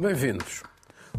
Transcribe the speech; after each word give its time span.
Bem-vindos. 0.00 0.62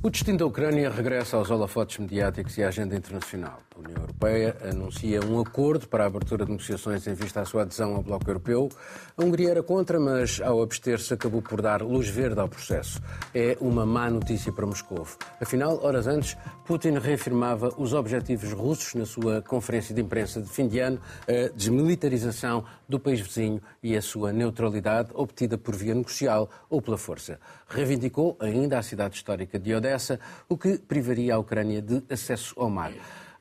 O 0.02 0.10
destino 0.10 0.40
da 0.40 0.46
Ucrânia 0.48 0.90
regressa 0.90 1.38
aos 1.38 1.52
holofotes 1.52 2.00
mediáticos 2.00 2.58
e 2.58 2.64
à 2.64 2.70
agenda 2.70 2.96
internacional. 2.96 3.60
A 3.76 3.80
União 3.80 4.01
Europeia 4.22 4.56
anuncia 4.70 5.20
um 5.26 5.40
acordo 5.40 5.88
para 5.88 6.04
a 6.04 6.08
abertura 6.08 6.46
de 6.46 6.52
negociações 6.52 7.08
em 7.08 7.14
vista 7.16 7.42
à 7.42 7.46
sua 7.46 7.64
adesão 7.64 7.96
ao 7.96 8.04
Bloco 8.04 8.30
Europeu. 8.30 8.70
A 9.18 9.24
Hungria 9.24 9.50
era 9.50 9.64
contra, 9.64 10.00
mas 10.00 10.40
ao 10.42 10.62
abster-se 10.62 11.12
acabou 11.12 11.42
por 11.42 11.60
dar 11.60 11.82
luz 11.82 12.08
verde 12.08 12.40
ao 12.40 12.48
processo. 12.48 13.02
É 13.34 13.58
uma 13.60 13.84
má 13.84 14.12
notícia 14.12 14.52
para 14.52 14.68
Moscou. 14.68 15.08
Afinal, 15.42 15.84
horas 15.84 16.06
antes, 16.06 16.38
Putin 16.66 17.00
reafirmava 17.00 17.74
os 17.78 17.94
objetivos 17.94 18.54
russos 18.54 18.94
na 18.94 19.08
sua 19.08 19.42
conferência 19.42 19.96
de 19.96 20.02
imprensa 20.02 20.40
de 20.40 20.50
fim 20.50 20.68
de 20.68 20.78
ano, 20.78 21.00
a 21.28 21.52
desmilitarização 21.56 22.64
do 22.88 23.00
país 23.00 23.20
vizinho 23.20 23.60
e 23.82 23.98
a 23.98 24.02
sua 24.04 24.32
neutralidade 24.32 25.10
obtida 25.16 25.58
por 25.58 25.76
via 25.76 25.96
negocial 25.96 26.48
ou 26.70 26.80
pela 26.80 26.98
força. 26.98 27.40
Reivindicou 27.68 28.38
ainda 28.40 28.78
a 28.78 28.84
cidade 28.84 29.16
histórica 29.16 29.58
de 29.58 29.74
Odessa, 29.74 30.20
o 30.48 30.56
que 30.56 30.78
privaria 30.78 31.34
a 31.34 31.40
Ucrânia 31.40 31.82
de 31.82 32.04
acesso 32.08 32.54
ao 32.60 32.70
mar. 32.70 32.92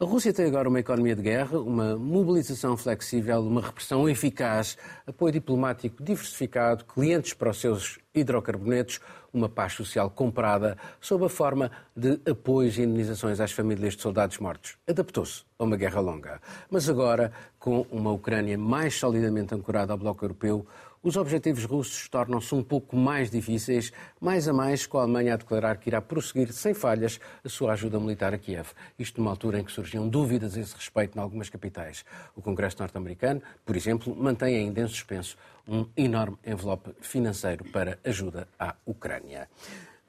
A 0.03 0.07
Rússia 0.07 0.33
tem 0.33 0.47
agora 0.47 0.67
uma 0.67 0.81
economia 0.81 1.15
de 1.15 1.21
guerra, 1.21 1.59
uma 1.59 1.95
mobilização 1.95 2.75
flexível, 2.75 3.43
uma 3.43 3.61
repressão 3.61 4.09
eficaz, 4.09 4.79
apoio 5.07 5.31
diplomático 5.31 6.03
diversificado, 6.03 6.87
clientes 6.87 7.35
para 7.35 7.51
os 7.51 7.61
seus 7.61 7.99
hidrocarbonetos, 8.15 8.99
uma 9.31 9.47
paz 9.47 9.75
social 9.75 10.09
comprada 10.09 10.79
sob 11.03 11.27
a 11.27 11.29
forma 11.29 11.71
de 11.95 12.19
apoios 12.25 12.79
e 12.79 12.83
indenizações 12.83 13.41
às 13.41 13.53
famílias 13.53 13.95
de 13.95 14.01
soldados 14.01 14.39
mortos. 14.39 14.79
Adaptou-se 14.89 15.45
a 15.59 15.65
uma 15.65 15.77
guerra 15.77 16.01
longa. 16.01 16.41
Mas 16.71 16.89
agora, 16.89 17.31
com 17.59 17.87
uma 17.91 18.11
Ucrânia 18.11 18.57
mais 18.57 18.99
solidamente 18.99 19.55
ancorada 19.55 19.93
ao 19.93 19.99
bloco 19.99 20.25
europeu, 20.25 20.67
os 21.03 21.17
objetivos 21.17 21.65
russos 21.65 22.09
tornam-se 22.09 22.55
um 22.55 22.63
pouco 22.63 22.95
mais 22.95 23.31
difíceis, 23.31 23.93
mais 24.21 24.47
a 24.47 24.53
mais 24.53 24.87
com 24.87 24.99
a 24.99 25.03
Alemanha 25.03 25.35
a 25.35 25.37
declarar 25.37 25.79
que 25.79 25.89
irá 25.89 26.01
prosseguir 26.01 26.53
sem 26.53 26.75
falhas 26.75 27.19
a 27.43 27.49
sua 27.49 27.73
ajuda 27.73 27.99
militar 27.99 28.35
a 28.35 28.39
Kiev. 28.39 28.69
Isto 28.99 29.21
numa 29.21 29.31
altura 29.31 29.59
em 29.59 29.65
que 29.65 29.73
surgiam 29.73 30.09
dúvidas 30.09 30.57
a 30.57 30.61
esse 30.61 30.75
respeito 30.75 31.17
em 31.17 31.21
algumas 31.21 31.49
capitais. 31.49 32.05
O 32.37 32.43
Congresso 32.43 32.77
norte-americano, 32.81 33.41
por 33.65 33.77
exemplo, 33.77 34.15
mantém 34.15 34.57
ainda 34.57 34.83
em 34.83 34.89
suspenso 34.89 35.37
um 35.67 35.87
enorme 35.97 36.37
envelope 36.47 36.91
financeiro 37.01 37.65
para 37.65 37.99
ajuda 38.05 38.47
à 38.59 38.75
Ucrânia. 38.85 39.49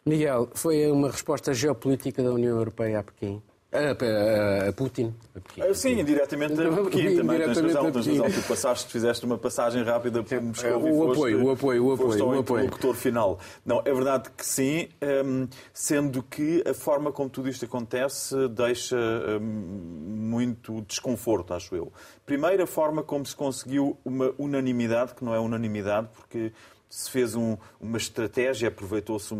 Miguel, 0.05 0.49
foi 0.55 0.91
uma 0.91 1.11
resposta 1.11 1.53
geopolítica 1.53 2.23
da 2.23 2.31
União 2.31 2.57
Europeia 2.57 2.99
a 2.99 3.03
Pequim? 3.03 3.41
A, 3.73 4.67
a, 4.67 4.73
Putin. 4.73 5.15
A 5.33 5.39
Pequim. 5.39 5.61
Ah, 5.61 5.73
sim, 5.73 5.97
indiretamente 5.97 6.53
a 6.61 6.83
Pequim 6.83 7.15
também. 7.15 7.39
Tens 7.39 7.57
razão, 7.57 7.91
tens 7.91 8.07
razão. 8.07 8.29
Tu 8.29 8.47
passaste, 8.47 8.91
fizeste 8.91 9.25
uma 9.25 9.37
passagem 9.37 9.81
rápida 9.83 10.21
por 10.21 10.41
Moscou 10.41 10.71
o, 10.71 11.07
o 11.07 11.11
apoio, 11.11 11.45
o 11.45 11.51
apoio, 11.51 11.85
o 11.85 11.93
apoio. 11.93 12.25
o 12.25 12.39
apoio. 12.39 12.39
interlocutor 12.41 12.95
final. 12.95 13.39
Não, 13.65 13.81
é 13.85 13.93
verdade 13.93 14.29
que 14.35 14.45
sim, 14.45 14.89
hum, 15.25 15.47
sendo 15.73 16.21
que 16.21 16.61
a 16.67 16.73
forma 16.73 17.13
como 17.13 17.29
tudo 17.29 17.47
isto 17.47 17.63
acontece 17.63 18.35
deixa 18.49 18.97
hum, 18.97 19.39
muito 19.41 20.81
desconforto, 20.81 21.53
acho 21.53 21.73
eu. 21.73 21.93
Primeiro, 22.25 22.63
a 22.63 22.67
forma 22.67 23.01
como 23.01 23.25
se 23.25 23.35
conseguiu 23.35 23.97
uma 24.03 24.33
unanimidade, 24.37 25.15
que 25.15 25.23
não 25.23 25.33
é 25.33 25.39
unanimidade, 25.39 26.09
porque 26.13 26.51
se 26.91 27.09
fez 27.09 27.35
um, 27.35 27.57
uma 27.79 27.97
estratégia, 27.97 28.67
aproveitou-se 28.67 29.33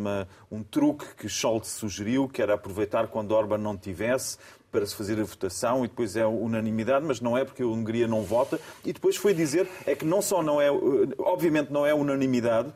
um 0.49 0.63
truque 0.63 1.05
que 1.17 1.27
Scholz 1.27 1.67
sugeriu, 1.67 2.29
que 2.29 2.41
era 2.41 2.53
aproveitar 2.53 3.07
quando 3.07 3.33
Orban 3.33 3.57
não 3.57 3.77
tivesse 3.77 4.37
para 4.71 4.85
se 4.85 4.95
fazer 4.95 5.19
a 5.19 5.23
votação 5.25 5.83
e 5.83 5.89
depois 5.89 6.15
é 6.15 6.25
unanimidade, 6.25 7.05
mas 7.05 7.19
não 7.19 7.37
é 7.37 7.43
porque 7.43 7.61
a 7.61 7.65
Hungria 7.65 8.07
não 8.07 8.23
vota. 8.23 8.57
E 8.85 8.93
depois 8.93 9.17
foi 9.17 9.33
dizer 9.33 9.67
é 9.85 9.93
que 9.93 10.05
não 10.05 10.21
só 10.21 10.41
não 10.41 10.61
é, 10.61 10.71
obviamente 11.19 11.73
não 11.73 11.85
é 11.85 11.93
unanimidade, 11.93 12.71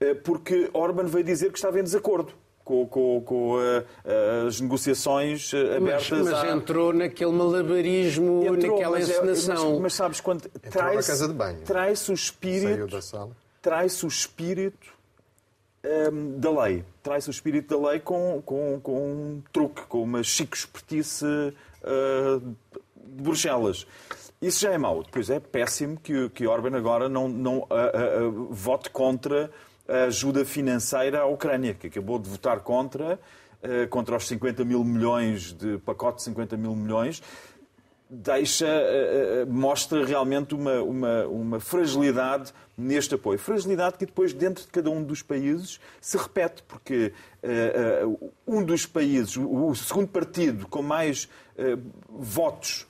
eh, 0.00 0.12
porque 0.12 0.68
Orban 0.72 1.04
veio 1.04 1.24
dizer 1.24 1.52
que 1.52 1.58
estava 1.58 1.78
em 1.78 1.84
desacordo. 1.84 2.32
Com, 2.64 2.84
com, 2.84 3.22
com 3.24 3.54
uh, 3.54 4.46
as 4.48 4.60
negociações 4.60 5.54
abertas. 5.54 6.10
Mas, 6.10 6.30
mas 6.32 6.52
entrou 6.52 6.92
naquele 6.92 7.30
malabarismo, 7.30 8.42
entrou, 8.44 8.72
naquela 8.74 8.98
encenação. 8.98 9.68
É, 9.68 9.70
mas, 9.74 9.80
mas, 9.82 9.94
sabes, 9.94 10.20
quando 10.20 10.48
traz-se 10.68 11.32
traz 11.64 12.08
o 12.08 12.12
espírito. 12.12 12.72
Saiu 12.72 12.88
da 12.88 13.00
sala 13.00 13.45
traz-se 13.66 14.04
o 14.04 14.08
espírito 14.08 14.94
um, 16.12 16.38
da 16.38 16.62
lei. 16.62 16.84
Traz-se 17.02 17.28
o 17.28 17.32
espírito 17.32 17.76
da 17.76 17.90
lei 17.90 17.98
com, 17.98 18.40
com, 18.46 18.78
com 18.80 18.92
um 18.92 19.42
truque, 19.52 19.82
com 19.86 20.04
uma 20.04 20.22
chico 20.22 20.54
espertice 20.54 21.26
uh, 21.26 22.38
de 22.38 23.22
Bruxelas. 23.22 23.84
Isso 24.40 24.60
já 24.60 24.70
é 24.70 24.78
mau. 24.78 25.02
Depois 25.02 25.30
é 25.30 25.40
péssimo 25.40 25.98
que, 25.98 26.28
que 26.28 26.46
Orban 26.46 26.76
agora 26.76 27.08
não, 27.08 27.28
não 27.28 27.58
uh, 27.58 28.28
uh, 28.28 28.54
vote 28.54 28.88
contra 28.90 29.50
a 29.88 30.04
ajuda 30.04 30.44
financeira 30.44 31.22
à 31.22 31.26
Ucrânia, 31.26 31.74
que 31.74 31.88
acabou 31.88 32.20
de 32.20 32.28
votar 32.28 32.60
contra, 32.60 33.20
contra 33.88 34.16
os 34.16 34.26
50 34.26 34.64
mil 34.64 34.82
milhões, 34.84 35.52
de 35.52 35.78
pacote 35.78 36.18
de 36.18 36.22
50 36.24 36.56
mil 36.56 36.74
milhões, 36.74 37.22
deixa, 38.08 38.66
mostra 39.48 40.04
realmente 40.04 40.54
uma, 40.54 40.82
uma, 40.82 41.26
uma 41.26 41.60
fragilidade 41.60 42.52
neste 42.76 43.14
apoio. 43.14 43.38
Fragilidade 43.38 43.96
que 43.96 44.06
depois, 44.06 44.32
dentro 44.32 44.64
de 44.64 44.70
cada 44.70 44.90
um 44.90 45.02
dos 45.02 45.22
países, 45.22 45.80
se 46.00 46.16
repete, 46.16 46.62
porque 46.64 47.12
uh, 47.42 48.08
uh, 48.08 48.32
um 48.46 48.62
dos 48.62 48.84
países, 48.84 49.36
o, 49.36 49.74
segundo 49.74 50.08
partido 50.08 50.68
com 50.68 50.82
mais 50.82 51.24
uh, 51.58 51.80
votos 52.08 52.86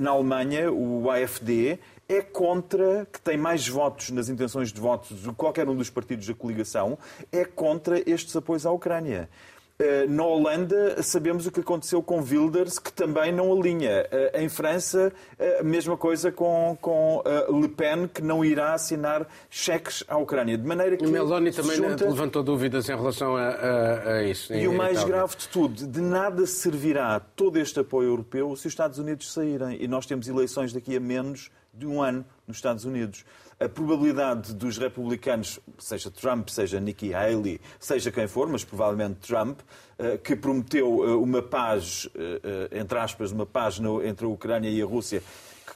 na 0.00 0.12
Alemanha, 0.12 0.72
o 0.72 1.10
AFD, 1.10 1.78
é 2.08 2.22
contra, 2.22 3.06
que 3.12 3.20
tem 3.20 3.36
mais 3.36 3.68
votos 3.68 4.08
nas 4.08 4.30
intenções 4.30 4.72
de 4.72 4.80
votos 4.80 5.20
do 5.20 5.32
que 5.32 5.36
qualquer 5.36 5.68
um 5.68 5.76
dos 5.76 5.90
partidos 5.90 6.26
da 6.26 6.32
coligação, 6.32 6.98
é 7.30 7.44
contra 7.44 8.02
estes 8.10 8.34
apoios 8.34 8.64
à 8.64 8.70
Ucrânia. 8.70 9.28
Eh, 9.78 10.06
na 10.06 10.24
Holanda 10.24 11.02
sabemos 11.02 11.46
o 11.46 11.52
que 11.52 11.60
aconteceu 11.60 12.02
com 12.02 12.22
Wilders, 12.22 12.78
que 12.78 12.90
também 12.90 13.30
não 13.30 13.52
alinha. 13.52 14.06
Eh, 14.10 14.42
em 14.42 14.48
França, 14.48 15.12
a 15.60 15.62
mesma 15.62 15.98
coisa 15.98 16.32
com, 16.32 16.78
com 16.80 17.22
eh, 17.26 17.46
Le 17.50 17.68
Pen, 17.68 18.08
que 18.08 18.22
não 18.22 18.42
irá 18.42 18.72
assinar 18.72 19.28
cheques 19.50 20.02
à 20.08 20.16
Ucrânia. 20.16 20.56
De 20.56 20.66
maneira 20.66 20.96
que. 20.96 21.04
E 21.04 21.08
Meloni 21.08 21.52
também 21.52 21.76
junta... 21.76 22.08
levantou 22.08 22.42
dúvidas 22.42 22.88
em 22.88 22.96
relação 22.96 23.36
a, 23.36 23.48
a, 23.48 24.12
a 24.14 24.24
isso. 24.24 24.54
E 24.54 24.66
o 24.66 24.72
mais 24.72 25.04
grave 25.04 25.36
de 25.36 25.48
tudo, 25.48 25.86
de 25.86 26.00
nada 26.00 26.46
servirá 26.46 27.20
todo 27.20 27.58
este 27.58 27.80
apoio 27.80 28.08
europeu 28.08 28.56
se 28.56 28.66
os 28.66 28.72
Estados 28.72 28.98
Unidos 28.98 29.30
saírem. 29.30 29.76
E 29.82 29.86
nós 29.86 30.06
temos 30.06 30.26
eleições 30.26 30.72
daqui 30.72 30.96
a 30.96 31.00
menos 31.00 31.50
de 31.74 31.86
um 31.86 32.00
ano 32.00 32.24
nos 32.46 32.56
Estados 32.56 32.86
Unidos 32.86 33.26
a 33.58 33.68
probabilidade 33.68 34.54
dos 34.54 34.76
republicanos, 34.76 35.58
seja 35.78 36.10
Trump, 36.10 36.48
seja 36.48 36.78
Nikki 36.78 37.14
Haley, 37.14 37.60
seja 37.80 38.10
quem 38.10 38.28
for, 38.28 38.48
mas 38.48 38.64
provavelmente 38.64 39.20
Trump, 39.20 39.60
eh, 39.98 40.18
que 40.18 40.36
prometeu 40.36 41.04
eh, 41.04 41.14
uma 41.14 41.40
paz, 41.40 42.06
eh, 42.14 42.80
entre 42.80 42.98
aspas, 42.98 43.32
uma 43.32 43.46
paz 43.46 43.80
entre 44.04 44.26
a 44.26 44.28
Ucrânia 44.28 44.68
e 44.68 44.82
a 44.82 44.84
Rússia, 44.84 45.22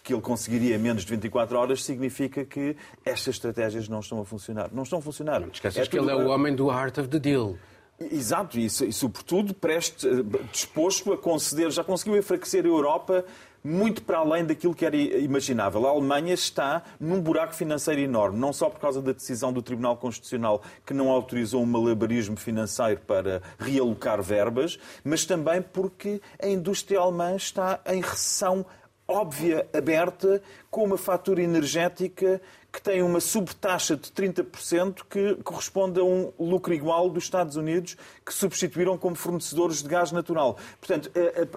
que 0.05 0.13
ele 0.13 0.21
conseguiria 0.21 0.77
em 0.77 0.79
menos 0.79 1.05
de 1.05 1.11
24 1.11 1.59
horas, 1.59 1.83
significa 1.83 2.45
que 2.45 2.77
estas 3.05 3.37
estratégias 3.37 3.89
não 3.89 4.01
estão 4.01 4.21
a 4.21 4.25
funcionar. 4.25 4.71
Não 4.73 4.83
estão 4.83 4.99
a 4.99 5.03
funcionar. 5.03 5.41
Não 5.41 5.49
esqueces 5.49 5.79
é 5.79 5.87
que 5.87 5.99
ele 5.99 6.11
é 6.11 6.15
o 6.15 6.29
homem 6.29 6.55
do 6.55 6.71
heart 6.71 6.99
of 6.99 7.09
the 7.09 7.19
deal. 7.19 7.57
Exato, 7.99 8.59
e, 8.59 8.65
e 8.65 8.93
sobretudo 8.93 9.53
preste, 9.53 10.07
disposto 10.51 11.13
a 11.13 11.19
conceder, 11.19 11.71
já 11.71 11.85
conseguiu 11.85 12.17
enfraquecer 12.17 12.65
a 12.65 12.69
Europa 12.69 13.25
muito 13.63 14.03
para 14.03 14.19
além 14.19 14.45
daquilo 14.45 14.75
que 14.75 14.87
era 14.87 14.97
imaginável. 14.97 15.87
A 15.87 15.91
Alemanha 15.91 16.35
está 16.35 16.83
num 16.99 17.21
buraco 17.21 17.55
financeiro 17.55 18.01
enorme, 18.01 18.39
não 18.39 18.53
só 18.53 18.69
por 18.69 18.81
causa 18.81 19.03
da 19.03 19.13
decisão 19.13 19.53
do 19.53 19.63
Tribunal 19.63 19.97
Constitucional 19.97 20.63
que 20.85 20.95
não 20.95 21.11
autorizou 21.11 21.63
um 21.63 21.67
malabarismo 21.67 22.37
financeiro 22.37 23.01
para 23.07 23.43
realocar 23.59 24.23
verbas, 24.23 24.79
mas 25.05 25.25
também 25.25 25.63
porque 25.63 26.21
a 26.43 26.49
indústria 26.49 27.01
alemã 27.01 27.37
está 27.37 27.81
em 27.87 28.01
recessão 28.01 28.65
óbvia, 29.11 29.67
aberta, 29.77 30.41
com 30.71 30.85
uma 30.85 30.97
fatura 30.97 31.43
energética 31.43 32.41
que 32.73 32.81
tem 32.81 33.03
uma 33.03 33.21
subtaxa 33.21 33.97
de 33.97 34.11
30% 34.11 35.03
que 35.09 35.35
corresponde 35.43 35.99
a 35.99 36.05
um 36.05 36.33
lucro 36.39 36.73
igual 36.73 37.11
dos 37.11 37.25
Estados 37.25 37.57
Unidos, 37.57 37.97
que 38.25 38.33
substituíram 38.33 38.97
como 38.97 39.17
fornecedores 39.17 39.83
de 39.83 39.89
gás 39.89 40.13
natural. 40.13 40.57
Portanto, 40.79 41.11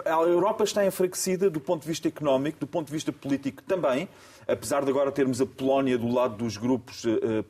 a 0.04 0.10
Europa 0.10 0.64
está 0.64 0.84
enfraquecida 0.84 1.48
do 1.48 1.60
ponto 1.60 1.82
de 1.82 1.88
vista 1.88 2.08
económico, 2.08 2.58
do 2.58 2.66
ponto 2.66 2.86
de 2.86 2.92
vista 2.92 3.12
político 3.12 3.62
também 3.62 4.08
apesar 4.46 4.84
de 4.84 4.90
agora 4.90 5.10
termos 5.10 5.40
a 5.40 5.46
Polónia 5.46 5.98
do 5.98 6.08
lado 6.08 6.36
dos 6.36 6.56
grupos 6.56 7.04
uh, 7.04 7.44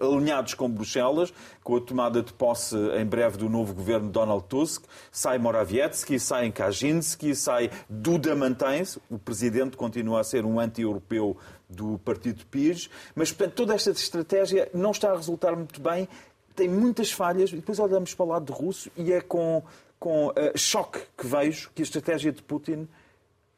alinhados 0.00 0.54
com 0.54 0.68
Bruxelas, 0.68 1.32
com 1.62 1.76
a 1.76 1.80
tomada 1.80 2.22
de 2.22 2.32
posse 2.32 2.76
em 2.98 3.04
breve 3.04 3.36
do 3.36 3.48
novo 3.48 3.74
governo 3.74 4.08
Donald 4.08 4.44
Tusk, 4.48 4.84
sai 5.10 5.38
Morawiecki, 5.38 6.18
sai 6.18 6.50
Kaczynski, 6.50 7.34
sai 7.34 7.70
Duda 7.88 8.34
mantém-se, 8.34 9.00
o 9.10 9.18
presidente 9.18 9.76
continua 9.76 10.20
a 10.20 10.24
ser 10.24 10.44
um 10.44 10.58
anti-europeu 10.58 11.36
do 11.68 11.98
partido 11.98 12.46
PIS, 12.46 12.88
mas, 13.14 13.30
portanto, 13.30 13.54
toda 13.54 13.74
esta 13.74 13.90
estratégia 13.90 14.70
não 14.72 14.90
está 14.90 15.10
a 15.10 15.16
resultar 15.16 15.54
muito 15.54 15.80
bem, 15.80 16.08
tem 16.56 16.68
muitas 16.68 17.12
falhas, 17.12 17.52
e 17.52 17.56
depois 17.56 17.78
olhamos 17.78 18.14
para 18.14 18.24
o 18.24 18.28
lado 18.28 18.46
de 18.46 18.52
russo 18.52 18.90
e 18.96 19.12
é 19.12 19.20
com, 19.20 19.62
com 19.98 20.28
uh, 20.28 20.32
choque 20.56 21.00
que 21.16 21.26
vejo 21.26 21.70
que 21.74 21.82
a 21.82 21.84
estratégia 21.84 22.32
de 22.32 22.42
Putin 22.42 22.88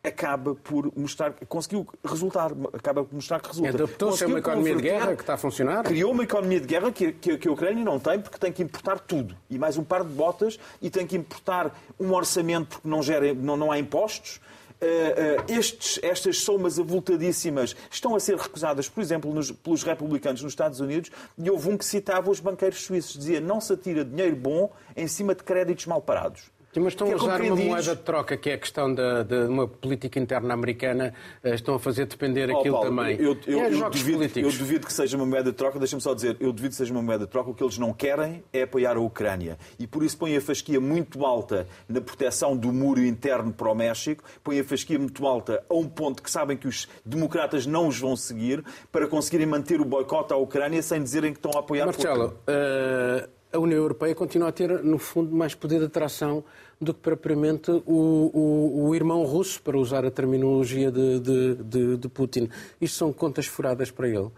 acaba 0.03 0.55
por 0.55 0.91
mostrar, 0.97 1.33
conseguiu 1.47 1.87
resultar, 2.05 2.53
acaba 2.73 3.05
por 3.05 3.15
mostrar 3.15 3.41
que 3.41 3.49
resulta. 3.49 3.71
Adaptou-se 3.71 4.25
a 4.25 4.27
uma 4.27 4.39
economia 4.39 4.75
de 4.75 4.83
guerra 4.83 5.15
que 5.15 5.23
está 5.23 5.35
a 5.35 5.37
funcionar? 5.37 5.85
Criou 5.85 6.13
uma 6.13 6.25
economia 6.25 6.61
de 6.61 6.67
guerra 6.67 6.91
que, 6.91 7.13
que, 7.13 7.37
que, 7.37 7.49
a 7.49 7.53
Ucrânia 7.53 7.85
não 7.85 7.99
tem 7.99 8.19
porque 8.19 8.39
tem 8.39 8.53
que 8.53 8.63
importar 8.63 8.99
tudo. 8.99 9.37
E 9.51 9.59
mais 9.59 9.77
um 9.77 9.85
par 9.85 10.03
de 10.03 10.11
botas 10.11 10.59
e 10.81 10.89
tem 10.89 11.07
que 11.07 11.17
importar 11.17 11.79
um 11.99 12.13
orçamento 12.13 12.69
porque 12.69 12.89
não, 12.89 13.03
gera, 13.03 13.35
não, 13.35 13.57
não 13.57 13.71
há 13.71 13.79
impostos. 13.79 14.41
Uh, 14.81 15.43
uh, 15.43 15.53
estes, 15.53 16.01
estas 16.03 16.39
somas 16.39 16.79
avultadíssimas 16.79 17.77
estão 17.91 18.17
a 18.17 18.21
ser 18.21 18.37
recusadas, 18.39 18.89
por 18.89 19.03
exemplo, 19.03 19.33
nos, 19.33 19.51
pelos 19.51 19.83
republicanos 19.83 20.43
nos 20.43 20.53
Estados 20.53 20.81
Unidos, 20.81 21.11
e 21.37 21.51
houve 21.51 21.69
um 21.69 21.77
que 21.77 21.85
citava 21.85 22.31
os 22.31 22.41
banqueiros 22.41 22.81
suíços, 22.83 23.19
dizia 23.19 23.41
não 23.41 23.61
se 23.61 23.75
atira 23.75 24.05
dinheiro 24.05 24.37
bom 24.37 24.73
em 24.97 25.07
cima 25.07 25.35
de 25.35 25.43
créditos 25.43 25.85
mal 25.85 26.01
parados. 26.01 26.51
Mas 26.77 26.93
estão 26.93 27.09
a 27.09 27.11
é 27.11 27.17
usar 27.17 27.41
uma 27.41 27.57
moeda 27.57 27.97
de 27.97 28.03
troca, 28.03 28.37
que 28.37 28.49
é 28.49 28.55
a 28.55 28.59
questão 28.59 28.95
de, 28.95 29.25
de 29.25 29.35
uma 29.49 29.67
política 29.67 30.21
interna 30.21 30.55
americana, 30.55 31.13
eh, 31.43 31.55
estão 31.55 31.75
a 31.75 31.81
fazer 31.81 32.07
depender 32.07 32.49
oh, 32.49 32.59
aquilo 32.59 32.75
Paulo, 32.75 32.89
também. 32.89 33.17
Eu, 33.19 33.37
eu, 33.47 33.61
é 33.61 33.75
eu, 33.75 33.91
duvido, 33.91 34.39
eu, 34.39 34.53
duvido, 34.53 34.87
que 34.87 34.93
seja 34.93 35.17
uma 35.17 35.27
moeda 35.27 35.51
de 35.51 35.57
troca, 35.57 35.81
deixa-me 35.81 36.01
só 36.01 36.15
dizer, 36.15 36.37
eu 36.39 36.53
duvido 36.53 36.71
que 36.71 36.77
seja 36.77 36.93
uma 36.93 37.03
moeda 37.03 37.25
de 37.25 37.31
troca, 37.31 37.51
o 37.51 37.55
que 37.55 37.65
eles 37.65 37.77
não 37.77 37.93
querem 37.93 38.45
é 38.53 38.63
apoiar 38.63 38.97
a 38.97 39.01
Ucrânia. 39.01 39.59
E 39.81 39.87
por 39.87 40.05
isso 40.05 40.17
põem 40.17 40.37
a 40.37 40.41
fasquia 40.41 40.81
muito 40.81 41.27
alta 41.27 41.67
na 41.89 42.01
proteção 42.01 42.57
do 42.57 42.73
muro 42.73 43.05
interno 43.05 43.53
para 43.53 43.69
o 43.69 43.75
México, 43.75 44.23
põem 44.45 44.61
a 44.61 44.65
fasquia 44.65 44.99
muito 44.99 45.27
alta 45.27 45.65
a 45.69 45.75
um 45.75 45.89
ponto 45.89 46.23
que 46.23 46.31
sabem 46.31 46.57
que 46.57 46.69
os 46.69 46.87
democratas 47.05 47.67
não 47.67 47.89
os 47.89 47.99
vão 47.99 48.15
seguir, 48.15 48.65
para 48.93 49.09
conseguirem 49.09 49.47
manter 49.47 49.81
o 49.81 49.85
boicote 49.85 50.33
à 50.33 50.37
Ucrânia 50.37 50.83
sem 50.83 51.03
dizerem 51.03 51.33
que 51.33 51.39
estão 51.39 51.51
a 51.57 51.61
apoiar 51.61 51.87
Marcelo, 51.87 52.39
uh, 52.47 53.40
a 53.53 53.59
União 53.59 53.79
Europeia 53.79 54.15
continua 54.15 54.49
a 54.49 54.53
ter, 54.53 54.83
no 54.83 54.99
fundo, 54.99 55.35
mais 55.35 55.55
poder 55.55 55.79
de 55.79 55.87
atração 55.87 56.45
do 56.81 56.95
que 56.95 57.01
propriamente 57.01 57.71
o, 57.71 58.31
o, 58.33 58.89
o 58.89 58.95
irmão 58.95 59.25
russo, 59.25 59.61
para 59.63 59.77
usar 59.77 60.05
a 60.05 60.11
terminologia 60.11 60.91
de, 60.91 61.21
de, 61.21 61.55
de, 61.57 61.97
de 61.97 62.09
Putin. 62.09 62.49
Isto 62.81 62.97
são 62.97 63.13
contas 63.13 63.47
furadas 63.47 63.91
para 63.91 64.09
ele. 64.09 64.29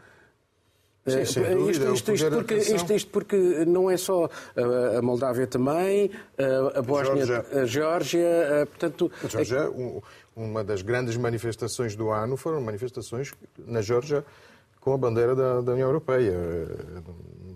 Sim, 1.06 1.18
eh, 1.18 1.24
sem 1.24 1.42
dúvida, 1.56 1.90
isto, 1.92 2.12
isto, 2.12 2.30
porque, 2.30 2.54
isto, 2.54 2.92
isto, 2.92 3.10
porque, 3.10 3.36
não 3.66 3.90
é 3.90 3.96
só 3.96 4.28
a 4.96 5.02
Moldávia 5.02 5.46
também, 5.46 6.10
a 6.74 6.80
Bósnia, 6.80 7.44
a 7.52 7.64
Geórgia, 7.64 8.68
portanto... 8.68 9.10
A 9.22 9.28
Geórgia, 9.28 9.72
uma 10.34 10.62
das 10.62 10.80
grandes 10.82 11.16
manifestações 11.16 11.96
do 11.96 12.10
ano 12.10 12.36
foram 12.36 12.60
manifestações 12.60 13.32
na 13.58 13.82
Geórgia 13.82 14.24
com 14.80 14.92
a 14.94 14.98
bandeira 14.98 15.34
da, 15.34 15.60
da 15.60 15.72
União 15.72 15.88
Europeia 15.88 16.34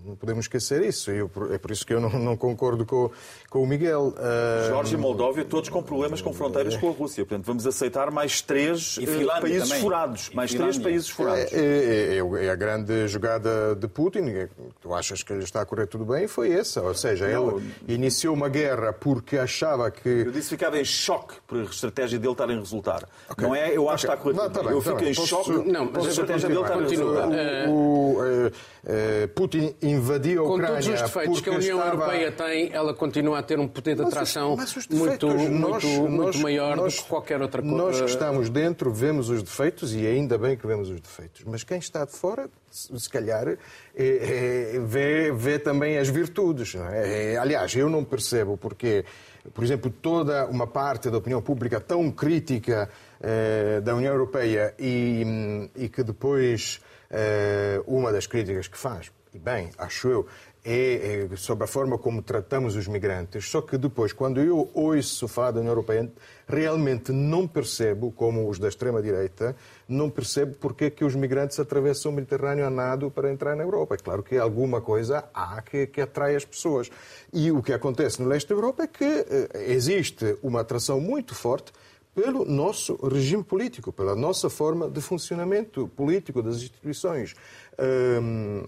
não 0.07 0.17
podemos 0.17 0.45
esquecer 0.45 0.83
isso. 0.85 1.11
Eu, 1.11 1.31
é 1.51 1.59
por 1.59 1.71
isso 1.71 1.85
que 1.85 1.93
eu 1.93 2.01
não, 2.01 2.11
não 2.11 2.37
concordo 2.37 2.87
com, 2.87 3.11
com 3.51 3.63
o 3.63 3.67
Miguel. 3.67 4.15
Uh... 4.17 4.69
Jorge 4.69 4.95
e 4.95 4.99
Moldóvia, 4.99 5.45
todos 5.45 5.69
com 5.69 5.83
problemas 5.83 6.23
com 6.23 6.33
fronteiras 6.33 6.77
com 6.77 6.89
a 6.89 6.93
Rússia. 6.93 7.25
Portanto, 7.25 7.47
vamos 7.47 7.67
aceitar 7.67 8.11
mais 8.11 8.41
três 8.41 8.99
eh, 9.01 9.41
países 9.41 9.69
também. 9.69 9.83
furados. 9.83 10.29
E 10.33 10.37
mais 10.37 10.51
Finlândia. 10.53 10.73
três 10.73 10.85
países 10.85 11.09
furados. 11.09 11.53
É, 11.53 11.59
é, 11.59 12.19
é, 12.19 12.47
é, 12.47 12.51
a 12.51 12.55
grande 12.55 13.09
jogada 13.09 13.75
de 13.75 13.89
Putin. 13.89 14.49
Tu 14.81 14.95
achas 14.95 15.23
que 15.23 15.33
ele 15.33 15.45
está 15.45 15.63
a 15.63 15.67
correr 15.67 15.87
tudo 15.87 16.05
bem? 16.05 16.27
Foi 16.27 16.53
essa. 16.53 16.83
Ou 16.83 16.95
seja, 16.95 17.29
não, 17.29 17.59
ele 17.59 17.75
iniciou 17.89 18.35
uma 18.35 18.49
guerra 18.49 18.93
porque 18.93 19.39
achava 19.39 19.91
que. 19.91 20.09
Eu 20.09 20.31
disse 20.31 20.49
que 20.49 20.57
ficava 20.57 20.79
em 20.79 20.85
choque 20.85 21.35
por 21.47 21.59
a 21.59 21.65
estratégia 21.65 22.19
dele 22.19 22.33
estar 22.33 22.49
em 22.51 22.59
resultar. 22.59 23.09
Okay. 23.31 23.47
Não 23.47 23.55
é 23.55 23.77
eu 23.77 23.89
acho 23.89 24.07
okay. 24.07 24.17
que 24.17 24.29
está 24.29 24.41
a 24.41 24.47
correr 24.47 24.51
tudo 24.51 24.65
bem. 24.65 24.73
Eu 24.73 24.83
tá 24.83 24.91
fico 24.91 25.05
em 25.05 25.15
Posso... 25.15 25.27
choque. 25.27 25.71
Não, 25.71 25.91
mas 25.93 26.07
a 26.07 26.09
estratégia 26.09 26.49
dele 26.49 26.61
está 26.61 26.77
em 26.77 26.89
resultar. 26.89 27.29
O, 27.69 27.73
o, 27.73 28.19
o, 28.19 28.47
uh, 28.47 29.29
Putin 29.35 29.75
invadiu 29.97 30.45
a 30.45 30.49
Ucrânia. 30.49 30.67
Com 30.67 30.83
todos 30.83 30.87
os 30.89 31.03
defeitos 31.03 31.41
que 31.41 31.49
a 31.49 31.53
União 31.53 31.79
estava... 31.79 31.97
Europeia 31.97 32.33
tem, 32.33 32.73
ela 32.73 32.95
continua 32.95 33.39
a 33.39 33.43
ter 33.43 33.59
um 33.59 33.67
poder 33.67 33.97
de 33.97 34.03
atração 34.03 34.57
mas 34.57 34.77
os, 34.77 34.87
mas 34.89 35.01
os 35.01 35.07
muito, 35.07 35.27
nós, 35.27 35.85
muito, 35.85 36.11
muito 36.11 36.39
maior 36.39 36.77
nós, 36.77 36.97
do 36.97 37.03
que 37.03 37.09
qualquer 37.09 37.41
outra 37.41 37.63
coisa. 37.63 37.77
Nós 37.77 38.01
que 38.01 38.07
estamos 38.07 38.49
dentro 38.49 38.93
vemos 38.93 39.31
os 39.31 39.43
defeitos 39.43 39.95
e 39.95 40.07
ainda 40.07 40.39
bem 40.39 40.57
que 40.57 40.67
vemos 40.67 40.91
os 40.91 41.01
defeitos. 41.01 41.43
Mas 41.45 41.65
quem 41.65 41.79
está 41.79 42.05
de 42.05 42.13
fora, 42.13 42.49
se 42.71 43.09
calhar, 43.09 43.49
é, 43.49 43.57
é, 43.97 44.79
vê, 44.81 45.33
vê 45.33 45.59
também 45.59 45.99
as 45.99 46.09
virtudes. 46.09 46.75
É? 46.75 47.35
é? 47.35 47.37
aliás, 47.37 47.75
eu 47.75 47.89
não 47.89 48.05
percebo 48.05 48.57
porque, 48.57 49.05
por 49.53 49.65
exemplo, 49.65 49.91
toda 49.91 50.47
uma 50.47 50.67
parte 50.67 51.11
da 51.11 51.19
opinião 51.19 51.41
pública 51.41 51.81
tão 51.81 52.11
crítica 52.11 52.89
eh, 53.21 53.81
da 53.81 53.95
União 53.95 54.13
Europeia 54.13 54.75
e, 54.79 55.71
e 55.75 55.89
que 55.89 56.03
depois 56.03 56.81
eh, 57.11 57.81
uma 57.87 58.13
das 58.13 58.27
críticas 58.27 58.69
que 58.69 58.77
faz, 58.77 59.11
bem, 59.39 59.71
acho 59.79 60.09
eu, 60.09 60.27
é, 60.69 61.29
é, 61.33 61.37
sobre 61.37 61.63
a 61.63 61.67
forma 61.69 61.97
como 61.97 62.21
tratamos 62.21 62.75
os 62.75 62.89
migrantes. 62.89 63.49
Só 63.49 63.63
que 63.63 63.79
depois, 63.79 64.13
quando 64.13 64.41
eu 64.41 64.69
ouço 64.75 65.29
falar 65.29 65.53
da 65.53 65.61
União 65.61 65.71
Europeia, 65.71 66.11
realmente 66.49 67.13
não 67.13 67.47
percebo, 67.47 68.11
como 68.11 68.49
os 68.49 68.59
da 68.59 68.67
extrema-direita, 68.67 69.55
não 69.89 70.11
percebo 70.11 70.57
porque 70.61 70.87
é 70.87 70.91
que 70.91 71.05
os 71.05 71.15
migrantes 71.15 71.61
atravessam 71.61 72.11
o 72.11 72.15
Mediterrâneo 72.17 72.67
a 72.67 72.71
nado 72.71 73.13
para 73.13 73.31
entrar 73.31 73.55
na 73.55 73.63
Europa. 73.63 73.95
É 73.95 73.99
claro 73.99 74.25
que 74.25 74.37
alguma 74.37 74.81
coisa 74.81 75.25
há 75.33 75.63
que, 75.63 75.87
que 75.87 76.01
atrai 76.01 76.35
as 76.35 76.45
pessoas. 76.45 76.91
E 77.33 77.53
o 77.53 77.63
que 77.63 77.73
acontece 77.73 78.21
no 78.21 78.29
leste 78.29 78.49
da 78.49 78.57
Europa 78.57 78.83
é 78.83 78.87
que 78.89 79.05
eh, 79.05 79.49
existe 79.69 80.37
uma 80.43 80.63
atração 80.63 81.01
muito 81.01 81.33
forte 81.33 81.73
pelo 82.17 82.47
nosso 82.47 82.97
regime 83.07 83.45
político, 83.45 83.93
pela 83.93 84.17
nossa 84.17 84.49
forma 84.49 84.89
de 84.89 85.03
funcionamento 85.03 85.87
político 85.95 86.43
das 86.43 86.57
instituições. 86.57 87.35
Hum, 87.79 88.65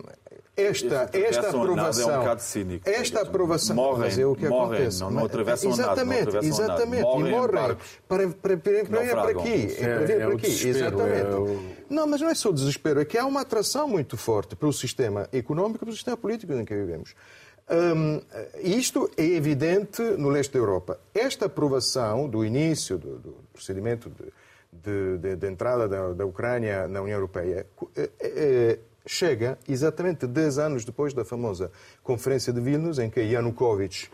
esta, 0.55 1.09
esta 1.15 1.49
aprovação, 1.49 2.11
é 2.11 2.17
um 2.17 2.19
bocado 2.19 2.43
cínico, 2.43 2.91
esta 2.91 3.23
aprovação, 3.23 3.77
morrem, 3.77 4.01
mas 4.01 4.19
é 4.19 4.27
o 4.27 4.35
que 4.35 4.49
morrem, 4.49 4.81
acontece. 4.81 5.01
Não, 5.01 5.11
não 5.11 5.25
atravessam 5.25 5.71
exatamente, 5.71 6.25
nada, 6.27 6.43
não 6.43 6.49
exatamente, 6.49 7.03
nada. 7.03 7.17
Morrem 7.17 7.27
e 7.27 7.31
morrem 7.31 7.51
para, 7.51 7.77
para, 8.07 8.29
para, 8.29 8.57
para, 8.59 8.73
é 8.75 8.85
para 8.85 9.31
aqui, 9.31 9.77
é, 9.79 9.95
para 9.95 10.13
é 10.13 10.19
para 10.19 10.35
aqui, 10.35 10.69
exatamente. 10.69 11.21
É 11.21 11.39
o... 11.39 11.61
Não, 11.89 12.07
mas 12.07 12.21
não 12.21 12.29
é 12.29 12.35
só 12.35 12.53
desespero, 12.53 13.01
é 13.01 13.05
que 13.05 13.17
há 13.17 13.25
uma 13.25 13.41
atração 13.41 13.89
muito 13.89 14.17
forte 14.19 14.55
para 14.57 14.69
o 14.69 14.73
sistema 14.73 15.27
económico 15.33 15.77
e 15.77 15.87
para 15.87 15.91
o 15.91 15.95
sistema 15.95 16.17
político 16.19 16.53
em 16.53 16.65
que 16.67 16.75
vivemos. 16.75 17.15
Um, 17.71 18.23
isto 18.63 19.11
é 19.17 19.25
evidente 19.25 20.01
no 20.03 20.31
leste 20.31 20.53
da 20.53 20.59
Europa. 20.59 20.99
Esta 21.15 21.47
aprovação 21.47 22.29
do 22.29 22.45
início 22.45 22.97
do, 22.97 23.19
do 23.19 23.37
procedimento 23.53 24.11
de, 24.73 25.19
de, 25.19 25.37
de, 25.37 25.47
entrada 25.47 25.87
da, 25.87 26.13
da, 26.15 26.25
Ucrânia 26.25 26.89
na 26.89 27.03
União 27.03 27.17
Europeia 27.17 27.67
é, 27.95 28.11
é, 28.21 28.79
chega 29.05 29.59
exatamente 29.69 30.27
10 30.27 30.59
anos 30.59 30.85
depois 30.85 31.13
da 31.13 31.25
famosa 31.25 31.71
Conferência 32.03 32.53
de 32.53 32.61
Vilnius, 32.61 32.99
em 32.99 33.11
que 33.11 33.21
Yanukovych 33.21 34.11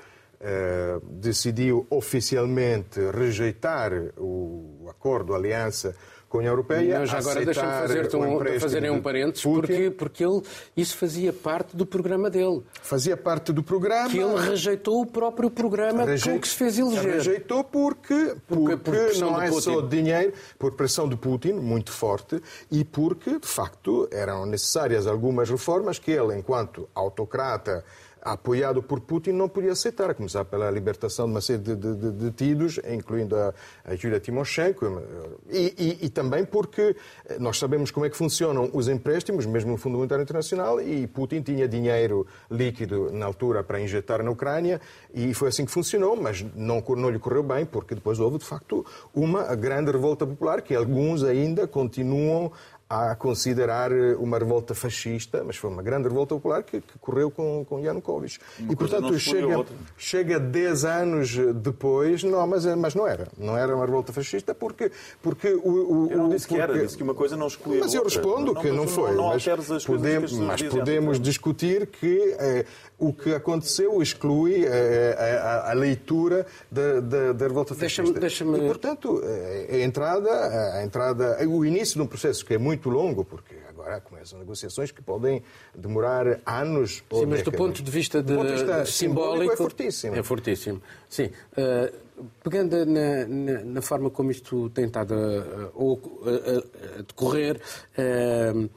decidiu 1.11 1.87
oficialmente 1.89 3.01
rejeitar 3.11 3.93
o 4.19 4.87
acordo, 4.91 5.33
a 5.33 5.39
aliança 5.39 5.97
com 6.35 6.39
a 6.39 6.41
União 6.41 6.53
Europeia. 6.53 6.99
Mas 6.99 7.15
agora 7.15 7.45
deixa-me 7.45 7.71
fazer, 7.71 8.17
um, 8.17 8.61
fazer 8.61 8.91
um 8.91 9.01
parênteses, 9.01 9.43
porque, 9.45 9.91
porque 9.91 10.25
ele, 10.25 10.43
isso 10.77 10.97
fazia 10.97 11.33
parte 11.33 11.77
do 11.77 11.87
programa 11.87 12.29
dele. 12.29 12.63
Fazia 12.83 13.17
parte 13.17 13.53
do 13.53 13.63
programa. 13.63 14.11
Que 14.11 14.19
ele 14.19 14.41
rejeitou 14.41 15.01
o 15.01 15.07
próprio 15.07 15.49
programa 15.49 16.05
Reje... 16.05 16.29
com 16.29 16.41
que 16.41 16.49
se 16.49 16.57
fez 16.57 16.77
eleger. 16.77 17.15
Rejeitou 17.15 17.63
porque, 17.63 18.35
porque, 18.49 18.77
porque 18.77 19.19
não 19.19 19.41
é 19.41 19.53
só 19.53 19.81
dinheiro, 19.81 20.33
por 20.59 20.73
pressão 20.73 21.09
de 21.09 21.15
Putin, 21.15 21.53
muito 21.53 21.93
forte, 21.93 22.43
e 22.69 22.83
porque, 22.83 23.39
de 23.39 23.47
facto, 23.47 24.09
eram 24.11 24.45
necessárias 24.45 25.07
algumas 25.07 25.49
reformas 25.49 26.01
que 26.01 26.11
ele, 26.11 26.37
enquanto 26.37 26.89
autocrata, 26.97 27.85
apoiado 28.25 28.83
por 28.83 29.01
Putin, 29.01 29.33
não 29.33 29.49
podia 29.49 29.73
aceitar, 29.73 30.09
a 30.09 30.15
começar 30.15 30.45
pela 30.47 30.71
libertação 30.71 31.27
de 31.27 31.33
uma 31.33 31.41
série 31.41 31.61
de, 31.61 31.77
de, 31.77 31.95
de 31.95 32.11
detidos, 32.13 32.81
incluindo 32.89 33.37
a, 33.37 33.53
a 33.85 33.95
Julia 33.95 34.19
Timoshenko, 34.19 35.03
e, 35.51 35.75
e, 35.79 36.07
e, 36.07 36.09
também 36.09 36.45
porque 36.45 36.97
nós 37.39 37.59
sabemos 37.59 37.91
como 37.91 38.07
é 38.07 38.11
que 38.11 38.17
funcionam 38.17 38.71
os 38.73 38.89
empréstimos, 38.89 39.45
mesmo 39.45 39.73
no 39.73 39.77
Fundo 39.77 39.99
Monetário 39.99 40.23
Internacional, 40.23 40.81
e 40.81 41.07
Putin 41.07 41.43
tinha 41.43 41.69
dinheiro 41.69 42.27
líquido 42.51 43.13
na 43.13 43.27
altura 43.27 43.63
para 43.63 43.79
injetar 43.81 44.23
na 44.23 44.31
Ucrânia, 44.31 44.81
e 45.13 45.35
foi 45.35 45.49
assim 45.49 45.67
que 45.67 45.71
funcionou, 45.71 46.17
mas 46.17 46.45
não, 46.55 46.83
não 46.97 47.11
lhe 47.11 47.19
correu 47.19 47.43
bem, 47.43 47.67
porque 47.67 47.95
depois 47.95 48.19
houve, 48.19 48.39
de 48.39 48.45
facto, 48.45 48.85
uma 49.15 49.55
grande 49.55 49.91
revolta 49.91 50.27
popular, 50.27 50.63
que 50.63 50.75
alguns 50.75 51.23
ainda 51.23 51.67
continuam 51.67 52.51
a 52.89 53.15
considerar 53.17 53.91
eh, 53.91 54.15
uma 54.19 54.39
revolta 54.39 54.75
fascista, 54.75 55.43
mas 55.45 55.57
foi 55.57 55.71
uma 55.71 55.83
grande 55.83 56.09
revolta 56.09 56.35
popular 56.35 56.63
que, 56.63 56.81
que 56.81 56.99
correu 56.99 57.31
com, 57.31 57.65
com 57.65 57.81
Yanukovych. 57.81 58.39
Uma 58.59 58.73
e, 58.73 58.77
portanto, 58.77 59.19
chega, 59.19 59.65
chega 59.97 60.39
10 60.39 60.85
anos 60.85 61.37
depois, 61.57 62.23
não, 62.23 62.47
mas, 62.47 62.65
mas 62.77 62.95
não 62.95 63.07
era. 63.07 63.29
Não 63.39 63.57
era 63.57 63.75
uma 63.75 63.85
revolta 63.85 64.13
fascista 64.13 64.55
porque... 64.55 64.91
porque 65.23 65.53
o, 65.55 65.69
o, 65.69 66.09
eu 66.11 66.19
não 66.19 66.29
disse 66.29 66.47
porque... 66.47 66.63
que 66.63 66.73
era, 66.73 66.79
disse 66.79 66.97
que 66.97 67.03
uma 67.03 67.15
coisa 67.15 67.37
não 67.37 67.47
excluía 67.47 67.81
Mas 67.81 67.95
eu 67.95 68.05
respondo 68.05 68.53
não, 68.53 68.61
que 68.61 68.69
não, 68.69 68.77
não 68.77 68.89
foi. 68.89 69.15
Não, 69.15 69.29
mas 69.29 69.85
podemos, 69.85 70.33
mas 70.33 70.63
podemos 70.63 71.21
discutir 71.21 71.87
que 71.87 72.37
eh, 72.39 72.67
o 72.99 73.13
que 73.13 73.35
aconteceu 73.35 74.01
exclui 74.03 74.65
eh, 74.65 75.17
a, 75.19 75.69
a, 75.69 75.71
a, 75.71 75.75
leitura 75.75 76.47
da, 76.71 77.01
da, 77.01 77.33
da 77.33 77.47
revolta 77.47 77.75
fascista. 77.75 78.21
Deixa 78.21 78.45
e, 78.45 78.67
portanto, 78.67 79.21
eh, 79.25 79.69
a 79.71 79.81
entrada, 79.81 80.31
a 80.79 80.85
entrada, 80.85 81.39
o 81.47 81.65
início 81.65 81.97
de 81.97 82.03
um 82.03 82.07
processo 82.07 82.45
que 82.45 82.55
é 82.55 82.59
muito 82.59 82.74
longo, 82.89 83.25
porque 83.25 83.55
agora 83.69 84.01
começam 84.01 84.39
negociações 84.39 84.91
que 84.91 85.03
podem 85.03 85.43
demorar 85.75 86.41
anos 86.47 87.03
Sim, 87.13 87.27
mas 87.27 87.43
do 87.43 87.53
ponto 87.53 87.83
de 87.83 87.91
vista, 87.91 88.23
de, 88.23 88.33
do 88.33 88.39
ponto 88.39 88.49
de 88.49 88.55
vista 88.55 88.87
simbólico, 88.87 89.53
é 89.53 89.57
fortíssimo. 89.57 90.17
É 90.17 90.23
fortíssimo. 90.23 90.83
Sim. 91.09 91.31
Uh, 91.53 92.05
pegando 92.43 92.87
na, 92.87 93.27
na, 93.27 93.65
na, 93.65 93.83
forma 93.83 94.11
como 94.11 94.31
isto 94.31 94.71
tem 94.71 94.87
estado 94.87 95.15
a, 95.15 95.19
a, 95.19 96.99
a, 96.99 97.03
decorrer, 97.03 97.61
uh, 97.99 98.71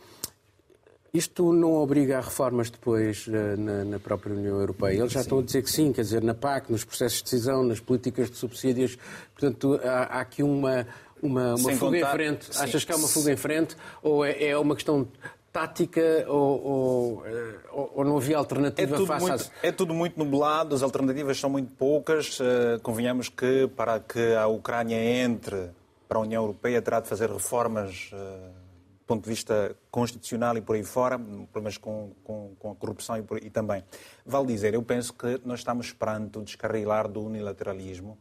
isto 1.13 1.53
não 1.53 1.73
obriga 1.73 2.17
a 2.17 2.21
reformas 2.21 2.69
depois 2.69 3.27
uh, 3.27 3.31
na, 3.57 3.83
na, 3.85 3.99
própria 3.99 4.33
União 4.33 4.59
Europeia. 4.59 4.99
Eles 4.99 5.11
já 5.11 5.19
sim. 5.19 5.25
estão 5.25 5.39
a 5.39 5.41
dizer 5.43 5.61
que 5.63 5.71
sim, 5.71 5.91
quer 5.91 6.01
dizer, 6.01 6.21
na 6.21 6.33
PAC, 6.33 6.71
nos 6.71 6.83
processos 6.83 7.19
de 7.19 7.23
decisão, 7.25 7.63
nas 7.63 7.79
políticas 7.79 8.29
de 8.29 8.37
subsídios. 8.37 8.97
Portanto, 9.33 9.79
há, 9.83 10.17
há 10.17 10.21
aqui 10.21 10.43
uma, 10.43 10.85
uma, 11.21 11.55
uma 11.55 11.71
fuga 11.73 11.77
contar... 11.77 11.97
em 11.97 12.11
frente. 12.11 12.55
Sim. 12.55 12.63
Achas 12.63 12.83
que 12.83 12.91
há 12.91 12.95
uma 12.95 13.07
fuga 13.07 13.31
em 13.31 13.37
frente 13.37 13.75
ou 14.01 14.25
é, 14.25 14.43
é 14.43 14.57
uma 14.57 14.75
questão 14.75 15.07
tática 15.51 16.25
ou, 16.27 16.63
ou, 16.63 17.23
ou, 17.71 17.91
ou, 17.95 18.05
não 18.05 18.17
havia 18.17 18.37
alternativa 18.37 18.95
é 18.95 19.05
face 19.05 19.25
muito, 19.25 19.51
É 19.63 19.71
tudo 19.71 19.93
muito 19.93 20.19
nublado, 20.19 20.75
as 20.75 20.83
alternativas 20.83 21.39
são 21.39 21.49
muito 21.49 21.73
poucas. 21.73 22.39
Uh, 22.39 22.79
convenhamos 22.83 23.29
que 23.29 23.67
para 23.75 23.99
que 23.99 24.35
a 24.35 24.45
Ucrânia 24.47 24.97
entre 24.97 25.71
para 26.07 26.19
a 26.19 26.21
União 26.21 26.43
Europeia 26.43 26.81
terá 26.81 26.99
de 26.99 27.07
fazer 27.07 27.29
reformas 27.29 28.11
uh, 28.13 28.17
do 28.17 29.05
ponto 29.07 29.23
de 29.23 29.29
vista 29.29 29.75
constitucional 29.89 30.57
e 30.57 30.61
por 30.61 30.75
aí 30.75 30.83
fora, 30.83 31.17
problemas 31.17 31.77
com, 31.77 32.11
com, 32.23 32.53
com 32.59 32.71
a 32.71 32.75
corrupção 32.75 33.17
e, 33.17 33.23
por, 33.23 33.41
e 33.41 33.49
também. 33.49 33.83
Vale 34.25 34.47
dizer, 34.47 34.73
eu 34.73 34.83
penso 34.83 35.13
que 35.13 35.39
nós 35.45 35.59
estamos 35.59 35.91
perante 35.91 36.37
o 36.37 36.43
descarrilar 36.43 37.07
do 37.07 37.23
unilateralismo 37.23 38.17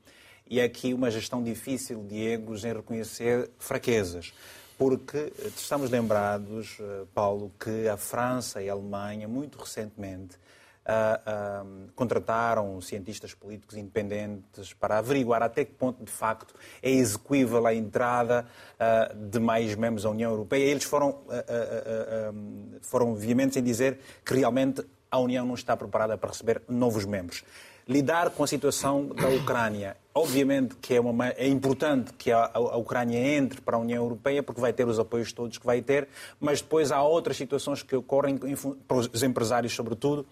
e 0.49 0.61
aqui 0.61 0.95
uma 0.95 1.11
gestão 1.11 1.43
difícil 1.43 2.03
de 2.05 2.27
egos 2.27 2.65
em 2.65 2.73
reconhecer 2.73 3.51
fraquezas 3.59 4.33
porque 4.79 5.33
estamos 5.57 5.91
lembrados, 5.91 6.77
eh, 6.81 7.05
Paulo, 7.15 7.51
que 7.59 7.89
a 7.89 7.97
França 7.97 8.61
e 8.61 8.69
a 8.69 8.73
Alemanha, 8.73 9.27
muito 9.27 9.59
recentemente, 9.59 10.37
uh, 10.87 11.65
uh, 11.65 11.93
contrataram 11.95 12.81
cientistas 12.81 13.35
políticos 13.35 13.77
independentes 13.77 14.73
para 14.75 14.99
averiguar 14.99 15.43
até 15.43 15.65
que 15.65 15.73
ponto, 15.73 16.05
de 16.05 16.11
facto, 16.11 16.55
é 16.83 16.91
execuível 16.91 17.67
a 17.67 17.75
entrada 17.75 18.47
uh, 18.75 19.17
de 19.17 19.41
mais 19.41 19.75
membros 19.75 20.03
da 20.05 20.11
União 20.11 20.31
Europeia. 20.31 20.65
Eles 20.65 20.85
foram, 20.85 21.21
foram 22.83 23.15
veementes 23.15 23.57
em 23.57 23.63
dizer 23.63 23.99
que 24.25 24.35
realmente 24.35 24.85
a 25.11 25.19
União 25.19 25.45
não 25.47 25.55
está 25.55 25.77
preparada 25.77 26.19
para 26.19 26.31
receber 26.31 26.63
novos 26.69 27.05
membros 27.05 27.43
lidar 27.89 28.31
com 28.31 28.43
a 28.43 28.47
situação 28.47 29.07
da 29.07 29.29
Ucrânia. 29.29 29.97
Obviamente 30.15 30.75
que 30.77 30.95
é, 30.95 31.01
uma, 31.01 31.29
é 31.29 31.47
importante 31.47 32.13
que 32.15 32.33
a, 32.33 32.51
a, 32.55 32.77
Ucrânia 32.77 33.19
entre 33.19 33.61
para 33.61 33.77
a 33.77 33.79
União 33.79 34.03
Europeia, 34.03 34.43
porque 34.43 34.61
vai 34.61 34.73
ter 34.73 34.87
os 34.87 34.99
apoios 34.99 35.33
todos 35.33 35.59
que 35.59 35.67
vai 35.67 35.83
ter, 35.83 36.09
mas 36.41 36.61
depois 36.61 36.91
há 36.91 37.03
outras 37.03 37.37
situações 37.37 37.83
que 37.83 37.95
ocorrem, 37.95 38.39
para 38.89 38.97
os 38.97 39.23
empresários 39.23 39.75
sobretudo, 39.75 40.27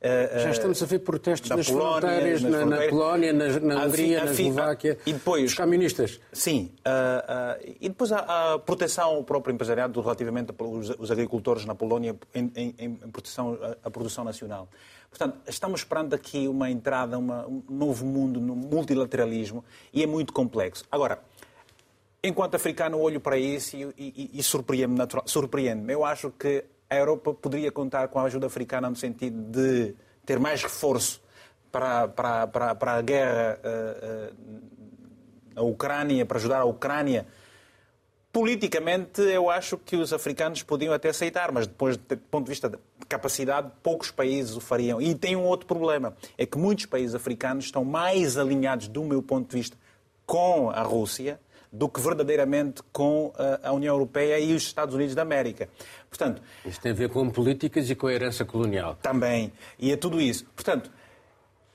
eh, 0.00 0.40
Já 0.40 0.50
estamos 0.50 0.82
a 0.82 0.86
ver 0.86 0.98
protestos 0.98 1.48
nas 1.48 1.66
Polónia, 1.66 2.00
fronteiras, 2.00 2.42
nas 2.42 2.52
na, 2.52 2.66
na, 2.66 2.88
Polónia, 2.88 3.32
na, 3.32 3.60
na 3.60 3.84
Hungria, 3.86 4.24
na 4.24 4.30
Eslováquia, 4.30 4.98
e 5.06 5.12
depois, 5.12 5.44
os 5.44 5.54
caministas. 5.54 6.20
Sim, 6.32 6.70
uh, 6.80 7.68
uh, 7.68 7.76
e 7.80 7.88
depois 7.88 8.12
a, 8.12 8.54
a, 8.54 8.58
proteção 8.58 9.16
ao 9.16 9.24
próprio 9.24 9.54
empresariado 9.54 9.98
relativamente 10.00 10.52
aos 10.58 11.10
agricultores 11.10 11.64
na 11.64 11.74
Polónia 11.74 12.14
em, 12.34 12.52
em, 12.54 12.74
em 12.78 12.94
proteção 13.10 13.58
à 13.82 13.90
produção 13.90 14.22
nacional. 14.22 14.68
Portanto, 15.16 15.38
estamos 15.48 15.80
esperando 15.80 16.12
aqui 16.12 16.46
uma 16.46 16.70
entrada, 16.70 17.18
uma, 17.18 17.46
um 17.46 17.62
novo 17.70 18.04
mundo 18.04 18.38
no 18.38 18.54
multilateralismo 18.54 19.64
e 19.90 20.02
é 20.02 20.06
muito 20.06 20.30
complexo. 20.30 20.84
Agora, 20.92 21.20
enquanto 22.22 22.54
africano, 22.54 23.00
olho 23.00 23.18
para 23.18 23.38
isso 23.38 23.76
e, 23.76 23.94
e, 23.96 24.30
e 24.34 24.42
surpreende-me. 24.42 25.08
Surpreende 25.24 25.90
Eu 25.90 26.04
acho 26.04 26.30
que 26.32 26.64
a 26.90 26.96
Europa 26.96 27.32
poderia 27.32 27.72
contar 27.72 28.08
com 28.08 28.18
a 28.18 28.24
ajuda 28.24 28.46
africana 28.46 28.90
no 28.90 28.96
sentido 28.96 29.40
de 29.50 29.94
ter 30.26 30.38
mais 30.38 30.62
reforço 30.62 31.22
para, 31.72 32.08
para, 32.08 32.46
para, 32.46 32.74
para 32.74 32.92
a 32.92 33.00
guerra 33.00 33.58
uh, 33.64 34.32
uh, 34.32 34.60
na 35.54 35.62
Ucrânia, 35.62 36.26
para 36.26 36.36
ajudar 36.36 36.60
a 36.60 36.64
Ucrânia 36.66 37.26
Politicamente, 38.36 39.22
eu 39.22 39.48
acho 39.48 39.78
que 39.78 39.96
os 39.96 40.12
africanos 40.12 40.62
podiam 40.62 40.92
até 40.92 41.08
aceitar, 41.08 41.50
mas 41.50 41.66
depois, 41.66 41.96
do 41.96 42.18
ponto 42.18 42.44
de 42.44 42.50
vista 42.50 42.70
capacidade, 43.08 43.70
poucos 43.82 44.10
países 44.10 44.56
o 44.56 44.60
fariam. 44.60 45.00
E 45.00 45.14
tem 45.14 45.36
um 45.36 45.44
outro 45.44 45.66
problema: 45.66 46.16
é 46.36 46.44
que 46.46 46.58
muitos 46.58 46.86
países 46.86 47.14
africanos 47.14 47.66
estão 47.66 47.84
mais 47.84 48.36
alinhados, 48.36 48.88
do 48.88 49.04
meu 49.04 49.22
ponto 49.22 49.50
de 49.50 49.56
vista, 49.56 49.76
com 50.24 50.70
a 50.70 50.82
Rússia 50.82 51.40
do 51.72 51.88
que 51.88 52.00
verdadeiramente 52.00 52.82
com 52.92 53.32
a 53.62 53.72
União 53.72 53.94
Europeia 53.94 54.38
e 54.38 54.54
os 54.54 54.62
Estados 54.62 54.94
Unidos 54.94 55.14
da 55.14 55.22
América. 55.22 55.68
Portanto, 56.08 56.40
isso 56.64 56.80
tem 56.80 56.92
a 56.92 56.94
ver 56.94 57.10
com 57.10 57.28
políticas 57.28 57.90
e 57.90 57.94
com 57.94 58.06
a 58.06 58.12
herança 58.12 58.44
colonial. 58.44 58.96
Também. 59.02 59.52
E 59.78 59.92
é 59.92 59.96
tudo 59.96 60.20
isso. 60.20 60.46
Portanto, 60.54 60.90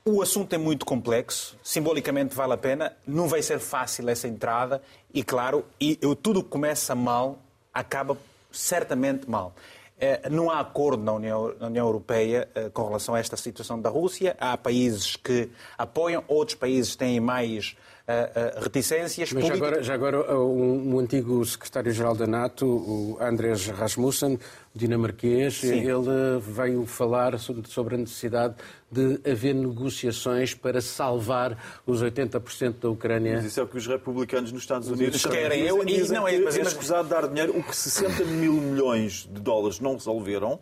o 0.04 0.22
assunto 0.22 0.54
é 0.54 0.58
muito 0.58 0.84
complexo, 0.84 1.56
simbolicamente 1.62 2.34
vale 2.34 2.54
a 2.54 2.58
pena, 2.58 2.94
não 3.06 3.28
vai 3.28 3.44
ser 3.44 3.60
fácil 3.60 4.10
essa 4.10 4.28
entrada 4.28 4.82
e, 5.14 5.24
claro, 5.24 5.64
e, 5.80 5.96
tudo 6.24 6.42
que 6.42 6.50
começa 6.50 6.96
mal 6.96 7.38
acaba 7.72 8.18
certamente 8.52 9.30
mal. 9.30 9.54
É, 10.04 10.28
não 10.32 10.50
há 10.50 10.60
acordo 10.60 11.04
na 11.04 11.14
União, 11.14 11.54
na 11.60 11.68
União 11.68 11.86
Europeia 11.86 12.50
é, 12.56 12.70
com 12.70 12.88
relação 12.88 13.14
a 13.14 13.20
esta 13.20 13.38
situação 13.38 13.80
da 13.80 13.88
Rússia. 13.88 14.36
Há 14.40 14.58
países 14.58 15.16
que 15.16 15.48
apoiam, 15.78 16.24
outros 16.28 16.56
países 16.56 16.96
têm 16.96 17.20
mais 17.20 17.76
uh, 18.08 18.58
uh, 18.58 18.64
reticências. 18.64 19.32
Mas 19.32 19.46
já 19.46 19.54
agora, 19.54 19.84
já 19.84 19.94
agora 19.94 20.36
um, 20.40 20.96
um 20.96 21.00
antigo 21.00 21.46
secretário-geral 21.46 22.16
da 22.16 22.26
NATO, 22.26 22.66
o 22.66 23.18
Andrés 23.22 23.68
Rasmussen, 23.68 24.40
dinamarquês, 24.74 25.60
Sim. 25.60 25.80
ele 25.80 26.40
veio 26.40 26.86
falar 26.86 27.38
sobre 27.38 27.96
a 27.96 27.98
necessidade 27.98 28.56
de 28.90 29.20
haver 29.30 29.54
negociações 29.54 30.54
para 30.54 30.82
salvar 30.82 31.58
os 31.86 32.02
80% 32.02 32.80
da 32.80 32.90
Ucrânia. 32.90 33.36
Mas 33.36 33.46
isso 33.46 33.60
é 33.60 33.64
o 33.64 33.68
que 33.68 33.78
os 33.78 33.86
republicanos 33.86 34.52
nos 34.52 34.62
Estados 34.62 34.90
Unidos 34.90 35.26
querem. 35.26 35.62
Eu, 35.62 35.84
e 35.88 36.08
não 36.08 36.28
é, 36.28 36.40
mas, 36.40 36.58
é 36.58 36.62
escusado 36.62 37.10
dar 37.10 37.28
dinheiro. 37.28 37.58
O 37.58 37.64
que 37.64 37.76
60 37.76 38.24
mil 38.26 38.54
milhões 38.54 39.28
de 39.32 39.42
dólares 39.42 39.80
não 39.80 39.94
resolveram, 39.94 40.60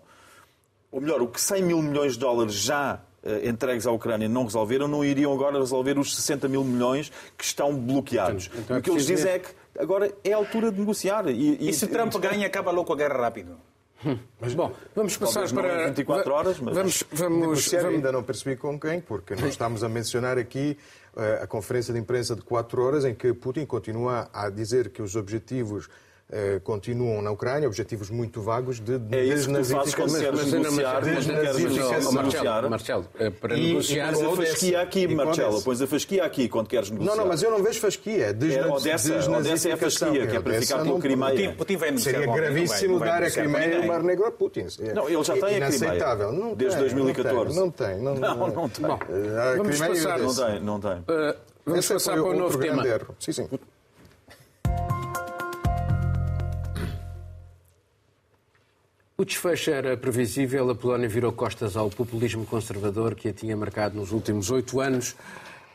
ou 0.91 0.99
melhor, 0.99 1.21
o 1.21 1.27
que 1.27 1.39
100 1.39 1.63
mil 1.63 1.81
milhões 1.81 2.13
de 2.13 2.19
dólares 2.19 2.53
já 2.53 3.01
eh, 3.23 3.47
entregues 3.47 3.85
à 3.85 3.91
Ucrânia 3.91 4.27
não 4.27 4.43
resolveram, 4.43 4.87
não 4.87 5.05
iriam 5.05 5.31
agora 5.33 5.59
resolver 5.59 5.99
os 5.99 6.15
60 6.15 6.47
mil 6.47 6.63
milhões 6.63 7.11
que 7.37 7.43
estão 7.43 7.75
bloqueados. 7.75 8.47
Então, 8.47 8.61
então 8.61 8.75
é 8.77 8.79
o 8.79 8.81
que 8.81 8.89
eles 8.89 9.05
dizem 9.05 9.31
é 9.33 9.39
que 9.39 9.49
agora 9.77 10.11
é 10.23 10.33
a 10.33 10.37
altura 10.37 10.71
de 10.71 10.79
negociar. 10.79 11.27
E, 11.27 11.57
e, 11.59 11.69
e 11.69 11.73
se 11.73 11.85
Trump 11.87 12.13
e... 12.15 12.19
ganha, 12.19 12.47
acaba 12.47 12.71
logo 12.71 12.91
a 12.91 12.95
guerra 12.95 13.17
rápido. 13.17 13.57
Mas 14.39 14.53
bom, 14.53 14.73
vamos 14.95 15.17
passar 15.17 15.49
para 15.51 15.87
24 15.87 16.33
horas, 16.33 16.59
mas 16.59 16.75
vamos, 16.75 17.03
vamos, 17.11 17.69
vamos... 17.69 17.73
ainda 17.73 18.11
não 18.11 18.23
percebi 18.23 18.55
com 18.55 18.79
quem, 18.79 19.01
porque 19.01 19.35
nós 19.35 19.49
estamos 19.49 19.83
a 19.83 19.89
mencionar 19.89 20.37
aqui 20.37 20.77
uh, 21.15 21.43
a 21.43 21.47
conferência 21.47 21.93
de 21.93 21.99
imprensa 21.99 22.35
de 22.35 22.41
4 22.41 22.81
horas 22.81 23.05
em 23.05 23.13
que 23.13 23.33
Putin 23.33 23.65
continua 23.65 24.29
a 24.33 24.49
dizer 24.49 24.89
que 24.89 25.01
os 25.01 25.15
objetivos 25.15 25.89
eh, 26.31 26.61
continuam 26.63 27.23
na 27.23 27.31
Ucrânia, 27.31 27.67
objetivos 27.67 28.11
muito 28.11 28.39
vagos 28.39 28.79
de 28.79 28.95
é 28.95 28.97
desnazificação. 28.97 30.05
Mas, 30.07 30.51
negociar, 30.51 31.01
mas 31.03 31.27
não 31.27 31.35
queres 31.35 32.13
Marcelo, 32.13 32.69
Marcelo, 32.69 33.05
eh, 33.17 33.29
para 33.31 33.57
e, 33.57 33.69
negociar... 33.69 34.13
Pões 34.13 34.21
a 34.21 34.35
fasquia 34.35 34.81
aqui, 34.81 35.07
Marcelo, 35.07 35.61
pões 35.63 35.81
a 35.81 35.87
fasquia 35.87 36.23
aqui 36.23 36.47
quando 36.47 36.67
queres 36.67 36.91
negociar. 36.91 37.15
Não, 37.15 37.23
não, 37.23 37.27
mas 37.27 37.41
eu 37.41 37.49
não 37.49 37.63
vejo 37.63 37.79
fasquia. 37.79 38.27
É, 38.27 38.33
desna... 38.33 38.67
é, 38.67 38.67
Odessa, 38.67 39.31
Odessa 39.31 39.69
é 39.69 39.71
a 39.71 39.77
fasquia, 39.77 40.27
que 40.27 40.35
é 40.35 40.39
para 40.39 40.61
ficar 40.61 40.83
pelo 40.83 40.99
Crimeia. 40.99 41.55
Putin 41.55 41.77
vai 41.77 41.97
Seria 41.97 42.27
gravíssimo 42.27 42.99
dar 42.99 43.23
a 43.23 43.31
Crimeia 43.31 43.75
e 43.75 43.79
o 43.79 43.87
Mar 43.87 44.03
Negro 44.03 44.25
a 44.27 44.31
Putin. 44.31 44.65
Não, 44.93 45.09
ele 45.09 45.23
já 45.23 45.33
tem 45.33 45.63
a 45.63 45.67
Crimeia. 45.67 46.55
Desde 46.55 46.79
2014. 46.79 47.59
Não 47.59 47.71
tem. 47.71 47.99
Não, 47.99 48.13
não 48.13 48.69
tem. 48.69 48.85
Vamos 49.57 49.79
passar... 49.79 50.19
Não 50.19 50.35
tem, 50.35 50.59
não 50.59 50.79
tem. 50.79 51.03
Vamos 51.65 51.87
passar 51.87 52.13
para 52.13 52.23
o 52.23 52.35
novo 52.35 52.59
tema. 52.59 52.83
Sim, 53.19 53.31
sim. 53.31 53.49
O 59.19 59.25
desfecho 59.25 59.71
era 59.71 59.97
previsível. 59.97 60.69
A 60.69 60.73
Polónia 60.73 61.09
virou 61.09 61.33
costas 61.33 61.75
ao 61.75 61.89
populismo 61.89 62.45
conservador 62.45 63.15
que 63.15 63.27
a 63.27 63.33
tinha 63.33 63.57
marcado 63.57 63.99
nos 63.99 64.13
últimos 64.13 64.49
oito 64.49 64.79
anos. 64.79 65.13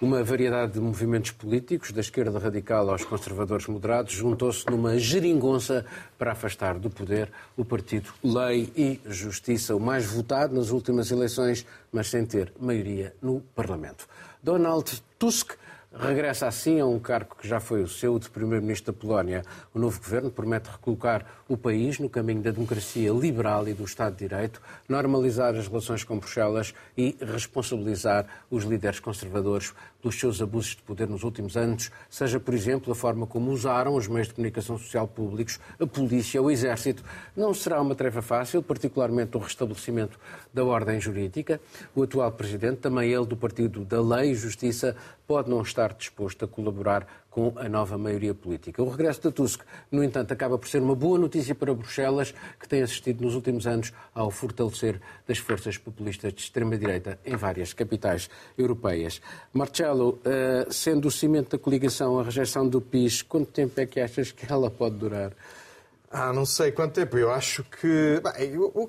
Uma 0.00 0.24
variedade 0.24 0.72
de 0.72 0.80
movimentos 0.80 1.30
políticos, 1.32 1.92
da 1.92 2.00
esquerda 2.00 2.38
radical 2.38 2.88
aos 2.88 3.04
conservadores 3.04 3.66
moderados, 3.66 4.14
juntou-se 4.14 4.64
numa 4.70 4.98
geringonça 4.98 5.84
para 6.16 6.32
afastar 6.32 6.78
do 6.78 6.88
poder 6.88 7.30
o 7.54 7.66
partido 7.66 8.08
Lei 8.24 8.72
e 8.74 8.98
Justiça, 9.04 9.76
o 9.76 9.80
mais 9.80 10.06
votado 10.06 10.54
nas 10.54 10.70
últimas 10.70 11.10
eleições, 11.10 11.66
mas 11.92 12.08
sem 12.08 12.24
ter 12.24 12.50
maioria 12.58 13.14
no 13.20 13.42
Parlamento. 13.54 14.08
Donald 14.42 15.02
Tusk 15.18 15.52
regressa 15.98 16.46
assim 16.46 16.80
a 16.80 16.86
um 16.86 16.98
cargo 16.98 17.36
que 17.36 17.46
já 17.46 17.60
foi 17.60 17.82
o 17.82 17.88
seu 17.88 18.18
de 18.18 18.28
Primeiro-Ministro 18.28 18.92
da 18.92 18.98
Polónia. 18.98 19.42
O 19.72 19.78
novo 19.78 19.98
governo 20.00 20.30
promete 20.30 20.70
recolocar 20.70 21.24
o 21.48 21.56
país 21.56 21.98
no 21.98 22.08
caminho 22.08 22.42
da 22.42 22.50
democracia 22.50 23.12
liberal 23.12 23.68
e 23.68 23.74
do 23.74 23.84
Estado 23.84 24.16
de 24.16 24.28
Direito, 24.28 24.60
normalizar 24.88 25.54
as 25.54 25.68
relações 25.68 26.02
com 26.02 26.18
Bruxelas 26.18 26.74
e 26.96 27.16
responsabilizar 27.20 28.26
os 28.50 28.64
líderes 28.64 28.98
conservadores 28.98 29.72
pelos 30.04 30.20
seus 30.20 30.42
abusos 30.42 30.76
de 30.76 30.82
poder 30.82 31.08
nos 31.08 31.22
últimos 31.22 31.56
anos, 31.56 31.90
seja, 32.10 32.38
por 32.38 32.52
exemplo, 32.52 32.92
a 32.92 32.94
forma 32.94 33.26
como 33.26 33.50
usaram 33.50 33.94
os 33.94 34.06
meios 34.06 34.28
de 34.28 34.34
comunicação 34.34 34.76
social 34.76 35.08
públicos, 35.08 35.58
a 35.80 35.86
polícia, 35.86 36.42
o 36.42 36.50
exército. 36.50 37.02
Não 37.34 37.54
será 37.54 37.80
uma 37.80 37.94
tarefa 37.94 38.20
fácil, 38.20 38.62
particularmente 38.62 39.34
o 39.34 39.40
restabelecimento 39.40 40.20
da 40.52 40.62
ordem 40.62 41.00
jurídica. 41.00 41.58
O 41.94 42.02
atual 42.02 42.30
presidente, 42.32 42.80
também 42.80 43.10
ele 43.10 43.24
do 43.24 43.34
Partido 43.34 43.82
da 43.82 44.02
Lei 44.02 44.32
e 44.32 44.34
Justiça, 44.34 44.94
pode 45.26 45.48
não 45.48 45.62
estar 45.62 45.94
disposto 45.94 46.44
a 46.44 46.48
colaborar 46.48 47.23
com 47.34 47.52
a 47.56 47.68
nova 47.68 47.98
maioria 47.98 48.32
política. 48.32 48.80
O 48.80 48.88
regresso 48.88 49.20
de 49.22 49.32
Tusk, 49.32 49.62
no 49.90 50.04
entanto, 50.04 50.30
acaba 50.30 50.56
por 50.56 50.68
ser 50.68 50.80
uma 50.80 50.94
boa 50.94 51.18
notícia 51.18 51.52
para 51.52 51.74
Bruxelas, 51.74 52.32
que 52.60 52.68
tem 52.68 52.80
assistido 52.80 53.24
nos 53.24 53.34
últimos 53.34 53.66
anos 53.66 53.92
ao 54.14 54.30
fortalecer 54.30 55.00
das 55.26 55.38
forças 55.38 55.76
populistas 55.76 56.32
de 56.32 56.42
extrema-direita 56.42 57.18
em 57.26 57.34
várias 57.34 57.72
capitais 57.72 58.30
europeias. 58.56 59.20
Marcelo, 59.52 60.20
eh, 60.24 60.68
sendo 60.70 61.08
o 61.08 61.10
cimento 61.10 61.56
da 61.56 61.58
coligação 61.58 62.20
a 62.20 62.22
rejeição 62.22 62.68
do 62.68 62.80
PIS, 62.80 63.22
quanto 63.22 63.50
tempo 63.50 63.80
é 63.80 63.86
que 63.86 63.98
achas 63.98 64.30
que 64.30 64.46
ela 64.48 64.70
pode 64.70 64.94
durar? 64.94 65.32
Ah, 66.12 66.32
não 66.32 66.46
sei 66.46 66.70
quanto 66.70 66.92
tempo. 66.92 67.18
Eu 67.18 67.32
acho 67.32 67.64
que. 67.64 68.22
Bem, 68.22 68.56
o, 68.56 68.88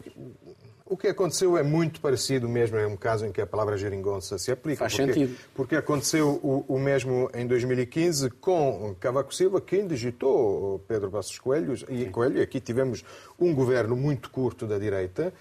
o 0.88 0.96
que 0.96 1.08
aconteceu 1.08 1.58
é 1.58 1.64
muito 1.64 2.00
parecido 2.00 2.48
mesmo, 2.48 2.78
é 2.78 2.86
um 2.86 2.96
caso 2.96 3.26
em 3.26 3.32
que 3.32 3.42
a 3.42 3.48
palavra 3.48 3.76
geringonça 3.76 4.38
se 4.38 4.52
aplica. 4.52 4.80
Faz 4.80 4.96
porque, 4.96 5.14
sentido. 5.14 5.38
Porque 5.56 5.76
aconteceu 5.76 6.40
o, 6.44 6.64
o, 6.68 6.80
mesmo 6.80 7.28
em 7.34 7.48
2015 7.48 8.30
com 8.30 8.96
Cavaco 9.00 9.34
Silva, 9.34 9.60
quem 9.60 9.88
digitou 9.88 10.80
Pedro 10.88 11.10
Passos 11.10 11.40
Coelho, 11.40 11.74
e 11.90 12.06
Coelho. 12.06 12.40
Aqui 12.40 12.60
tivemos 12.60 13.04
um 13.40 13.54
governo 13.56 13.96
muito 13.96 14.30
curto 14.30 14.68
da 14.68 14.78
direita, 14.78 15.34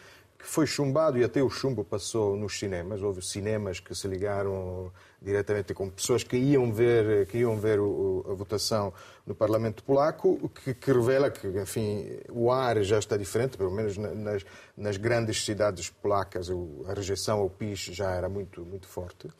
que 0.44 0.50
foi 0.50 0.66
chumbado 0.66 1.16
e 1.16 1.24
até 1.24 1.42
o 1.42 1.48
chumbo 1.48 1.82
passou 1.82 2.36
nos 2.36 2.58
cinemas. 2.58 3.00
Houve 3.00 3.22
cinemas 3.22 3.80
que 3.80 3.94
se 3.94 4.06
ligaram 4.06 4.92
diretamente 5.22 5.72
com 5.72 5.88
pessoas 5.88 6.22
que 6.22 6.36
iam 6.36 6.70
ver, 6.70 7.26
que 7.28 7.38
iam 7.38 7.56
ver 7.56 7.80
o, 7.80 8.22
a 8.28 8.34
votação 8.34 8.92
no 9.26 9.34
Parlamento 9.34 9.82
Polaco, 9.82 10.50
que, 10.50 10.74
que, 10.74 10.92
revela 10.92 11.30
que, 11.30 11.48
enfim, 11.48 12.20
o 12.28 12.52
ar 12.52 12.82
já 12.82 12.98
está 12.98 13.16
diferente, 13.16 13.56
pelo 13.56 13.70
menos 13.70 13.96
nas, 13.96 14.44
nas 14.76 14.98
grandes 14.98 15.42
cidades 15.42 15.88
polacas, 15.88 16.50
a 16.50 16.92
rejeição 16.92 17.38
ao 17.38 17.48
PIS 17.48 17.78
já 17.92 18.10
era 18.10 18.28
muito, 18.28 18.66
muito 18.66 18.86
forte. 18.86 19.30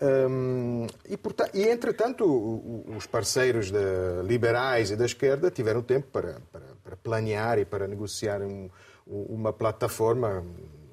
Um, 0.00 0.86
e, 1.10 1.16
portanto, 1.18 1.50
e, 1.54 1.68
entretanto, 1.68 2.24
os 2.96 3.06
parceiros 3.06 3.70
liberais 4.24 4.90
e 4.90 4.96
da 4.96 5.04
esquerda 5.04 5.50
tiveram 5.50 5.82
tempo 5.82 6.08
para, 6.10 6.40
para, 6.50 6.66
para 6.82 6.96
planear 6.96 7.58
e 7.58 7.66
para 7.66 7.86
negociar 7.86 8.40
um, 8.40 8.70
uma 9.06 9.52
plataforma 9.52 10.44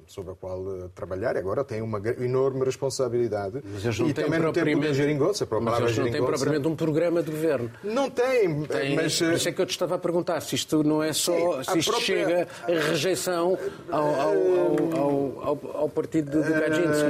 sobre 0.10 0.32
a 0.32 0.36
qual 0.36 0.60
uh, 0.60 0.90
trabalhar 0.90 1.36
e 1.36 1.40
agora 1.40 1.64
tem 1.64 1.82
uma 1.84 2.02
enorme 2.20 2.66
responsabilidade. 2.66 3.62
Mas 3.64 3.86
eles 3.86 4.00
não 4.00 4.10
e 4.10 4.14
têm 4.14 4.26
também 4.26 4.40
não 4.40 4.52
tem 4.52 4.76
poder 4.76 4.94
geringonça, 4.94 5.46
para 5.46 5.60
mas 5.62 5.80
eles 5.80 5.98
não 5.98 6.12
têm 6.12 6.26
propriamente 6.26 6.68
um 6.68 6.76
programa 6.76 7.22
de 7.22 7.30
governo. 7.30 7.72
Não 7.84 8.10
tem, 8.10 8.64
tem 8.64 8.96
mas... 8.96 9.20
Por 9.20 9.34
isso 9.34 9.48
é 9.48 9.52
que 9.52 9.62
eu 9.62 9.66
te 9.68 9.72
estava 9.72 9.96
a 9.96 10.00
perguntar 10.00 10.42
se 10.42 10.56
isto 10.56 10.84
não 10.84 11.04
é 11.04 11.14
só... 11.14 11.62
Sim, 11.64 11.72
se 11.72 11.78
isto 11.78 11.92
própria... 11.92 12.06
chega 12.06 12.48
a 12.64 12.90
rejeição 12.90 13.58
ao, 13.92 14.16
ao, 14.16 15.38
ao, 15.44 15.60
ao, 15.76 15.90
partido 15.90 16.32
do 16.32 16.44
Kaczynski. 16.44 17.06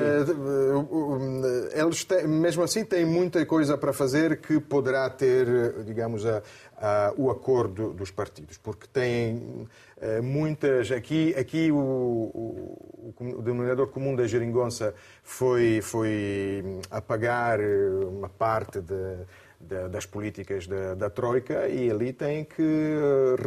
Eh, 1.74 1.82
eles 1.82 2.04
têm, 2.04 2.28
mesmo 2.28 2.64
assim 2.64 2.84
têm 2.84 3.06
muita 3.06 3.46
coisa 3.46 3.78
para 3.78 3.94
fazer 3.94 4.42
que 4.42 4.60
poderá 4.60 5.10
ter, 5.10 5.84
digamos, 5.86 6.26
a, 6.26 6.44
a, 6.80 7.14
o 7.18 7.30
acordo 7.30 7.94
dos 7.94 8.10
partidos, 8.10 8.58
porque 8.58 8.88
têm 8.88 9.68
eh, 10.02 10.22
muitas. 10.22 10.92
Aqui, 10.92 11.36
aqui 11.36 11.72
o, 11.72 11.78
o, 11.78 13.14
o, 13.20 13.42
denominador 13.42 13.88
comum 13.88 14.16
da 14.16 14.26
geringonça 14.26 14.94
foi, 15.24 15.82
foi 15.82 16.64
apagar 16.90 17.60
uma 17.60 18.30
parte 18.30 18.80
de, 18.80 19.18
de, 19.60 19.90
das 19.90 20.06
políticas 20.06 20.68
da, 20.68 20.96
da, 20.96 21.10
Troika 21.10 21.68
e 21.68 21.92
ali 21.92 22.14
tem 22.14 22.46
que 22.46 22.96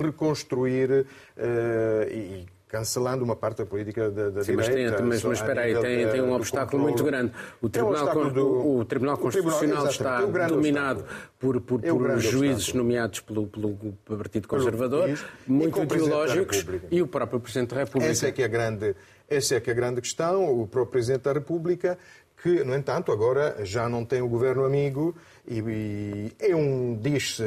reconstruir 0.02 0.90
uh, 0.90 2.10
e 2.10 2.46
cancelando 2.72 3.22
uma 3.22 3.36
parte 3.36 3.58
da 3.58 3.66
política 3.66 4.10
da, 4.10 4.30
da 4.30 4.42
Sim, 4.42 4.56
direita. 4.56 4.92
Mas, 4.92 5.22
mas, 5.22 5.24
mas 5.24 5.38
espera 5.38 5.60
aí, 5.60 5.78
tem, 5.78 6.08
tem 6.08 6.22
um 6.22 6.32
obstáculo 6.32 6.82
muito 6.82 7.04
grande. 7.04 7.30
O 7.60 7.68
Tribunal, 7.68 8.18
um 8.18 8.32
do, 8.32 8.78
o, 8.78 8.84
Tribunal 8.86 9.18
Constitucional 9.18 9.84
o 9.84 9.88
tribunal, 9.88 10.22
está 10.22 10.46
dominado 10.46 11.04
por, 11.38 11.60
por, 11.60 11.84
é 11.84 11.90
por 11.90 12.18
juízes 12.18 12.68
obstáculo. 12.68 12.82
nomeados 12.82 13.20
pelo, 13.20 13.46
pelo 13.46 13.76
Partido 14.16 14.48
Conservador, 14.48 15.10
muito 15.46 15.82
ideológicos, 15.82 16.64
e 16.90 17.02
o 17.02 17.06
próprio 17.06 17.40
Presidente 17.40 17.74
da 17.74 17.80
República. 17.80 18.10
Essa 18.10 18.28
é 18.28 18.32
que 18.32 18.40
é 18.40 18.46
a 18.46 18.48
grande, 18.48 18.96
essa 19.28 19.56
é 19.56 19.60
que 19.60 19.68
é 19.68 19.72
a 19.74 19.76
grande 19.76 20.00
questão. 20.00 20.42
O 20.42 20.66
próprio 20.66 20.92
Presidente 20.92 21.24
da 21.24 21.34
República 21.34 21.98
que, 22.42 22.64
no 22.64 22.74
entanto, 22.74 23.12
agora 23.12 23.64
já 23.64 23.88
não 23.88 24.04
tem 24.04 24.20
o 24.20 24.28
governo 24.28 24.64
amigo 24.64 25.14
e, 25.46 25.60
e 25.60 26.32
é 26.38 26.54
um 26.54 26.94
diz-se 26.94 27.42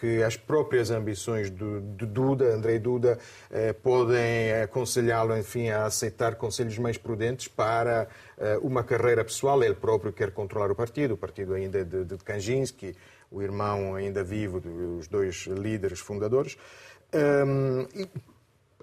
que 0.00 0.22
as 0.22 0.36
próprias 0.36 0.90
ambições 0.90 1.50
do, 1.50 1.80
de 1.80 2.06
Duda, 2.06 2.54
Andrei 2.54 2.78
Duda, 2.78 3.18
eh, 3.50 3.72
podem 3.72 4.52
aconselhá-lo, 4.62 5.36
enfim, 5.36 5.68
a 5.68 5.84
aceitar 5.84 6.36
conselhos 6.36 6.78
mais 6.78 6.96
prudentes 6.96 7.46
para 7.48 8.08
eh, 8.38 8.58
uma 8.62 8.82
carreira 8.82 9.22
pessoal. 9.24 9.62
Ele 9.62 9.74
próprio 9.74 10.12
quer 10.12 10.30
controlar 10.30 10.70
o 10.70 10.74
partido, 10.74 11.14
o 11.14 11.16
partido 11.16 11.54
ainda 11.54 11.84
de, 11.84 12.04
de 12.04 12.16
o 13.30 13.42
irmão 13.42 13.94
ainda 13.94 14.22
vivo 14.22 14.60
dos 14.60 15.08
dois 15.08 15.46
líderes 15.46 16.00
fundadores. 16.00 16.56
Um, 17.12 17.86
e 17.94 18.08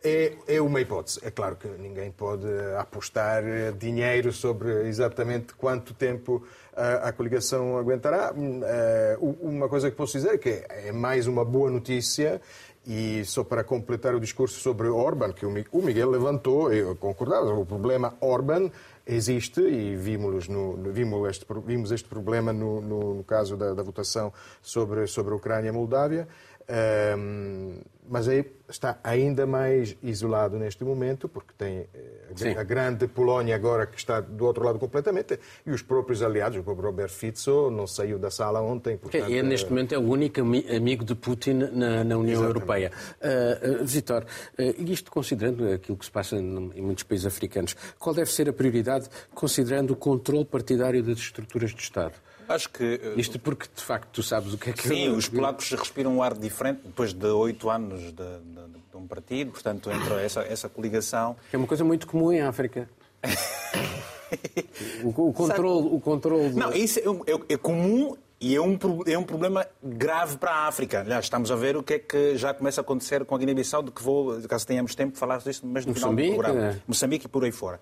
é, 0.03 0.33
é 0.47 0.61
uma 0.61 0.81
hipótese. 0.81 1.19
É 1.23 1.31
claro 1.31 1.55
que 1.55 1.67
ninguém 1.67 2.11
pode 2.11 2.47
apostar 2.77 3.43
dinheiro 3.77 4.31
sobre 4.31 4.87
exatamente 4.87 5.53
quanto 5.53 5.93
tempo 5.93 6.43
a, 6.75 7.09
a 7.09 7.13
coligação 7.13 7.77
aguentará. 7.77 8.33
Uh, 8.33 9.37
uma 9.41 9.69
coisa 9.69 9.91
que 9.91 9.97
posso 9.97 10.13
dizer 10.13 10.33
é 10.33 10.37
que 10.37 10.65
é 10.69 10.91
mais 10.91 11.27
uma 11.27 11.45
boa 11.45 11.69
notícia 11.69 12.41
e 12.85 13.23
só 13.25 13.43
para 13.43 13.63
completar 13.63 14.15
o 14.15 14.19
discurso 14.19 14.59
sobre 14.59 14.87
Orban, 14.87 15.33
que 15.33 15.45
o 15.45 15.81
Miguel 15.83 16.09
levantou, 16.09 16.73
eu 16.73 16.95
concordava, 16.95 17.53
o 17.53 17.65
problema 17.65 18.15
Orban 18.19 18.71
existe 19.05 19.61
e 19.61 19.95
vimos, 19.95 20.47
no, 20.47 20.77
vimos, 20.91 21.29
este, 21.29 21.45
vimos 21.65 21.91
este 21.91 22.07
problema 22.07 22.51
no, 22.53 22.81
no, 22.81 23.13
no 23.15 23.23
caso 23.23 23.57
da, 23.57 23.73
da, 23.73 23.83
votação 23.83 24.33
sobre, 24.61 25.05
sobre 25.07 25.33
a 25.33 25.35
Ucrânia 25.35 25.69
e 25.69 25.71
Moldávia. 25.71 26.27
Um, 26.69 27.81
mas 28.11 28.27
aí 28.27 28.45
está 28.67 28.99
ainda 29.03 29.45
mais 29.45 29.95
isolado 30.03 30.57
neste 30.57 30.83
momento, 30.83 31.29
porque 31.29 31.53
tem 31.57 31.87
eh, 31.93 32.55
a, 32.57 32.63
grande 32.63 33.07
Polónia 33.07 33.55
agora 33.55 33.85
que 33.85 33.97
está 33.97 34.19
do 34.19 34.45
outro 34.45 34.65
lado 34.65 34.77
completamente, 34.77 35.39
e 35.65 35.71
os 35.71 35.81
próprios 35.81 36.21
aliados, 36.21 36.57
o 36.57 36.63
próprio 36.63 36.87
Robert 36.87 37.09
Fico 37.09 37.69
não 37.69 37.87
saiu 37.87 38.19
da 38.19 38.29
sala 38.29 38.61
ontem. 38.61 38.97
Portanto, 38.97 39.31
é, 39.31 39.41
neste 39.41 39.69
momento 39.69 39.95
é 39.95 39.97
o 39.97 40.01
único 40.01 40.41
amigo 40.41 41.05
de 41.05 41.15
Putin 41.15 41.53
na, 41.71 42.03
na 42.03 42.17
União 42.17 42.41
Exatamente. 42.41 42.43
Europeia. 42.43 42.91
Uh, 43.21 43.81
uh, 43.81 43.85
Vitor, 43.85 44.23
uh, 44.23 44.91
isto 44.91 45.09
considerando 45.09 45.71
aquilo 45.71 45.97
que 45.97 46.03
se 46.03 46.11
passa 46.11 46.35
em 46.35 46.81
muitos 46.81 47.05
países 47.05 47.25
africanos, 47.25 47.77
qual 47.97 48.13
deve 48.13 48.29
ser 48.29 48.49
a 48.49 48.53
prioridade 48.53 49.07
considerando 49.33 49.91
o 49.91 49.95
controle 49.95 50.43
partidário 50.43 51.01
das 51.01 51.17
estruturas 51.17 51.71
de 51.71 51.81
Estado? 51.81 52.15
Acho 52.53 52.69
que. 52.69 52.83
Eh, 52.83 53.13
Isto 53.17 53.39
porque, 53.39 53.67
de 53.73 53.83
facto, 53.83 54.09
tu 54.11 54.23
sabes 54.23 54.53
o 54.53 54.57
que 54.57 54.69
é 54.69 54.73
que. 54.73 54.87
Sim, 54.87 55.09
os 55.09 55.27
polacos 55.27 55.71
respiram 55.71 56.15
um 56.15 56.23
ar 56.23 56.33
diferente 56.33 56.81
depois 56.85 57.13
de 57.13 57.27
oito 57.27 57.69
anos 57.69 58.01
de, 58.01 58.11
de, 58.11 58.81
de, 58.91 58.97
um 58.97 59.07
partido, 59.07 59.51
portanto, 59.51 59.89
entra 59.91 60.21
essa, 60.21 60.41
essa 60.41 60.69
coligação. 60.69 61.35
É 61.51 61.57
uma 61.57 61.67
coisa 61.67 61.83
muito 61.83 62.07
comum 62.07 62.31
em 62.31 62.41
África. 62.41 62.89
o, 65.03 65.29
o 65.29 65.33
controle. 65.33 65.87
O 65.91 65.99
controle 65.99 66.53
Não, 66.53 66.71
isso 66.73 66.99
é, 66.99 67.03
é, 67.03 67.53
é 67.53 67.57
comum 67.57 68.15
e 68.41 68.55
é 68.55 68.61
um, 68.61 68.77
é 69.05 69.15
um 69.15 69.23
problema 69.23 69.67
grave 69.83 70.35
para 70.37 70.49
a 70.49 70.67
África. 70.67 71.01
Aliás, 71.01 71.25
estamos 71.25 71.51
a 71.51 71.55
ver 71.55 71.77
o 71.77 71.83
que 71.83 71.93
é 71.93 71.99
que 71.99 72.35
já 72.35 72.51
começa 72.55 72.81
a 72.81 72.83
acontecer 72.83 73.23
com 73.23 73.35
a 73.35 73.37
Guiné-Bissau, 73.37 73.83
de 73.83 73.91
que 73.91 74.01
vou, 74.01 74.41
caso 74.49 74.65
tenhamos 74.65 74.95
tempo, 74.95 75.15
falar 75.15 75.37
disso, 75.37 75.61
mas 75.63 75.85
no 75.85 75.93
Moçambique, 75.93 76.31
final 76.31 76.43
do 76.43 76.51
programa. 76.51 76.75
É. 76.75 76.81
Moçambique 76.87 77.25
e 77.27 77.29
por 77.29 77.43
aí 77.45 77.51
fora. 77.51 77.79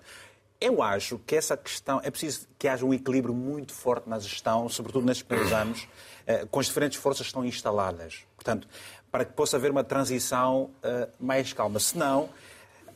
Eu 0.60 0.82
acho 0.82 1.18
que 1.26 1.34
essa 1.34 1.56
questão 1.56 2.00
é 2.04 2.10
preciso 2.10 2.46
que 2.58 2.68
haja 2.68 2.84
um 2.84 2.92
equilíbrio 2.92 3.34
muito 3.34 3.72
forte 3.72 4.08
na 4.08 4.18
gestão, 4.18 4.68
sobretudo 4.68 5.06
nestes 5.06 5.26
primeiros 5.26 5.52
anos, 5.54 5.88
eh, 6.26 6.46
com 6.50 6.60
as 6.60 6.66
diferentes 6.66 6.98
forças 6.98 7.22
que 7.22 7.30
estão 7.30 7.44
instaladas. 7.44 8.26
Portanto, 8.36 8.68
para 9.10 9.24
que 9.24 9.32
possa 9.32 9.56
haver 9.56 9.70
uma 9.70 9.82
transição 9.82 10.70
eh, 10.82 11.08
mais 11.18 11.54
calma. 11.54 11.80
Senão, 11.80 12.28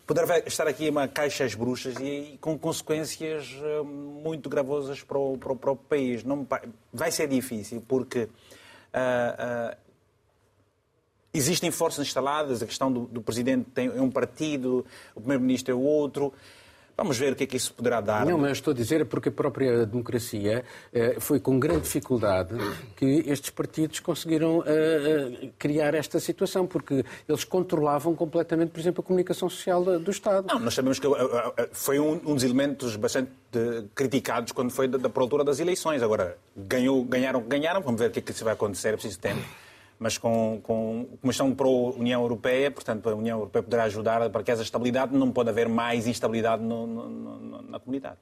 poderá 0.06 0.40
estar 0.40 0.68
aqui 0.68 0.90
uma 0.90 1.08
caixa 1.08 1.44
às 1.44 1.54
bruxas 1.54 1.94
e 1.98 2.36
com 2.38 2.58
consequências 2.58 3.48
eh, 3.62 3.82
muito 3.82 4.50
gravosas 4.50 5.02
para 5.02 5.18
o, 5.18 5.38
para 5.38 5.52
o 5.52 5.56
próprio 5.56 5.88
país. 5.88 6.22
Não, 6.22 6.46
vai 6.92 7.10
ser 7.10 7.28
difícil, 7.28 7.82
porque. 7.86 8.28
Uh, 8.94 9.72
uh, 9.72 9.84
existem 11.34 11.68
forças 11.72 12.06
instaladas, 12.06 12.62
a 12.62 12.66
questão 12.66 12.92
do, 12.92 13.06
do 13.06 13.20
presidente 13.20 13.68
tem, 13.70 13.88
é 13.88 14.00
um 14.00 14.08
partido, 14.08 14.86
o 15.16 15.20
primeiro-ministro 15.20 15.72
é 15.72 15.74
o 15.74 15.80
outro. 15.80 16.32
Vamos 16.96 17.18
ver 17.18 17.32
o 17.32 17.36
que 17.36 17.44
é 17.44 17.46
que 17.46 17.56
isso 17.56 17.74
poderá 17.74 18.00
dar. 18.00 18.24
Não, 18.24 18.38
mas 18.38 18.52
estou 18.52 18.72
a 18.72 18.74
dizer 18.74 19.00
é 19.00 19.04
porque 19.04 19.28
a 19.28 19.32
própria 19.32 19.84
democracia 19.84 20.64
eh, 20.92 21.16
foi 21.18 21.40
com 21.40 21.58
grande 21.58 21.82
dificuldade 21.82 22.54
que 22.96 23.24
estes 23.26 23.50
partidos 23.50 23.98
conseguiram 23.98 24.62
eh, 24.64 25.38
eh, 25.42 25.48
criar 25.58 25.94
esta 25.94 26.20
situação, 26.20 26.66
porque 26.66 27.04
eles 27.28 27.42
controlavam 27.42 28.14
completamente, 28.14 28.70
por 28.70 28.78
exemplo, 28.78 29.02
a 29.02 29.06
comunicação 29.06 29.48
social 29.48 29.82
do 29.98 30.10
Estado. 30.10 30.46
Não, 30.46 30.60
nós 30.60 30.74
sabemos 30.74 31.00
que 31.00 31.08
foi 31.72 31.98
um, 31.98 32.16
dos 32.16 32.44
elementos 32.44 32.94
bastante 32.94 33.30
criticados 33.94 34.52
quando 34.52 34.70
foi 34.70 34.86
da, 34.86 34.98
da 34.98 35.10
altura 35.14 35.42
das 35.42 35.58
eleições. 35.58 36.02
Agora, 36.02 36.38
ganhou, 36.56 37.04
ganharam, 37.04 37.42
ganharam, 37.42 37.80
vamos 37.80 38.00
ver 38.00 38.08
o 38.08 38.12
que 38.12 38.20
é 38.20 38.22
que 38.22 38.30
isso 38.30 38.44
vai 38.44 38.52
acontecer, 38.52 38.88
é 38.88 38.92
preciso 38.92 39.18
tempo 39.18 39.42
mas 39.98 40.18
com, 40.18 40.60
com 40.62 41.06
uma 41.22 41.32
questão 41.32 41.54
para 41.54 41.66
a 41.66 41.70
União 41.70 42.20
Europeia, 42.22 42.70
portanto, 42.70 43.08
a 43.08 43.14
União 43.14 43.38
Europeia 43.38 43.62
poderá 43.62 43.84
ajudar 43.84 44.28
para 44.30 44.42
que 44.42 44.50
essa 44.50 44.62
estabilidade, 44.62 45.16
não 45.16 45.30
pode 45.30 45.50
haver 45.50 45.68
mais 45.68 46.06
instabilidade 46.06 46.62
no, 46.62 46.86
no, 46.86 47.08
no, 47.08 47.62
na 47.62 47.78
comunidade. 47.78 48.18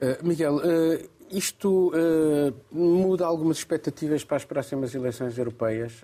Uh, 0.00 0.26
Miguel, 0.26 0.56
uh, 0.56 1.10
isto 1.30 1.88
uh, 1.88 2.54
muda 2.72 3.26
algumas 3.26 3.58
expectativas 3.58 4.24
para 4.24 4.38
as 4.38 4.44
próximas 4.44 4.94
eleições 4.94 5.36
europeias 5.36 6.00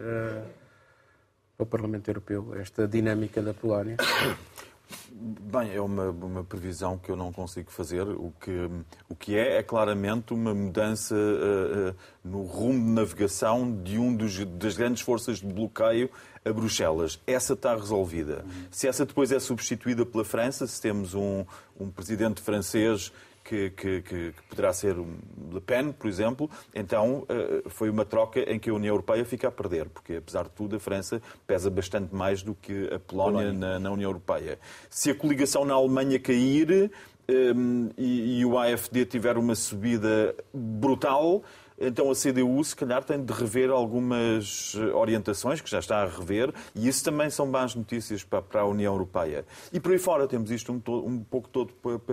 para 1.56 1.64
o 1.64 1.66
Parlamento 1.66 2.08
Europeu, 2.08 2.54
esta 2.60 2.86
dinâmica 2.86 3.40
da 3.40 3.54
Polónia? 3.54 3.96
Bem, 5.10 5.74
é 5.74 5.80
uma, 5.80 6.10
uma 6.10 6.44
previsão 6.44 6.98
que 6.98 7.10
eu 7.10 7.16
não 7.16 7.32
consigo 7.32 7.70
fazer. 7.70 8.02
O 8.02 8.32
que, 8.40 8.70
o 9.08 9.16
que 9.16 9.36
é, 9.36 9.58
é 9.58 9.62
claramente 9.62 10.32
uma 10.32 10.54
mudança 10.54 11.14
uh, 11.14 11.90
uh, 11.90 11.94
no 12.24 12.42
rumo 12.42 12.78
de 12.84 12.90
navegação 12.90 13.82
de 13.82 13.98
um 13.98 14.14
dos, 14.14 14.44
das 14.44 14.76
grandes 14.76 15.02
forças 15.02 15.38
de 15.38 15.46
bloqueio 15.46 16.10
a 16.44 16.52
Bruxelas. 16.52 17.20
Essa 17.26 17.54
está 17.54 17.74
resolvida. 17.74 18.44
Se 18.70 18.86
essa 18.86 19.04
depois 19.04 19.32
é 19.32 19.40
substituída 19.40 20.06
pela 20.06 20.24
França, 20.24 20.66
se 20.66 20.80
temos 20.80 21.14
um, 21.14 21.44
um 21.78 21.90
presidente 21.90 22.40
francês 22.40 23.12
que, 23.46 23.70
que, 23.70 24.02
que, 24.02 24.34
poderá 24.48 24.72
ser 24.72 24.96
Le 24.96 25.60
Pen, 25.64 25.92
por 25.92 26.08
exemplo, 26.08 26.50
então 26.74 27.24
eh, 27.28 27.62
foi 27.68 27.88
uma 27.88 28.04
troca 28.04 28.40
em 28.40 28.58
que 28.58 28.68
a 28.68 28.74
União 28.74 28.92
Europeia 28.92 29.24
fica 29.24 29.46
a 29.46 29.52
perder, 29.52 29.88
porque 29.88 30.16
apesar 30.16 30.44
de 30.44 30.50
tudo 30.50 30.74
a 30.74 30.80
França 30.80 31.22
pesa 31.46 31.70
bastante 31.70 32.12
mais 32.12 32.42
do 32.42 32.54
que 32.54 32.86
a 32.92 32.98
Polónia, 32.98 33.42
Polónia. 33.42 33.52
Na, 33.52 33.78
na, 33.78 33.90
União 33.92 34.10
Europeia. 34.10 34.58
Se 34.90 35.10
a 35.10 35.14
coligação 35.14 35.64
na 35.64 35.74
Alemanha 35.74 36.18
cair 36.18 36.90
um, 37.28 37.32
ehm, 37.32 37.90
e, 37.96 38.40
e 38.40 38.44
o 38.44 38.58
AFD 38.58 39.06
tiver 39.06 39.38
uma 39.38 39.54
subida 39.54 40.34
brutal, 40.52 41.44
então 41.78 42.10
a 42.10 42.14
CDU, 42.14 42.62
se 42.64 42.74
calhar, 42.74 43.04
tem 43.04 43.22
de 43.22 43.32
rever 43.32 43.70
algumas 43.70 44.74
orientações, 44.94 45.60
que 45.60 45.70
já 45.70 45.78
está 45.78 46.02
a 46.02 46.06
rever, 46.06 46.52
e 46.74 46.88
isso 46.88 47.04
também 47.04 47.28
são 47.28 47.46
más 47.46 47.74
notícias 47.74 48.24
para, 48.24 48.60
a 48.60 48.64
União 48.64 48.92
Europeia. 48.92 49.44
E 49.72 49.78
por 49.78 49.92
aí 49.92 49.98
fora 49.98 50.26
temos 50.26 50.50
isto 50.50 50.72
um, 50.72 50.80
um 51.06 51.22
pouco 51.22 51.48
todo 51.48 51.72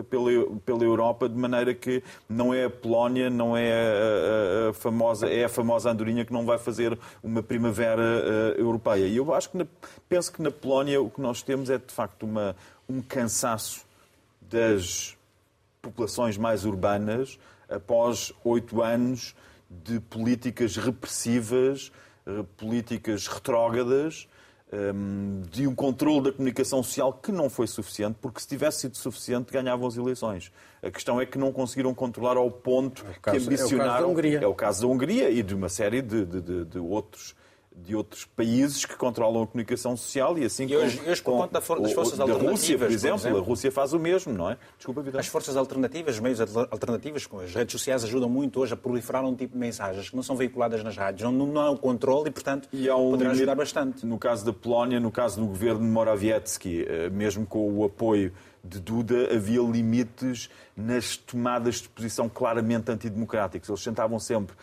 pela, 0.09 0.59
pela 0.65 0.83
Europa, 0.83 1.29
de 1.29 1.35
maneira 1.35 1.73
que 1.73 2.03
não 2.27 2.53
é 2.53 2.65
a 2.65 2.69
Polónia, 2.69 3.29
não 3.29 3.55
é 3.55 3.71
a, 3.71 4.67
a, 4.67 4.69
a 4.69 4.73
famosa, 4.73 5.27
é 5.27 5.45
a 5.45 5.49
famosa 5.49 5.89
andorinha 5.89 6.25
que 6.25 6.33
não 6.33 6.45
vai 6.45 6.57
fazer 6.57 6.97
uma 7.23 7.41
primavera 7.41 8.01
uh, 8.01 8.59
europeia. 8.59 9.07
E 9.07 9.15
eu 9.15 9.33
acho 9.33 9.49
que, 9.49 9.57
na, 9.57 9.65
penso 10.09 10.31
que 10.31 10.41
na 10.41 10.51
Polónia 10.51 11.01
o 11.01 11.09
que 11.09 11.21
nós 11.21 11.41
temos 11.41 11.69
é, 11.69 11.77
de 11.77 11.93
facto, 11.93 12.23
uma, 12.23 12.55
um 12.89 13.01
cansaço 13.01 13.85
das 14.41 15.17
populações 15.81 16.37
mais 16.37 16.65
urbanas 16.65 17.39
após 17.69 18.33
oito 18.43 18.81
anos 18.81 19.35
de 19.83 19.99
políticas 19.99 20.75
repressivas, 20.77 21.91
eh, 22.25 22.43
políticas 22.57 23.27
retrógradas, 23.27 24.27
ehm, 24.71 25.41
de 25.49 25.67
um 25.67 25.75
controle 25.75 26.25
da 26.25 26.31
comunicação 26.31 26.83
social 26.83 27.13
que 27.13 27.31
não 27.31 27.49
foi 27.49 27.67
suficiente, 27.67 28.17
porque 28.21 28.39
se 28.41 28.47
tivesse 28.47 28.81
sido 28.81 28.97
suficiente 28.97 29.51
ganhavam 29.51 29.87
as 29.87 29.97
eleições. 29.97 30.51
A 30.81 30.91
questão 30.91 31.19
é 31.19 31.25
que 31.25 31.37
não 31.37 31.51
conseguiram 31.51 31.93
controlar 31.93 32.37
ao 32.37 32.49
ponto 32.51 33.05
é 33.07 33.13
caso, 33.21 33.39
que 33.39 33.45
ambicionaram. 33.45 33.83
É 33.83 33.87
o 33.87 33.89
caso 33.89 34.01
da 34.01 34.07
Hungria. 34.07 34.39
É 34.39 34.47
o 34.47 34.55
caso 34.55 34.81
da 34.81 34.87
Hungria 34.87 35.29
e 35.29 35.43
de 35.43 35.55
uma 35.55 35.69
série 35.69 36.01
de, 36.01 36.25
de, 36.25 36.41
de, 36.41 36.65
de 36.65 36.79
outros 36.79 37.35
de 37.75 37.95
outros 37.95 38.25
países 38.25 38.85
que 38.85 38.95
controlam 38.95 39.43
a 39.43 39.47
comunicação 39.47 39.97
social 39.97 40.37
e 40.37 40.45
assim 40.45 40.65
e 40.67 40.75
hoje, 40.75 40.97
com, 40.97 41.09
hoje, 41.09 41.21
por 41.21 41.37
conta 41.37 41.53
das 41.53 41.93
forças 41.93 42.17
da 42.17 42.23
alternativas. 42.23 42.51
Rússia, 42.51 42.77
por 42.77 42.91
exemplo, 42.91 43.19
por 43.19 43.27
exemplo, 43.27 43.39
a 43.39 43.43
Rússia 43.43 43.71
faz 43.71 43.93
o 43.93 43.99
mesmo, 43.99 44.33
não 44.33 44.49
é? 44.49 44.57
Desculpa, 44.77 45.01
Vidal. 45.01 45.19
As 45.19 45.27
forças 45.27 45.57
alternativas, 45.57 46.15
os 46.15 46.21
meios 46.21 46.39
alternativos, 46.39 47.25
com 47.25 47.39
as 47.39 47.53
redes 47.53 47.71
sociais 47.71 48.03
ajudam 48.03 48.29
muito 48.29 48.59
hoje 48.59 48.73
a 48.73 48.77
proliferar 48.77 49.25
um 49.25 49.35
tipo 49.35 49.53
de 49.53 49.59
mensagens 49.59 50.09
que 50.09 50.15
não 50.15 50.23
são 50.23 50.35
veiculadas 50.35 50.83
nas 50.83 50.95
rádios, 50.95 51.31
não, 51.31 51.45
não 51.45 51.61
há 51.61 51.69
o 51.69 51.77
controle 51.77 52.29
e, 52.29 52.31
portanto, 52.31 52.69
e 52.71 52.89
um 52.89 53.11
poderá 53.11 53.31
ajudar 53.31 53.55
bastante. 53.55 54.05
No 54.05 54.17
caso 54.17 54.45
da 54.45 54.53
Polónia, 54.53 54.99
no 54.99 55.11
caso 55.11 55.39
do 55.39 55.47
governo 55.47 55.81
de 55.81 55.87
Morawiecki, 55.87 56.85
eh, 56.87 57.09
mesmo 57.09 57.45
com 57.45 57.71
o 57.71 57.83
apoio 57.83 58.31
de 58.63 58.79
Duda 58.79 59.33
havia 59.35 59.61
limites 59.61 60.49
nas 60.75 61.17
tomadas 61.17 61.81
de 61.81 61.89
posição 61.89 62.29
claramente 62.29 62.89
antidemocráticas. 62.89 63.67
Eles 63.67 63.83
tentavam 63.83 64.19
sempre 64.19 64.55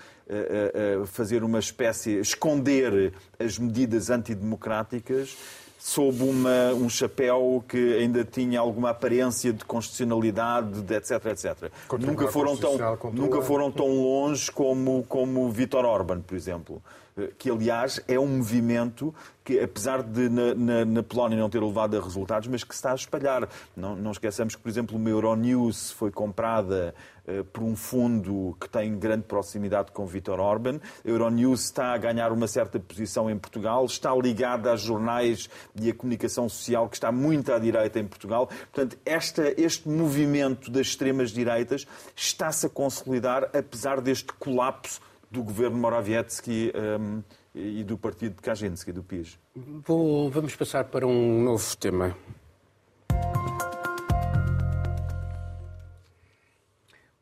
fazer 1.06 1.42
uma 1.42 1.58
espécie, 1.58 2.18
esconder 2.18 3.12
as 3.38 3.58
medidas 3.58 4.10
antidemocráticas 4.10 5.36
sob 5.80 6.22
uma, 6.22 6.74
um 6.74 6.90
chapéu 6.90 7.64
que 7.66 7.94
ainda 7.94 8.22
tinha 8.22 8.60
alguma 8.60 8.90
aparência 8.90 9.50
de 9.50 9.64
constitucionalidade, 9.64 10.82
de 10.82 10.94
etc, 10.94 11.24
etc. 11.26 11.72
nunca 11.98 12.28
foram, 12.28 12.54
tão, 12.54 12.76
nunca 13.14 13.40
foram 13.40 13.72
tão 13.72 13.88
longe 13.88 14.52
como, 14.52 15.02
como 15.08 15.50
Vítor 15.50 15.86
Orban, 15.86 16.20
por 16.20 16.36
exemplo. 16.36 16.82
Eh, 17.16 17.30
que 17.38 17.50
aliás 17.50 18.00
é 18.06 18.18
um 18.18 18.26
movimento 18.26 19.14
que, 19.44 19.58
apesar 19.58 20.02
de 20.02 20.28
na, 20.28 20.54
na, 20.54 20.84
na, 20.84 21.02
Polónia 21.02 21.38
não 21.38 21.50
ter 21.50 21.62
levado 21.62 21.96
a 21.96 22.00
resultados, 22.00 22.46
mas 22.48 22.62
que 22.62 22.74
se 22.74 22.78
está 22.78 22.92
a 22.92 22.94
espalhar. 22.94 23.48
Não, 23.76 23.96
não 23.96 24.12
esqueçamos 24.12 24.54
que, 24.54 24.62
por 24.62 24.68
exemplo, 24.68 24.96
uma 24.96 25.08
Euronews 25.08 25.90
foi 25.92 26.10
comprada 26.10 26.94
uh, 27.26 27.44
por 27.44 27.62
um 27.64 27.74
fundo 27.74 28.56
que 28.60 28.68
tem 28.68 28.96
grande 28.98 29.24
proximidade 29.24 29.90
com 29.92 30.06
Vítor 30.06 30.38
Orban. 30.38 30.78
A 31.04 31.08
Euronews 31.08 31.64
está 31.64 31.94
a 31.94 31.98
ganhar 31.98 32.30
uma 32.32 32.46
certa 32.46 32.78
posição 32.78 33.30
em 33.30 33.38
Portugal, 33.38 33.84
está 33.86 34.14
ligada 34.14 34.72
a 34.72 34.76
jornais 34.76 35.48
e 35.74 35.90
a 35.90 35.94
comunicação 35.94 36.48
social 36.48 36.88
que 36.88 36.96
está 36.96 37.10
muito 37.10 37.52
à 37.52 37.58
direita 37.58 37.98
em 37.98 38.06
Portugal. 38.06 38.46
Portanto, 38.46 38.96
esta, 39.04 39.52
este 39.60 39.88
movimento 39.88 40.70
das 40.70 40.88
extremas 40.88 41.30
direitas 41.30 41.86
está-se 42.14 42.66
a 42.66 42.68
consolidar, 42.68 43.50
apesar 43.54 44.00
deste 44.00 44.32
colapso 44.34 45.00
do 45.30 45.42
governo 45.42 45.78
Morawiecki 45.78 46.72
um, 47.00 47.22
e 47.54 47.84
do 47.84 47.96
partido 47.96 48.36
de 48.36 48.42
Kaczynski, 48.42 48.92
do 48.92 49.02
PIS. 49.02 49.38
Bom, 49.54 50.28
vamos 50.30 50.56
passar 50.56 50.84
para 50.84 51.06
um 51.06 51.42
novo 51.42 51.76
tema. 51.76 52.16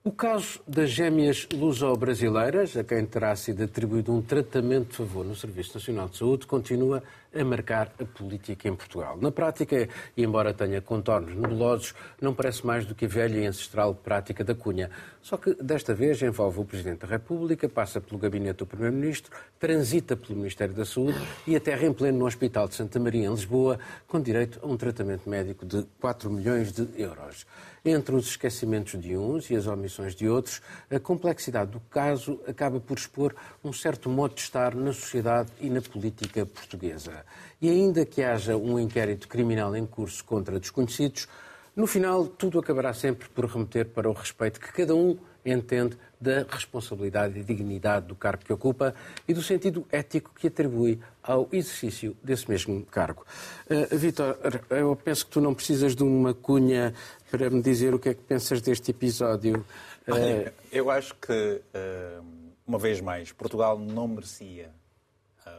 O 0.08 0.12
caso 0.12 0.60
das 0.66 0.88
gêmeas 0.88 1.46
luso-brasileiras, 1.52 2.74
a 2.78 2.82
quem 2.82 3.04
terá 3.04 3.36
sido 3.36 3.62
atribuído 3.62 4.10
um 4.10 4.22
tratamento 4.22 4.92
de 4.92 4.96
favor 4.96 5.22
no 5.22 5.36
Serviço 5.36 5.74
Nacional 5.74 6.08
de 6.08 6.16
Saúde, 6.16 6.46
continua 6.46 7.02
a 7.34 7.44
marcar 7.44 7.92
a 8.00 8.04
política 8.04 8.68
em 8.68 8.74
Portugal. 8.74 9.18
Na 9.20 9.30
prática, 9.30 9.88
e 10.16 10.22
embora 10.22 10.54
tenha 10.54 10.80
contornos 10.80 11.34
nebulosos, 11.34 11.94
não 12.20 12.34
parece 12.34 12.66
mais 12.66 12.86
do 12.86 12.94
que 12.94 13.04
a 13.04 13.08
velha 13.08 13.38
e 13.38 13.46
ancestral 13.46 13.94
prática 13.94 14.42
da 14.42 14.54
cunha. 14.54 14.90
Só 15.22 15.36
que 15.36 15.54
desta 15.62 15.94
vez 15.94 16.22
envolve 16.22 16.60
o 16.60 16.64
Presidente 16.64 17.00
da 17.00 17.06
República, 17.06 17.68
passa 17.68 18.00
pelo 18.00 18.18
gabinete 18.18 18.58
do 18.58 18.66
Primeiro-Ministro, 18.66 19.30
transita 19.58 20.16
pelo 20.16 20.36
Ministério 20.38 20.74
da 20.74 20.84
Saúde 20.84 21.18
e 21.46 21.54
aterra 21.54 21.86
em 21.86 21.92
pleno 21.92 22.18
no 22.18 22.26
Hospital 22.26 22.68
de 22.68 22.74
Santa 22.74 22.98
Maria, 22.98 23.26
em 23.26 23.30
Lisboa, 23.30 23.78
com 24.06 24.20
direito 24.20 24.58
a 24.62 24.66
um 24.66 24.76
tratamento 24.76 25.28
médico 25.28 25.66
de 25.66 25.86
4 26.00 26.30
milhões 26.30 26.72
de 26.72 26.88
euros. 26.96 27.46
Entre 27.84 28.14
os 28.14 28.28
esquecimentos 28.28 29.00
de 29.00 29.16
uns 29.16 29.50
e 29.50 29.56
as 29.56 29.66
omissões 29.66 30.14
de 30.14 30.28
outros, 30.28 30.60
a 30.90 30.98
complexidade 30.98 31.70
do 31.70 31.80
caso 31.80 32.40
acaba 32.46 32.80
por 32.80 32.98
expor 32.98 33.34
um 33.62 33.72
certo 33.72 34.10
modo 34.10 34.34
de 34.34 34.40
estar 34.40 34.74
na 34.74 34.92
sociedade 34.92 35.50
e 35.60 35.70
na 35.70 35.80
política 35.80 36.44
portuguesa. 36.44 37.17
E 37.60 37.68
ainda 37.68 38.04
que 38.04 38.22
haja 38.22 38.56
um 38.56 38.78
inquérito 38.78 39.28
criminal 39.28 39.74
em 39.74 39.86
curso 39.86 40.24
contra 40.24 40.58
desconhecidos, 40.58 41.28
no 41.74 41.86
final 41.86 42.26
tudo 42.26 42.58
acabará 42.58 42.92
sempre 42.92 43.28
por 43.28 43.46
remeter 43.46 43.86
para 43.86 44.08
o 44.08 44.12
respeito 44.12 44.60
que 44.60 44.72
cada 44.72 44.94
um 44.94 45.18
entende 45.44 45.96
da 46.20 46.44
responsabilidade 46.48 47.38
e 47.38 47.44
dignidade 47.44 48.06
do 48.06 48.14
cargo 48.14 48.44
que 48.44 48.52
ocupa 48.52 48.94
e 49.26 49.32
do 49.32 49.42
sentido 49.42 49.86
ético 49.90 50.32
que 50.34 50.48
atribui 50.48 51.00
ao 51.22 51.48
exercício 51.52 52.16
desse 52.22 52.48
mesmo 52.50 52.84
cargo. 52.86 53.24
Uh, 53.70 53.96
Vítor, 53.96 54.36
eu 54.70 54.96
penso 54.96 55.26
que 55.26 55.32
tu 55.32 55.40
não 55.40 55.54
precisas 55.54 55.94
de 55.94 56.02
uma 56.02 56.34
cunha 56.34 56.92
para 57.30 57.48
me 57.48 57.62
dizer 57.62 57.94
o 57.94 57.98
que 57.98 58.08
é 58.08 58.14
que 58.14 58.22
pensas 58.22 58.60
deste 58.60 58.90
episódio. 58.90 59.64
Uh... 60.08 60.50
Eu 60.72 60.90
acho 60.90 61.14
que, 61.14 61.32
uh, 61.32 62.24
uma 62.66 62.78
vez 62.78 63.00
mais, 63.00 63.30
Portugal 63.30 63.78
não 63.78 64.08
merecia 64.08 64.70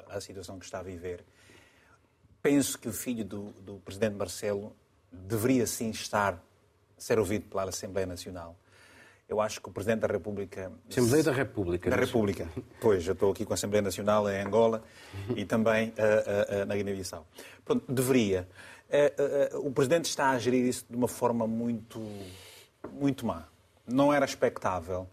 a 0.10 0.20
situação 0.20 0.60
que 0.60 0.66
está 0.66 0.80
a 0.80 0.84
viver. 0.84 1.24
Penso 2.42 2.78
que 2.78 2.88
o 2.88 2.94
filho 2.94 3.26
do, 3.26 3.52
do 3.62 3.76
presidente 3.80 4.16
Marcelo 4.16 4.76
deveria 5.12 5.66
sim 5.68 5.90
estar, 5.90 6.42
ser 6.98 7.20
ouvido 7.20 7.46
pela 7.50 7.64
Assembleia 7.64 8.08
Nacional 8.08 8.56
eu 9.30 9.40
acho 9.40 9.62
que 9.62 9.70
o 9.70 9.72
Presidente 9.72 10.00
da 10.00 10.08
República. 10.08 10.72
Assembleia 10.90 11.24
da 11.24 11.32
República. 11.32 11.90
Da 11.90 11.96
República. 11.96 12.50
Pois, 12.82 13.06
eu 13.06 13.14
estou 13.14 13.32
aqui 13.32 13.46
com 13.46 13.54
a 13.54 13.56
Assembleia 13.56 13.84
Nacional 13.84 14.28
em 14.28 14.42
Angola 14.42 14.84
e 15.38 15.46
também 15.46 15.90
uh, 15.90 16.64
uh, 16.64 16.66
na 16.66 16.76
Guiné-Bissau. 16.76 17.26
Pronto, 17.64 17.86
deveria. 17.88 18.48
Uh, 18.90 19.68
o 19.68 19.72
Presidente 19.72 20.06
está 20.06 20.32
a 20.32 20.40
gerir 20.40 20.66
isso 20.66 20.84
de 20.90 20.96
uma 20.98 21.08
forma 21.08 21.46
muito, 21.46 22.02
muito 22.92 23.24
má. 23.24 23.48
Não 23.86 24.12
era 24.12 24.26
expectável. 24.26 25.08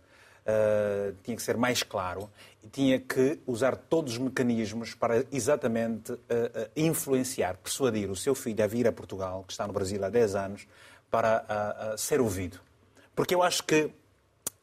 tinha 1.23 1.37
que 1.37 1.43
ser 1.43 1.59
mais 1.59 1.83
claro 1.83 2.31
e 2.67 2.69
tinha 2.69 2.99
que 2.99 3.39
usar 3.47 3.77
todos 3.77 4.15
os 4.15 4.19
mecanismos 4.19 4.95
para 4.95 5.25
exatamente 5.31 6.13
influenciar, 6.75 7.57
persuadir 7.57 8.11
o 8.11 8.17
seu 8.17 8.35
filho 8.35 8.65
a 8.65 8.67
vir 8.67 8.89
a 8.89 8.93
Portugal, 8.93 9.45
que 9.47 9.53
está 9.53 9.67
no 9.67 9.73
Brasil 9.73 10.05
há 10.05 10.09
10 10.09 10.35
anos, 10.35 10.67
para 11.11 11.95
ser 11.97 12.21
ouvido. 12.21 12.59
Porque 13.15 13.35
eu 13.35 13.43
acho 13.43 13.63
que 13.63 13.91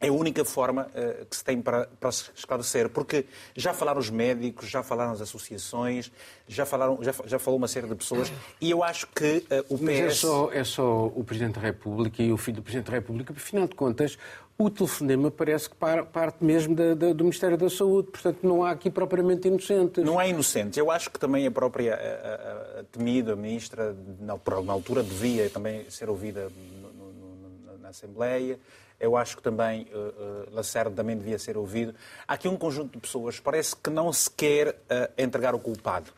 É 0.03 0.09
a 0.09 0.11
única 0.11 0.43
forma 0.43 0.89
uh, 0.89 1.25
que 1.25 1.33
se 1.33 1.41
tem 1.45 1.61
para, 1.61 1.87
para 1.97 2.11
se 2.11 2.29
esclarecer, 2.35 2.89
porque 2.89 3.25
já 3.55 3.73
falaram 3.73 4.01
os 4.01 4.09
médicos, 4.09 4.69
já 4.69 4.83
falaram 4.83 5.13
as 5.13 5.21
associações, 5.21 6.11
já, 6.45 6.65
falaram, 6.65 7.01
já, 7.01 7.13
já 7.25 7.39
falou 7.39 7.57
uma 7.57 7.69
série 7.69 7.87
de 7.87 7.95
pessoas, 7.95 8.29
e 8.59 8.69
eu 8.69 8.83
acho 8.83 9.07
que 9.07 9.37
uh, 9.49 9.73
o 9.73 9.77
PS... 9.77 9.81
Mas 9.81 9.99
é 9.99 10.09
só, 10.09 10.51
é 10.51 10.63
só 10.65 11.05
o 11.05 11.23
Presidente 11.23 11.55
da 11.55 11.61
República 11.61 12.21
e 12.21 12.33
o 12.33 12.37
filho 12.37 12.57
do 12.57 12.63
Presidente 12.63 12.87
da 12.87 12.97
República, 12.97 13.31
afinal 13.31 13.65
de 13.65 13.75
contas, 13.75 14.17
o 14.57 14.69
telefonema 14.69 15.31
parece 15.31 15.69
que 15.69 15.75
parte 15.75 16.43
mesmo 16.43 16.75
da, 16.75 16.93
da, 16.93 17.13
do 17.13 17.23
Ministério 17.23 17.57
da 17.57 17.69
Saúde, 17.69 18.11
portanto 18.11 18.39
não 18.43 18.63
há 18.63 18.71
aqui 18.71 18.89
propriamente 18.89 19.47
inocentes. 19.47 20.03
Não 20.03 20.19
há 20.19 20.27
inocentes. 20.27 20.77
Eu 20.77 20.91
acho 20.91 21.09
que 21.09 21.19
também 21.19 21.47
a 21.47 21.51
própria 21.51 21.95
a, 21.95 22.77
a, 22.77 22.79
a 22.81 22.83
temida 22.83 23.35
Ministra, 23.35 23.95
na, 24.19 24.37
na, 24.63 24.73
altura, 24.73 25.01
devia 25.01 25.49
também 25.49 25.89
ser 25.89 26.09
ouvida 26.09 26.51
no, 26.81 26.91
no, 26.91 27.77
na 27.79 27.89
Assembleia. 27.89 28.59
Eu 28.99 29.17
acho 29.17 29.35
que 29.35 29.43
também 29.43 29.87
uh, 29.91 29.97
uh, 29.97 30.55
Lacerda 30.55 30.95
também 30.95 31.17
devia 31.17 31.37
ser 31.39 31.57
ouvido. 31.57 31.93
Há 32.27 32.35
aqui 32.35 32.47
um 32.47 32.55
conjunto 32.55 32.93
de 32.93 32.99
pessoas, 32.99 33.39
parece 33.39 33.75
que 33.75 33.89
não 33.89 34.13
se 34.13 34.29
quer 34.29 34.69
uh, 34.69 35.11
entregar 35.17 35.55
o 35.55 35.59
culpado. 35.59 36.11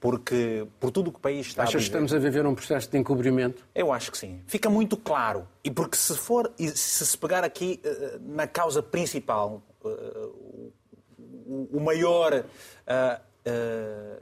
Porque, 0.00 0.66
por 0.80 0.90
tudo 0.90 1.08
o 1.08 1.12
que 1.12 1.18
o 1.18 1.20
país 1.20 1.48
está 1.48 1.64
Achas 1.64 1.74
a 1.74 1.78
viver... 1.78 1.82
que 1.82 1.88
estamos 1.88 2.14
a 2.14 2.18
viver 2.18 2.46
um 2.46 2.54
processo 2.54 2.90
de 2.90 2.96
encobrimento? 2.96 3.66
Eu 3.74 3.92
acho 3.92 4.10
que 4.10 4.16
sim. 4.16 4.40
Fica 4.46 4.70
muito 4.70 4.96
claro. 4.96 5.46
E 5.62 5.70
porque 5.70 5.96
se 5.96 6.16
for, 6.16 6.50
se 6.58 7.06
se 7.06 7.18
pegar 7.18 7.44
aqui 7.44 7.80
uh, 7.84 8.34
na 8.34 8.46
causa 8.46 8.82
principal, 8.82 9.62
uh, 9.84 10.72
o, 11.46 11.80
maior 11.80 12.44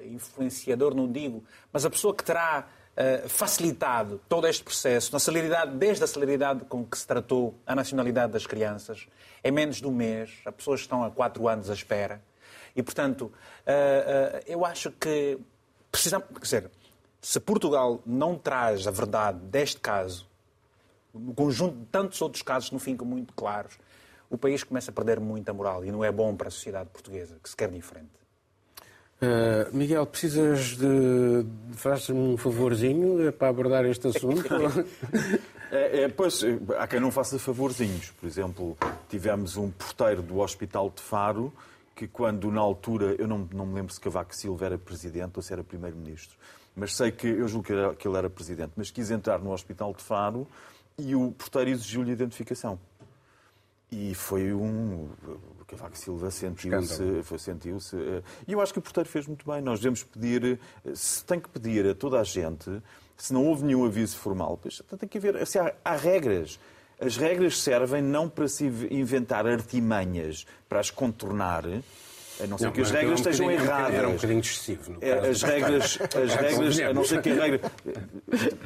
influenciador, 0.04 0.94
não 0.94 1.10
digo, 1.10 1.44
mas 1.72 1.84
a 1.84 1.90
pessoa 1.90 2.14
que 2.14 2.24
terá 2.24 2.66
eh, 3.00 3.28
facilitado 3.28 4.20
todo 4.28 4.48
este 4.48 4.64
processo, 4.64 5.12
na 5.12 5.20
celeridade, 5.20 5.70
desde 5.76 6.02
a 6.02 6.06
celeridade 6.08 6.64
com 6.64 6.84
que 6.84 6.98
se 6.98 7.06
tratou 7.06 7.54
a 7.64 7.72
nacionalidade 7.72 8.32
das 8.32 8.44
crianças, 8.44 9.06
em 9.44 9.52
menos 9.52 9.76
de 9.76 9.86
um 9.86 9.92
mês, 9.92 10.32
as 10.44 10.52
pessoas 10.52 10.80
estão 10.80 11.04
há 11.04 11.08
quatro 11.08 11.46
anos 11.46 11.70
à 11.70 11.74
espera. 11.74 12.20
E, 12.74 12.82
portanto, 12.82 13.32
eh, 13.64 14.40
eh, 14.44 14.44
eu 14.48 14.66
acho 14.66 14.90
que 14.90 15.38
precisamos. 15.90 16.26
Quer 16.28 16.40
dizer, 16.40 16.70
se 17.20 17.40
Portugal 17.40 18.00
não 18.06 18.36
traz 18.36 18.86
a 18.86 18.90
verdade 18.90 19.38
deste 19.38 19.80
caso, 19.80 20.26
no 21.12 21.34
conjunto 21.34 21.78
de 21.78 21.86
tantos 21.86 22.20
outros 22.22 22.42
casos 22.42 22.68
que 22.68 22.74
não 22.74 22.80
ficam 22.80 23.06
muito 23.06 23.32
claros, 23.34 23.78
o 24.30 24.36
país 24.36 24.62
começa 24.62 24.90
a 24.90 24.94
perder 24.94 25.18
muita 25.20 25.52
moral 25.52 25.84
e 25.84 25.90
não 25.90 26.04
é 26.04 26.12
bom 26.12 26.34
para 26.36 26.48
a 26.48 26.50
sociedade 26.50 26.90
portuguesa, 26.90 27.36
que 27.42 27.48
se 27.48 27.56
quer 27.56 27.70
diferente. 27.70 28.18
Uh, 29.20 29.76
Miguel, 29.76 30.06
precisas 30.06 30.76
de. 30.76 31.44
Faz-me 31.72 32.16
um 32.16 32.36
favorzinho 32.36 33.32
para 33.32 33.48
abordar 33.48 33.84
este 33.84 34.06
assunto? 34.06 34.44
é, 35.72 36.02
é, 36.02 36.08
pois, 36.08 36.44
há 36.78 36.86
quem 36.86 37.00
não 37.00 37.10
faça 37.10 37.36
favorzinhos. 37.36 38.12
Por 38.12 38.28
exemplo, 38.28 38.78
tivemos 39.08 39.56
um 39.56 39.72
porteiro 39.72 40.22
do 40.22 40.38
Hospital 40.38 40.92
de 40.94 41.02
Faro 41.02 41.52
que, 41.98 42.06
quando 42.06 42.48
na 42.52 42.60
altura, 42.60 43.16
eu 43.18 43.26
não, 43.26 43.48
não 43.52 43.66
me 43.66 43.74
lembro 43.74 43.92
se 43.92 43.98
Cavaco 43.98 44.32
Silva 44.32 44.66
era 44.66 44.78
presidente 44.78 45.32
ou 45.34 45.42
se 45.42 45.52
era 45.52 45.64
primeiro-ministro, 45.64 46.38
mas 46.76 46.94
sei 46.94 47.10
que, 47.10 47.26
eu 47.26 47.48
julgo 47.48 47.66
que, 47.66 47.72
era, 47.72 47.92
que 47.92 48.06
ele 48.06 48.16
era 48.16 48.30
presidente, 48.30 48.70
mas 48.76 48.88
quis 48.88 49.10
entrar 49.10 49.40
no 49.40 49.50
Hospital 49.50 49.92
de 49.92 50.00
Faro 50.00 50.46
e 50.96 51.16
o 51.16 51.32
porteiro 51.32 51.70
exigiu-lhe 51.70 52.12
identificação. 52.12 52.78
E 53.90 54.14
foi 54.14 54.52
um. 54.52 55.08
Cavaco 55.66 55.98
Silva 55.98 56.30
sentiu-se. 56.30 57.22
sentiu-se 57.38 57.96
eh, 57.96 58.22
E 58.46 58.52
eu 58.52 58.60
acho 58.60 58.72
que 58.72 58.78
o 58.78 58.82
porteiro 58.82 59.08
fez 59.08 59.26
muito 59.26 59.50
bem. 59.50 59.60
Nós 59.60 59.80
devemos 59.80 60.04
pedir. 60.04 60.60
Eh, 60.84 60.94
se 60.94 61.24
tem 61.24 61.40
que 61.40 61.48
pedir 61.48 61.86
a 61.86 61.94
toda 61.94 62.20
a 62.20 62.24
gente, 62.24 62.82
se 63.16 63.32
não 63.32 63.44
houve 63.44 63.64
nenhum 63.64 63.84
aviso 63.84 64.16
formal, 64.16 64.58
pois 64.60 64.82
tem 64.98 65.08
que 65.08 65.18
haver. 65.18 65.36
Assim, 65.36 65.58
há, 65.58 65.74
há 65.84 65.96
regras. 65.96 66.60
As 67.00 67.16
regras 67.16 67.60
servem 67.60 68.02
não 68.02 68.28
para 68.28 68.48
se 68.48 68.64
inventar 68.90 69.46
artimanhas 69.46 70.46
para 70.68 70.80
as 70.80 70.90
contornar, 70.90 71.64
a 72.40 72.46
não 72.46 72.58
ser 72.58 72.66
não, 72.66 72.72
que 72.72 72.80
as 72.80 72.90
regras 72.90 73.12
um 73.12 73.14
estejam 73.22 73.50
erradas. 73.50 73.94
Era 73.94 74.08
um 74.08 74.14
bocadinho 74.14 74.40
excessivo. 74.40 74.96
É, 75.00 75.12
as 75.12 75.42
regras, 75.42 75.98
as 76.02 76.34
regras 76.34 76.80
a 76.80 76.92
não 76.92 77.04
ser 77.04 77.22
que 77.22 77.30
a 77.30 77.34
regra. 77.34 77.72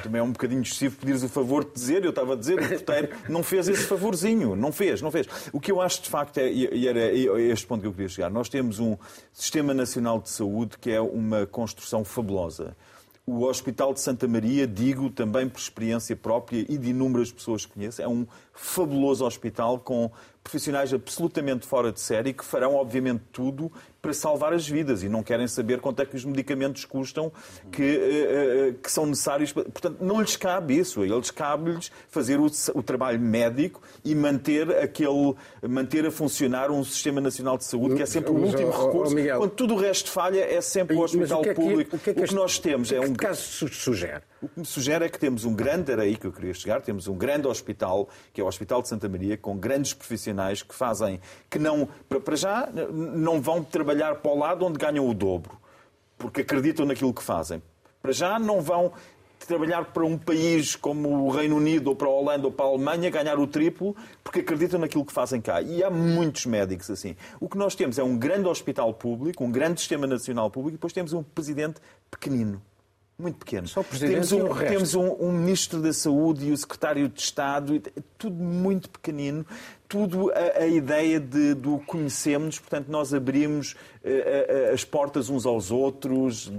Também 0.02 0.18
é 0.18 0.22
um 0.22 0.32
bocadinho 0.32 0.62
excessivo 0.62 0.96
pedires 0.96 1.22
o 1.22 1.28
favor 1.28 1.64
de 1.64 1.72
dizer, 1.72 2.04
eu 2.04 2.10
estava 2.10 2.34
a 2.34 2.36
dizer, 2.36 2.58
o 2.58 2.68
porteiro 2.68 3.08
não 3.28 3.42
fez 3.42 3.68
esse 3.68 3.84
favorzinho. 3.84 4.54
Não 4.56 4.72
fez, 4.72 5.00
não 5.00 5.10
fez. 5.10 5.26
O 5.52 5.60
que 5.60 5.72
eu 5.72 5.80
acho 5.80 6.02
de 6.02 6.08
facto 6.08 6.38
é, 6.38 6.50
e 6.50 6.86
era 6.86 7.12
este 7.12 7.66
ponto 7.66 7.80
que 7.80 7.86
eu 7.86 7.92
queria 7.92 8.08
chegar, 8.08 8.30
nós 8.30 8.48
temos 8.48 8.78
um 8.78 8.96
Sistema 9.32 9.72
Nacional 9.72 10.20
de 10.20 10.30
Saúde 10.30 10.76
que 10.78 10.90
é 10.90 11.00
uma 11.00 11.46
construção 11.46 12.04
fabulosa. 12.04 12.76
O 13.24 13.44
Hospital 13.44 13.94
de 13.94 14.00
Santa 14.00 14.26
Maria, 14.26 14.66
digo 14.66 15.08
também 15.08 15.48
por 15.48 15.60
experiência 15.60 16.16
própria 16.16 16.66
e 16.68 16.76
de 16.76 16.90
inúmeras 16.90 17.30
pessoas 17.30 17.64
que 17.64 17.74
conheço, 17.74 18.02
é 18.02 18.08
um 18.08 18.26
fabuloso 18.52 19.24
hospital 19.24 19.78
com 19.78 20.10
profissionais 20.42 20.92
absolutamente 20.92 21.64
fora 21.64 21.92
de 21.92 22.00
série 22.00 22.32
que 22.32 22.44
farão, 22.44 22.74
obviamente, 22.74 23.22
tudo 23.30 23.70
para 24.02 24.12
salvar 24.12 24.52
as 24.52 24.68
vidas 24.68 25.04
e 25.04 25.08
não 25.08 25.22
querem 25.22 25.46
saber 25.46 25.80
quanto 25.80 26.02
é 26.02 26.04
que 26.04 26.16
os 26.16 26.24
medicamentos 26.24 26.84
custam 26.84 27.30
que, 27.70 27.82
eh, 27.82 28.70
eh, 28.70 28.74
que 28.82 28.90
são 28.90 29.06
necessários. 29.06 29.52
Portanto, 29.52 29.98
não 30.00 30.20
lhes 30.20 30.36
cabe 30.36 30.76
isso. 30.76 31.02
A 31.02 31.06
eles 31.06 31.30
cabe-lhes 31.30 31.92
fazer 32.10 32.40
o, 32.40 32.46
o, 32.74 32.82
trabalho 32.82 33.20
médico 33.20 33.80
e 34.04 34.12
manter, 34.12 34.68
aquele, 34.76 35.34
manter 35.62 36.04
a 36.04 36.10
funcionar 36.10 36.68
um 36.72 36.82
Sistema 36.82 37.20
Nacional 37.20 37.56
de 37.56 37.64
Saúde, 37.64 37.94
que 37.94 38.02
é 38.02 38.06
sempre 38.06 38.32
o 38.32 38.34
último 38.34 38.72
recurso. 38.72 39.14
Quando 39.38 39.50
tudo 39.52 39.74
o 39.74 39.78
resto 39.78 40.10
falha, 40.10 40.40
é 40.40 40.60
sempre 40.60 40.96
o 40.96 41.00
hospital 41.00 41.38
o 41.38 41.42
que 41.44 41.50
é 41.50 41.54
que, 41.54 41.60
público. 41.60 41.96
O 41.96 41.98
que, 42.00 42.10
é 42.10 42.14
que, 42.14 42.20
o 42.20 42.24
que 42.24 42.34
nós 42.34 42.58
temos 42.58 42.90
é 42.90 42.98
um. 42.98 43.14
Caso 43.14 43.68
sugere? 43.68 44.31
O 44.42 44.48
que 44.48 44.58
me 44.58 44.66
sugere 44.66 45.04
é 45.04 45.08
que 45.08 45.20
temos 45.20 45.44
um 45.44 45.54
grande, 45.54 45.92
era 45.92 46.02
aí 46.02 46.16
que 46.16 46.26
eu 46.26 46.32
queria 46.32 46.52
chegar, 46.52 46.82
temos 46.82 47.06
um 47.06 47.14
grande 47.16 47.46
hospital, 47.46 48.08
que 48.32 48.40
é 48.40 48.44
o 48.44 48.48
Hospital 48.48 48.82
de 48.82 48.88
Santa 48.88 49.08
Maria, 49.08 49.38
com 49.38 49.56
grandes 49.56 49.94
profissionais 49.94 50.64
que 50.64 50.74
fazem, 50.74 51.20
que 51.48 51.60
não, 51.60 51.88
para 52.08 52.34
já, 52.34 52.68
não 52.92 53.40
vão 53.40 53.62
trabalhar 53.62 54.16
para 54.16 54.32
o 54.32 54.36
lado 54.36 54.64
onde 54.64 54.78
ganham 54.78 55.08
o 55.08 55.14
dobro, 55.14 55.56
porque 56.18 56.40
acreditam 56.40 56.84
naquilo 56.84 57.14
que 57.14 57.22
fazem. 57.22 57.62
Para 58.02 58.10
já 58.10 58.36
não 58.36 58.60
vão 58.60 58.92
trabalhar 59.46 59.92
para 59.92 60.04
um 60.04 60.18
país 60.18 60.74
como 60.74 61.24
o 61.24 61.30
Reino 61.30 61.56
Unido, 61.56 61.90
ou 61.90 61.94
para 61.94 62.08
a 62.08 62.10
Holanda, 62.10 62.46
ou 62.46 62.52
para 62.52 62.66
a 62.66 62.68
Alemanha, 62.68 63.10
ganhar 63.10 63.38
o 63.38 63.46
triplo, 63.46 63.94
porque 64.24 64.40
acreditam 64.40 64.80
naquilo 64.80 65.04
que 65.04 65.12
fazem 65.12 65.40
cá. 65.40 65.62
E 65.62 65.84
há 65.84 65.90
muitos 65.90 66.46
médicos 66.46 66.90
assim. 66.90 67.14
O 67.38 67.48
que 67.48 67.56
nós 67.56 67.76
temos 67.76 67.96
é 67.96 68.02
um 68.02 68.18
grande 68.18 68.48
hospital 68.48 68.92
público, 68.92 69.44
um 69.44 69.52
grande 69.52 69.78
sistema 69.78 70.04
nacional 70.04 70.50
público, 70.50 70.74
e 70.74 70.78
depois 70.78 70.92
temos 70.92 71.12
um 71.12 71.22
presidente 71.22 71.80
pequenino 72.10 72.60
muito 73.22 73.38
pequeno. 73.38 73.68
Só 73.68 73.80
o 73.80 73.84
presidente 73.84 74.28
temos 74.28 74.32
um, 74.32 74.54
temos 74.54 74.94
um, 74.94 75.12
um, 75.20 75.32
ministro 75.32 75.80
da 75.80 75.92
Saúde 75.92 76.48
e 76.48 76.52
o 76.52 76.56
secretário 76.56 77.08
de 77.08 77.20
Estado, 77.20 77.80
tudo 78.18 78.36
muito 78.36 78.90
pequenino, 78.90 79.46
tudo 79.88 80.30
a, 80.32 80.62
a 80.62 80.66
ideia 80.66 81.20
de, 81.20 81.54
do 81.54 81.78
conhecemos, 81.78 82.58
portanto, 82.58 82.88
nós 82.88 83.14
abrimos 83.14 83.72
uh, 83.72 84.74
as 84.74 84.84
portas 84.84 85.30
uns 85.30 85.46
aos 85.46 85.70
outros, 85.70 86.52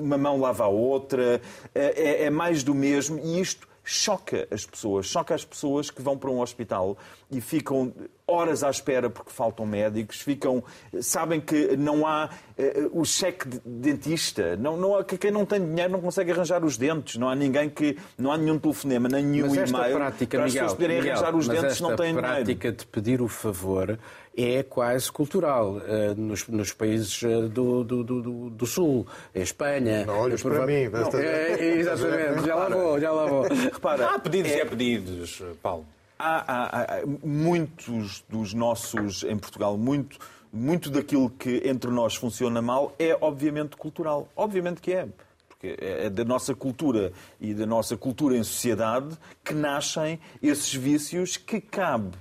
uma 0.00 0.18
mão 0.18 0.38
lava 0.38 0.64
a 0.64 0.68
outra, 0.68 1.40
é, 1.74 2.24
é 2.24 2.30
mais 2.30 2.62
do 2.62 2.74
mesmo, 2.74 3.18
e 3.18 3.40
isto 3.40 3.66
choca 3.84 4.46
as 4.50 4.64
pessoas, 4.64 5.06
choca 5.06 5.34
as 5.34 5.44
pessoas 5.44 5.90
que 5.90 6.00
vão 6.00 6.16
para 6.16 6.30
um 6.30 6.40
hospital 6.40 6.96
e 7.30 7.40
ficam 7.40 7.92
horas 8.26 8.62
à 8.62 8.70
espera 8.70 9.10
porque 9.10 9.30
faltam 9.30 9.66
médicos, 9.66 10.20
ficam, 10.20 10.62
sabem 11.00 11.40
que 11.40 11.76
não 11.76 12.06
há 12.06 12.30
uh, 12.58 13.00
o 13.00 13.04
cheque 13.04 13.48
de 13.48 13.60
dentista, 13.64 14.56
não, 14.56 14.76
não 14.76 14.96
há, 14.96 15.04
que 15.04 15.18
quem 15.18 15.30
não 15.30 15.44
tem 15.44 15.60
dinheiro 15.60 15.92
não 15.92 16.00
consegue 16.00 16.32
arranjar 16.32 16.64
os 16.64 16.76
dentes, 16.76 17.16
não 17.16 17.28
há 17.28 17.34
ninguém 17.34 17.68
que, 17.68 17.96
não 18.16 18.32
há 18.32 18.38
nenhum 18.38 18.58
telefonema, 18.58 19.08
nem 19.08 19.24
nenhum 19.24 19.54
e-mail 19.54 19.96
prática, 19.96 20.38
para 20.38 20.46
as 20.46 20.52
pessoas 20.52 20.72
poderem 20.72 20.98
Miguel, 20.98 21.12
arranjar 21.12 21.34
os 21.34 21.48
dentes 21.48 21.80
não 21.80 21.96
têm 21.96 22.14
dinheiro. 22.14 22.26
a 22.26 22.30
prática 22.30 22.72
de 22.72 22.86
pedir 22.86 23.20
o 23.20 23.28
favor 23.28 23.98
é 24.34 24.62
quase 24.62 25.12
cultural 25.12 25.76
uh, 25.76 26.14
nos, 26.16 26.46
nos, 26.48 26.72
países 26.72 27.20
uh, 27.22 27.48
do, 27.48 27.84
do, 27.84 28.02
do, 28.02 28.50
do, 28.50 28.66
Sul, 28.66 29.06
em 29.34 29.42
Espanha. 29.42 30.06
Não 30.06 30.20
olhes 30.20 30.42
para 30.42 30.66
mim. 30.66 30.88
Não, 30.88 31.10
é, 31.20 31.78
exatamente, 31.78 32.46
já 32.46 32.54
lá 32.54 32.68
vou, 32.68 32.98
já 32.98 33.10
lá 33.10 33.26
vou. 33.26 33.42
Repara, 33.42 34.06
há 34.06 34.18
pedidos 34.18 34.52
é... 34.52 34.58
e 34.58 34.60
há 34.62 34.66
pedidos, 34.66 35.42
Paulo 35.62 35.86
há, 36.22 36.44
há, 36.46 36.82
há, 36.82 37.06
muitos 37.24 38.24
dos 38.28 38.54
nossos, 38.54 39.24
em 39.24 39.36
Portugal, 39.36 39.76
muito, 39.76 40.18
muito 40.52 40.88
daquilo 40.88 41.28
que 41.28 41.62
entre 41.64 41.90
nós 41.90 42.14
funciona 42.14 42.62
mal 42.62 42.94
é 42.98 43.16
obviamente 43.20 43.76
cultural. 43.76 44.28
Obviamente 44.36 44.80
que 44.80 44.92
é. 44.92 45.08
Porque 45.48 45.76
é 45.80 46.08
da 46.08 46.24
nossa 46.24 46.54
cultura 46.54 47.12
e 47.40 47.52
da 47.54 47.66
nossa 47.66 47.96
cultura 47.96 48.36
em 48.36 48.44
sociedade 48.44 49.18
que 49.44 49.54
nascem 49.54 50.20
esses 50.40 50.72
vícios 50.72 51.36
que 51.36 51.60
cabe, 51.60 52.16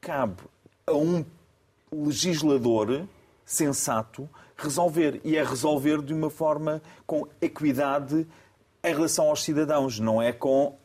cabe 0.00 0.42
a 0.86 0.92
um 0.92 1.24
legislador 1.90 3.06
sensato 3.44 4.28
resolver. 4.56 5.20
E 5.24 5.36
é 5.36 5.44
resolver 5.44 6.02
de 6.02 6.12
uma 6.12 6.30
forma 6.30 6.82
com 7.06 7.26
equidade 7.40 8.26
em 8.84 8.94
relação 8.94 9.28
aos 9.28 9.42
cidadãos, 9.42 9.98
não 10.00 10.20
é 10.20 10.32
com 10.32 10.76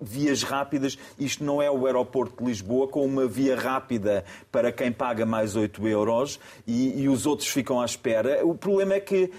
vias 0.00 0.42
rápidas. 0.42 0.96
Isto 1.18 1.44
não 1.44 1.60
é 1.60 1.70
o 1.70 1.86
aeroporto 1.86 2.42
de 2.42 2.48
Lisboa 2.48 2.88
com 2.88 3.04
uma 3.04 3.26
via 3.26 3.56
rápida 3.56 4.24
para 4.50 4.72
quem 4.72 4.90
paga 4.90 5.26
mais 5.26 5.56
8 5.56 5.86
euros 5.88 6.40
e, 6.66 7.02
e 7.02 7.08
os 7.08 7.26
outros 7.26 7.48
ficam 7.48 7.80
à 7.80 7.84
espera. 7.84 8.44
O 8.46 8.54
problema 8.54 8.94
é 8.94 9.00
que 9.00 9.30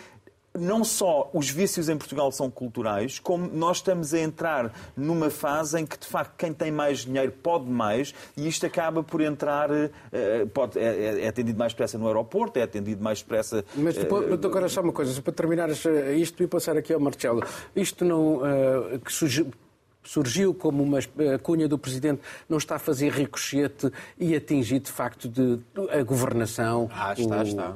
não 0.53 0.83
só 0.83 1.29
os 1.33 1.49
vícios 1.49 1.87
em 1.87 1.97
Portugal 1.97 2.29
são 2.29 2.51
culturais, 2.51 3.19
como 3.19 3.47
nós 3.47 3.77
estamos 3.77 4.13
a 4.13 4.19
entrar 4.19 4.73
numa 4.97 5.29
fase 5.29 5.79
em 5.79 5.85
que, 5.85 5.97
de 5.97 6.05
facto, 6.05 6.35
quem 6.37 6.51
tem 6.51 6.69
mais 6.69 7.05
dinheiro 7.05 7.31
pode 7.31 7.65
mais 7.69 8.13
e 8.35 8.49
isto 8.49 8.65
acaba 8.65 9.01
por 9.01 9.21
entrar. 9.21 9.69
eh, 9.71 10.45
Pode, 10.53 10.77
é, 10.77 11.23
é 11.23 11.27
atendido 11.29 11.57
mais 11.57 11.71
depressa 11.71 11.97
no 11.97 12.05
aeroporto, 12.05 12.59
é 12.59 12.63
atendido 12.63 13.01
mais 13.01 13.19
depressa. 13.19 13.63
Mas 13.75 13.95
depois, 13.95 14.29
eh, 14.29 14.33
agora 14.33 14.67
só 14.67 14.81
uma 14.81 14.91
coisa, 14.91 15.21
para 15.21 15.31
terminar 15.31 15.69
eh, 15.69 16.13
isto 16.15 16.43
e 16.43 16.47
passar 16.47 16.75
aqui 16.75 16.93
ao 16.93 16.99
Marcelo. 16.99 17.41
Isto 17.73 18.03
não. 18.03 18.41
eh, 18.45 18.99
que 19.05 19.11
surgiu, 19.13 19.51
surgiu 20.03 20.53
como 20.53 20.81
uma 20.83 20.99
cunha 21.43 21.67
do 21.67 21.77
Presidente, 21.77 22.21
não 22.49 22.57
está 22.57 22.75
a 22.75 22.79
fazer 22.79 23.11
ricochete 23.11 23.91
e 24.17 24.35
atingir, 24.35 24.79
de 24.79 24.91
facto, 24.91 25.27
de, 25.27 25.59
a 25.91 26.03
governação. 26.03 26.89
Ah, 26.93 27.13
está, 27.17 27.37
o- 27.39 27.43
está. 27.43 27.75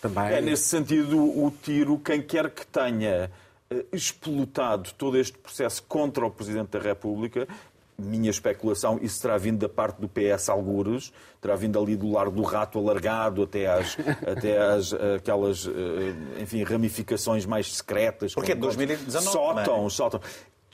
Também. 0.00 0.24
É 0.32 0.40
nesse 0.40 0.64
sentido 0.64 1.16
o 1.22 1.52
tiro, 1.62 1.96
quem 1.98 2.20
quer 2.20 2.50
que 2.50 2.66
tenha 2.66 3.30
eh, 3.70 3.84
explotado 3.92 4.90
todo 4.98 5.16
este 5.16 5.38
processo 5.38 5.82
contra 5.84 6.26
o 6.26 6.30
Presidente 6.30 6.70
da 6.70 6.80
República, 6.80 7.46
minha 7.96 8.30
especulação, 8.30 8.98
isso 9.00 9.22
terá 9.22 9.38
vindo 9.38 9.58
da 9.60 9.68
parte 9.68 10.00
do 10.00 10.08
PS 10.08 10.48
Algures, 10.48 11.12
terá 11.40 11.54
vindo 11.54 11.78
ali 11.78 11.94
do 11.94 12.10
lar 12.10 12.28
do 12.30 12.42
rato 12.42 12.78
alargado 12.80 13.44
até 13.44 13.68
às, 13.70 13.96
até 14.26 14.58
às 14.60 14.92
eh, 14.92 15.14
aquelas, 15.18 15.66
eh, 15.68 16.42
enfim, 16.42 16.64
ramificações 16.64 17.46
mais 17.46 17.72
secretas. 17.72 18.34
Porque 18.34 18.50
é 18.52 18.54
como- 18.56 18.66
2019, 18.66 19.24
Sótão, 19.30 19.76
não 19.78 19.86
é? 19.86 19.90
sótão. 19.90 20.20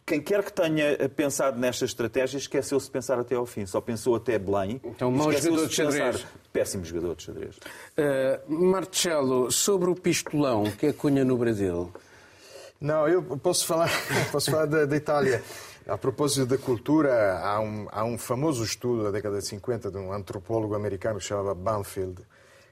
Quem 0.08 0.22
quer 0.22 0.42
que 0.42 0.50
tenha 0.50 1.06
pensado 1.10 1.60
nestas 1.60 1.90
estratégias 1.90 2.44
esqueceu-se 2.44 2.86
de 2.86 2.92
pensar 2.92 3.18
até 3.18 3.34
ao 3.34 3.44
fim. 3.44 3.66
Só 3.66 3.78
pensou 3.78 4.16
até 4.16 4.38
Belém. 4.38 4.80
Então, 4.82 5.10
mau 5.10 5.30
jogador 5.30 5.68
de 5.68 5.74
xadrez. 5.74 6.26
Péssimo 6.50 6.82
jogador 6.82 7.14
de 7.14 7.24
xadrez. 7.24 7.56
Uh, 7.58 8.50
Marcelo, 8.50 9.52
sobre 9.52 9.90
o 9.90 9.94
pistolão 9.94 10.64
que 10.64 10.86
é 10.86 10.92
cunha 10.94 11.26
no 11.26 11.36
Brasil. 11.36 11.92
Não, 12.80 13.06
eu 13.06 13.22
posso 13.22 13.66
falar, 13.66 13.90
posso 14.32 14.50
falar 14.50 14.64
da, 14.64 14.86
da 14.86 14.96
Itália. 14.96 15.42
A 15.86 15.98
propósito 15.98 16.46
da 16.46 16.56
cultura, 16.56 17.38
há 17.40 17.60
um, 17.60 17.86
há 17.90 18.02
um 18.02 18.16
famoso 18.16 18.64
estudo 18.64 19.04
da 19.04 19.10
década 19.10 19.40
de 19.40 19.46
50 19.46 19.90
de 19.90 19.98
um 19.98 20.10
antropólogo 20.10 20.74
americano 20.74 21.18
que 21.18 21.24
se 21.24 21.28
chamava 21.28 21.54
Banfield, 21.54 22.22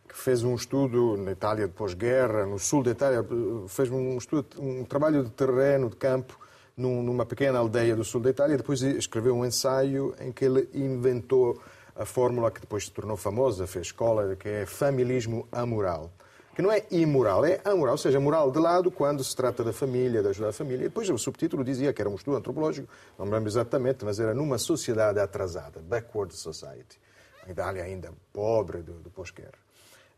que 0.09 0.17
fez 0.17 0.43
um 0.43 0.55
estudo 0.55 1.19
na 1.19 1.33
Itália 1.33 1.67
de 1.67 1.75
pós-guerra, 1.75 2.47
no 2.47 2.59
sul 2.59 2.83
da 2.83 2.93
Itália, 2.93 3.23
fez 3.69 3.91
um 3.91 4.17
estudo, 4.17 4.47
um 4.59 4.85
trabalho 4.85 5.23
de 5.23 5.31
terreno, 5.33 5.91
de 5.91 5.97
campo, 5.97 6.46
numa 6.77 7.25
pequena 7.25 7.59
aldeia 7.59 7.97
do 7.97 8.05
sul 8.05 8.21
da 8.21 8.31
Itália, 8.31 8.57
depois 8.57 8.83
escreveu 8.83 9.35
um 9.35 9.45
ensaio 9.45 10.15
em 10.21 10.31
que 10.31 10.45
ele 10.45 10.69
inventou 10.75 11.61
a 11.95 12.05
fórmula 12.05 12.51
que 12.51 12.61
depois 12.61 12.85
se 12.85 12.91
tornou 12.91 13.17
famosa, 13.17 13.67
fez 13.67 13.87
escola, 13.87 14.37
que 14.37 14.49
é 14.49 14.67
familismo 14.67 15.49
amoral 15.51 16.13
que 16.57 16.63
não 16.63 16.73
é 16.73 16.87
imoral, 16.91 17.45
é 17.45 17.61
amoral, 17.67 17.93
ou 17.93 17.99
seja, 17.99 18.19
moral 18.19 18.51
de 18.51 18.59
lado 18.59 18.91
quando 18.91 19.23
se 19.23 19.37
trata 19.37 19.63
da 19.63 19.75
família, 19.75 20.23
de 20.23 20.29
ajudar 20.29 20.49
a 20.49 20.53
família. 20.55 20.87
E 20.87 20.89
depois 20.89 21.07
o 21.11 21.19
subtítulo 21.19 21.63
dizia 21.63 21.93
que 21.93 22.01
era 22.01 22.09
um 22.09 22.15
estudo 22.15 22.39
antropológico, 22.39 22.89
não 23.19 23.27
me 23.27 23.33
lembro 23.33 23.51
exatamente, 23.51 24.07
mas 24.07 24.19
era 24.19 24.33
numa 24.33 24.57
sociedade 24.57 25.21
atrasada, 25.21 25.81
backward 25.81 26.35
society. 26.35 26.99
A 27.47 27.51
Itália 27.51 27.85
ainda 27.85 28.11
pobre 28.33 28.79
do, 28.79 28.95
do 28.95 29.11
pós-guerra. 29.11 29.66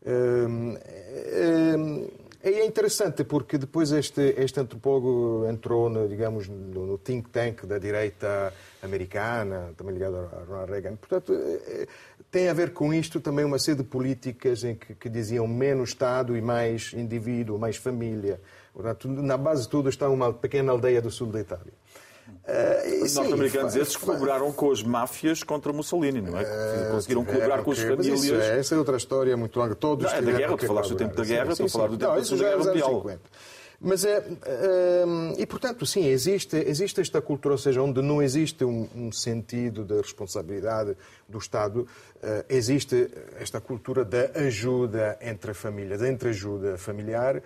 Hum, 0.05 0.77
hum, 1.77 2.07
é 2.41 2.65
interessante 2.65 3.25
porque 3.25 3.57
depois 3.57 3.91
este, 3.91 4.33
este 4.37 4.61
antropólogo 4.61 5.45
entrou, 5.49 5.89
no, 5.89 6.07
digamos, 6.07 6.47
no, 6.47 6.85
no 6.85 6.97
think 6.97 7.29
tank 7.29 7.65
da 7.65 7.77
direita 7.77 8.53
americana, 8.81 9.73
também 9.75 9.93
ligado 9.93 10.15
a 10.15 10.43
Ronald 10.47 10.71
Reagan. 10.71 10.95
Portanto, 10.95 11.33
eh, 11.33 11.85
tem 12.31 12.47
a 12.47 12.53
ver 12.53 12.71
com 12.71 12.93
isto 12.93 13.19
também 13.19 13.43
uma 13.43 13.59
série 13.59 13.79
de 13.79 13.83
políticas 13.83 14.63
em 14.63 14.75
que, 14.75 14.95
que 14.95 15.09
diziam 15.09 15.45
menos 15.47 15.89
Estado 15.89 16.37
e 16.37 16.41
mais 16.41 16.93
indivíduo, 16.93 17.59
mais 17.59 17.75
família. 17.75 18.39
Portanto, 18.73 19.09
na 19.09 19.35
base 19.35 19.63
de 19.63 19.69
tudo 19.69 19.89
está 19.89 20.07
uma 20.07 20.31
pequena 20.31 20.71
aldeia 20.71 21.01
do 21.01 21.11
sul 21.11 21.27
da 21.27 21.41
Itália. 21.41 21.73
Eh, 22.45 23.01
Os 23.03 23.15
norte-americanos 23.15 23.75
esses 23.75 23.95
colaboraram 23.95 24.51
com 24.51 24.71
as 24.71 24.81
máfias 24.81 25.43
contra 25.43 25.71
Mussolini, 25.71 26.21
não 26.21 26.37
é? 26.37 26.43
Conseguiram 26.91 27.23
tiveram 27.23 27.25
colaborar 27.25 27.63
com 27.63 27.71
as 27.71 27.79
famílias. 27.79 28.23
Isso 28.23 28.33
é, 28.35 28.59
essa 28.59 28.75
é 28.75 28.77
outra 28.77 28.97
história 28.97 29.37
muito 29.37 29.59
longa. 29.59 29.75
Todos 29.75 30.05
Não, 30.05 30.17
é 30.17 30.21
da 30.21 30.31
guerra, 30.31 30.57
tu 30.57 30.65
falaste 30.65 30.89
do 30.89 30.95
tempo 30.95 31.15
da 31.15 31.23
guerra, 31.23 31.55
Sim, 31.55 31.63
estou 31.63 31.65
a 31.65 31.69
falar 31.69 31.87
do 31.87 31.97
tempo 31.97 32.11
Não, 32.11 32.17
da 32.19 32.25
Segunda 32.25 32.45
é 32.45 32.49
Guerra 32.49 32.65
Mundial. 32.65 33.01
50. 33.01 33.19
Mas 33.81 34.03
é. 34.03 34.21
hum, 35.07 35.33
e, 35.37 35.45
portanto, 35.45 35.85
sim, 35.85 36.05
existe, 36.05 36.57
existe 36.57 36.99
esta 36.99 37.21
cultura, 37.21 37.53
ou 37.53 37.57
seja, 37.57 37.81
onde 37.81 38.01
não 38.01 38.21
existe 38.21 38.65
um, 38.65 38.89
um 38.93 39.11
sentido 39.11 39.85
de 39.85 39.95
responsabilidade 39.95 40.97
do 41.29 41.37
Estado, 41.37 41.87
eh, 42.21 42.45
existe 42.49 43.09
esta 43.39 43.61
cultura 43.61 44.03
da 44.03 44.31
ajuda 44.35 45.17
entre 45.21 45.51
a 45.51 45.53
família, 45.53 45.97
da 45.97 46.09
entreajuda 46.09 46.77
familiar, 46.77 47.41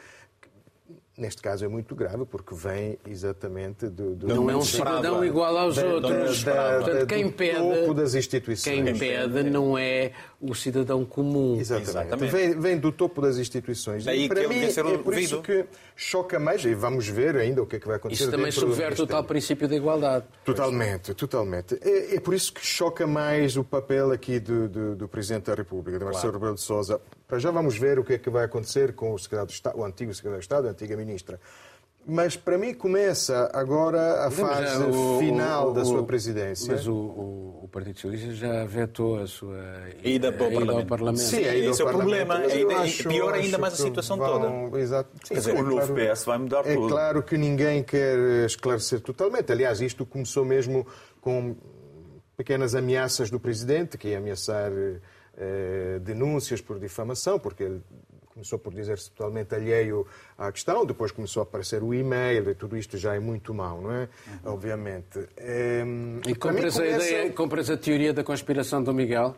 neste 1.17 1.41
caso 1.41 1.63
é 1.63 1.67
muito 1.67 1.95
grave, 1.95 2.25
porque 2.25 2.55
vem 2.55 2.97
exatamente 3.07 3.87
do. 3.87 4.15
do 4.15 4.27
Não 4.27 4.49
é 4.49 4.55
um 4.55 4.61
cidadão 4.61 5.19
da- 5.19 5.25
igual 5.27 5.55
aos 5.57 5.75
da- 5.75 5.85
outros. 5.85 6.43
da- 6.43 6.53
da- 6.79 6.83
Portanto, 6.85 7.07
quem 7.07 7.29
pede, 7.31 7.93
das 7.93 8.15
instituições. 8.15 8.83
quem 8.83 8.97
pede 8.97 9.43
não 9.49 9.77
é 9.77 10.11
o 10.43 10.53
cidadão 10.53 11.05
comum. 11.05 11.57
Exatamente. 11.57 11.89
Exatamente. 11.89 12.31
Vem, 12.31 12.59
vem 12.59 12.77
do 12.77 12.91
topo 12.91 13.21
das 13.21 13.37
instituições. 13.37 14.03
Daí 14.03 14.25
e 14.25 14.27
para 14.27 14.41
que 14.41 14.47
mim 14.47 14.69
ser 14.69 14.85
é 14.85 14.97
por 14.97 15.17
isso 15.17 15.41
que 15.41 15.65
choca 15.95 16.37
mais, 16.39 16.65
e 16.65 16.73
vamos 16.73 17.07
ver 17.07 17.37
ainda 17.37 17.63
o 17.63 17.65
que 17.65 17.77
é 17.77 17.79
que 17.79 17.87
vai 17.87 17.95
acontecer. 17.95 18.23
Isso 18.23 18.31
também 18.31 18.51
subverte 18.51 19.01
o 19.01 19.07
tal 19.07 19.23
princípio 19.23 19.67
da 19.67 19.75
igualdade. 19.75 20.25
Totalmente, 20.43 21.13
totalmente. 21.13 21.79
É, 21.81 22.15
é 22.15 22.19
por 22.19 22.33
isso 22.33 22.53
que 22.53 22.65
choca 22.65 23.07
mais 23.07 23.55
o 23.55 23.63
papel 23.63 24.11
aqui 24.11 24.39
do, 24.39 24.67
do, 24.67 24.95
do 24.95 25.07
Presidente 25.07 25.45
da 25.45 25.55
República, 25.55 25.97
de 25.97 26.03
Marcelo 26.03 26.33
Rebelo 26.33 26.55
de 26.55 26.61
Sousa. 26.61 26.99
Para 27.25 27.39
já 27.39 27.49
vamos 27.49 27.77
ver 27.77 27.97
o 27.97 28.03
que 28.03 28.13
é 28.13 28.17
que 28.17 28.29
vai 28.29 28.43
acontecer 28.43 28.93
com 28.93 29.13
o, 29.13 29.17
secretário 29.17 29.51
Estado, 29.51 29.79
o 29.79 29.85
antigo 29.85 30.13
Secretário 30.13 30.39
de 30.39 30.45
Estado, 30.45 30.67
a 30.67 30.71
antiga 30.71 30.97
Ministra. 30.97 31.39
Mas 32.05 32.35
para 32.35 32.57
mim 32.57 32.73
começa 32.73 33.49
agora 33.53 34.25
a 34.27 34.31
fase 34.31 34.79
Já 34.79 34.87
o- 34.87 35.19
final 35.19 35.69
o- 35.69 35.73
da 35.73 35.81
o- 35.81 35.85
sua 35.85 36.03
presidência. 36.03 36.73
Mas 36.73 36.85
o, 36.85 36.93
o- 36.93 37.59
o 37.63 37.67
Partido 37.69 37.95
Socialista 37.99 38.33
já 38.35 38.65
vetou 38.65 39.19
a 39.19 39.25
sua 39.25 39.57
Ida 40.03 40.31
para 40.31 40.43
o 40.43 40.47
ida 40.47 40.55
ao 40.57 40.59
Parlamento. 40.65 40.87
Parlamento. 40.89 41.21
Sim, 41.23 41.37
esse 41.41 41.81
é 41.81 41.85
o 41.85 41.87
Parlamento, 41.87 42.27
problema. 42.27 42.35
eu 42.53 42.69
Ainda- 42.69 42.81
acho- 42.83 43.07
piora 43.07 43.37
ainda 43.37 43.57
mais 43.57 43.73
a 43.75 43.77
situação 43.77 44.17
vão- 44.17 44.77
Exato. 44.77 45.09
Sim, 45.23 45.35
dizer, 45.35 45.51
sim, 45.55 45.61
o 45.61 45.63
novo 45.63 45.93
PS 45.93 46.25
vai 46.25 46.37
mudar 46.37 46.67
é 46.67 46.75
tudo. 46.75 46.89
claro 46.89 47.23
que 47.23 47.37
ninguém 47.37 47.81
quer 47.81 48.17
esclarecer 48.45 48.99
totalmente. 48.99 49.49
Aliás, 49.51 49.79
isto 49.79 50.05
começou 50.05 50.43
mesmo 50.43 50.85
com 51.21 51.55
pequenas 52.35 52.75
ameaças 52.75 53.29
do 53.29 53.39
Presidente, 53.39 53.97
que 53.97 54.09
ia 54.09 54.17
ameaçar 54.17 54.71
eh, 55.37 55.99
denúncias 56.01 56.59
por 56.61 56.79
difamação, 56.79 57.39
porque 57.39 57.63
ele 57.63 57.81
começou 58.33 58.57
por 58.59 58.73
dizer-se 58.73 59.11
totalmente 59.11 59.53
alheio 59.55 60.05
à 60.37 60.51
questão, 60.51 60.85
depois 60.85 61.11
começou 61.11 61.41
a 61.41 61.43
aparecer 61.43 61.83
o 61.83 61.93
e-mail, 61.93 62.49
e 62.49 62.55
tudo 62.55 62.75
isto 62.75 62.97
já 62.97 63.15
é 63.15 63.19
muito 63.19 63.53
mau, 63.53 63.81
não 63.81 63.91
é? 63.91 64.09
Obviamente. 64.43 65.27
Eh, 65.37 65.81
E 65.81 66.29
mim 66.29 66.35
compras, 66.35 66.77
a 66.77 66.83
começa- 66.83 67.05
ideia, 67.09 67.31
compras 67.31 67.69
a 67.69 67.77
teoria 67.77 68.11
da 68.13 68.23
conspiração 68.23 68.83
do 68.83 68.93
Miguel, 68.93 69.35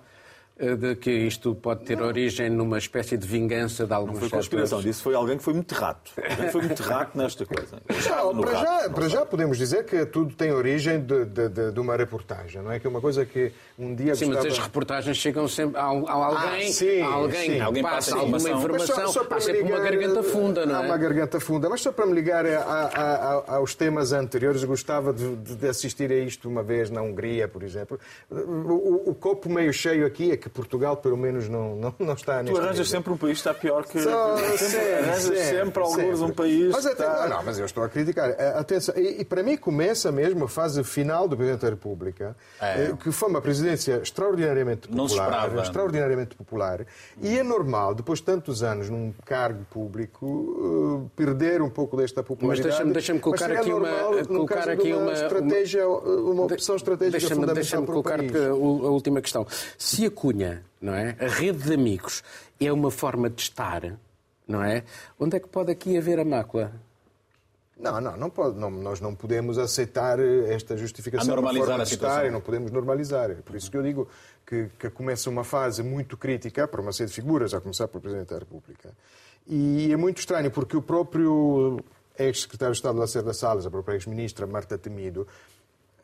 de 0.57 0.95
que 0.95 1.11
isto 1.11 1.53
pode 1.53 1.83
ter 1.83 2.01
origem 2.01 2.49
numa 2.49 2.77
espécie 2.77 3.17
de 3.17 3.27
vingança 3.27 3.85
de 3.85 3.93
alguns 3.93 4.13
Não 4.13 4.19
foi 4.21 4.29
conspiração, 4.29 4.81
disse 4.81 5.01
foi 5.03 5.13
alguém 5.13 5.37
que 5.37 5.43
foi 5.43 5.53
muito 5.53 5.73
rato. 5.75 6.11
Alguém 6.29 6.49
foi 6.49 6.61
muito 6.61 6.81
rato 6.81 7.17
nesta 7.17 7.45
coisa. 7.45 7.81
Não, 8.09 8.33
No 8.33 8.41
para, 8.41 8.57
rato, 8.57 8.83
já, 8.83 8.89
para 8.89 9.09
já 9.09 9.25
podemos 9.25 9.57
dizer 9.57 9.83
que 9.83 10.05
tudo 10.05 10.33
tem 10.33 10.53
origem 10.53 11.01
de, 11.01 11.25
de- 11.25 11.49
de- 11.49 11.71
de 11.73 11.79
uma 11.79 11.97
reportagem, 11.97 12.61
não 12.61 12.71
é? 12.71 12.79
Que 12.79 12.87
é 12.87 12.89
uma 12.89 13.01
coisa 13.01 13.25
que 13.25 13.51
um 13.77 13.93
dia 13.93 14.15
Sim, 14.15 14.27
mas 14.27 14.35
gostava... 14.37 14.53
as 14.55 14.59
reportagens 14.59 15.17
chegam 15.17 15.45
sempre 15.47 15.77
a, 15.77 15.83
a 15.83 15.87
alguém, 15.89 16.67
Ah, 16.69 16.71
sim, 16.71 17.01
a 17.01 17.07
alguém 17.07 17.59
sim. 17.59 17.73
que 17.73 17.81
passa 17.81 18.15
alguma 18.15 18.37
informação. 18.37 18.71
Mas 18.71 18.83
informação, 18.89 19.25
para 19.25 19.37
há 19.37 19.41
sempre 19.41 19.61
uma 19.61 19.69
ligar, 19.77 19.83
garganta 19.91 20.23
funda, 20.23 20.65
não 20.65 20.75
Há 20.75 20.83
é? 20.83 20.85
uma 20.85 20.97
garganta 20.97 21.39
funda. 21.41 21.69
Mas 21.69 21.81
só 21.81 21.91
para 21.91 22.05
me 22.05 22.13
ligar 22.13 22.45
a- 22.45 22.59
a- 22.61 23.43
a- 23.51 23.55
aos 23.57 23.75
temas 23.75 24.13
anteriores, 24.13 24.63
gostava 24.63 25.11
de, 25.13 25.35
de 25.35 25.67
assistir 25.67 26.09
a 26.13 26.15
isto 26.15 26.47
uma 26.47 26.63
vez 26.63 26.89
na 26.89 27.01
Hungria, 27.01 27.45
por 27.47 27.61
exemplo. 27.61 27.99
O, 28.31 28.35
o- 28.37 29.09
o 29.09 29.15
copo 29.15 29.49
meio 29.49 29.73
cheio 29.73 30.05
aqui 30.05 30.31
é 30.31 30.37
que 30.45 30.49
Portugal, 30.51 30.95
pelo 30.97 31.17
menos, 31.17 31.49
não, 31.49 31.75
não, 31.75 31.95
não 31.97 32.13
está 32.13 32.37
Tu 32.37 32.43
neste 32.43 32.59
arranjas 32.59 32.77
nível. 32.77 32.85
sempre 32.85 33.13
um 33.13 33.17
país 33.17 33.33
que 33.41 33.49
está 33.49 33.53
pior 33.55 33.83
que. 33.83 33.99
Só- 33.99 34.37
sempre, 34.37 34.57
sempre, 34.59 34.93
arranjas 34.93 35.39
sempre, 35.39 35.83
alguns 35.83 36.21
um 36.21 36.29
país. 36.29 36.71
Mas 36.71 36.85
até- 36.85 37.03
está... 37.03 37.27
não, 37.27 37.43
mas 37.43 37.57
eu 37.57 37.65
estou 37.65 37.83
a 37.83 37.89
criticar. 37.89 38.29
Eh, 38.37 38.53
Atenção, 38.55 38.93
e, 38.95 39.21
e 39.21 39.25
para 39.25 39.41
mim 39.41 39.57
começa 39.57 40.11
mesmo 40.11 40.45
a 40.45 40.47
fase 40.47 40.83
final 40.83 41.27
do 41.27 41.35
Presidente 41.35 41.61
da 41.61 41.69
República, 41.71 42.35
É. 42.61 42.83
eh, 42.83 42.93
que 43.01 43.11
foi 43.11 43.27
uma 43.29 43.41
presidência 43.41 43.99
extraordinariamente 44.03 44.87
Não 44.91 45.07
se 45.07 45.15
popular. 45.15 45.39
esperava. 45.39 45.61
Extraordinariamente 45.63 46.35
popular. 46.35 46.85
E 47.19 47.39
é 47.39 47.43
normal, 47.43 47.95
depois 47.95 48.19
de 48.19 48.25
tantos 48.25 48.61
anos 48.61 48.87
num 48.87 49.11
cargo 49.25 49.65
público, 49.71 51.07
eh, 51.07 51.09
perder 51.15 51.61
um 51.63 51.69
pouco 51.71 51.97
desta 51.97 52.21
popularidade. 52.21 52.69
deixa-me- 52.69 52.93
deixa-me 52.93 53.19
colocar 53.19 53.47
Mas 53.47 53.57
seria 53.57 53.61
aqui 53.61 53.71
uma- 53.73 53.89
normal 53.89 54.15
no 54.21 54.27
colocar 54.27 54.69
aqui 54.69 54.93
uma 54.93 55.01
uma- 55.01 55.13
estratégia, 55.13 55.87
uma 55.87 56.43
opção 56.43 56.75
estratégica 56.75 57.17
Deixa-me 57.19 57.33
fundamental 57.41 57.55
deixa-me 57.55 57.85
para 57.85 57.91
o 57.97 58.03
colocar 58.03 58.17
país. 58.17 58.35
a, 58.35 58.47
a 58.49 58.53
última 58.91 59.21
questão. 59.21 59.47
Se 59.77 60.05
a 60.05 60.11
cunha, 60.11 60.34
não 60.81 60.93
é? 60.93 61.15
A 61.19 61.27
rede 61.27 61.59
de 61.63 61.73
amigos 61.73 62.23
é 62.59 62.71
uma 62.71 62.91
forma 62.91 63.29
de 63.29 63.41
estar, 63.41 63.97
não 64.47 64.63
é? 64.63 64.83
Onde 65.19 65.37
é 65.37 65.39
que 65.39 65.47
pode 65.47 65.71
aqui 65.71 65.97
haver 65.97 66.19
a 66.19 66.25
mácula? 66.25 66.71
Não, 67.77 67.99
não, 67.99 68.15
não 68.15 68.29
pode, 68.29 68.57
não, 68.57 68.69
nós 68.69 69.01
não 69.01 69.13
podemos 69.13 69.57
aceitar 69.57 70.17
esta 70.19 70.77
justificação 70.77 71.33
A 71.33 71.35
normalizar 71.35 71.67
forma 71.67 71.81
a 71.81 71.83
de 71.83 71.89
situação. 71.89 72.17
estar 72.17 72.27
e 72.29 72.31
não 72.31 72.39
podemos 72.39 72.71
normalizar. 72.71 73.31
É 73.31 73.35
por 73.35 73.55
isso 73.55 73.69
que 73.69 73.75
eu 73.75 73.83
digo 73.83 74.07
que, 74.45 74.69
que 74.79 74.89
começa 74.89 75.29
uma 75.29 75.43
fase 75.43 75.83
muito 75.83 76.15
crítica 76.15 76.67
para 76.67 76.79
uma 76.79 76.93
série 76.93 77.09
de 77.09 77.15
figuras, 77.15 77.53
a 77.53 77.59
começar 77.59 77.87
pelo 77.89 78.01
Presidente 78.01 78.29
da 78.29 78.39
República. 78.39 78.91
E 79.45 79.91
é 79.91 79.97
muito 79.97 80.19
estranho, 80.19 80.49
porque 80.51 80.77
o 80.77 80.81
próprio 80.81 81.79
ex-secretário 82.17 82.71
de 82.73 82.77
Estado 82.77 82.97
Lacerda 82.97 83.33
Salles, 83.33 83.65
a 83.65 83.69
própria 83.69 83.95
ex-ministra 83.95 84.47
Marta 84.47 84.77
Temido, 84.77 85.27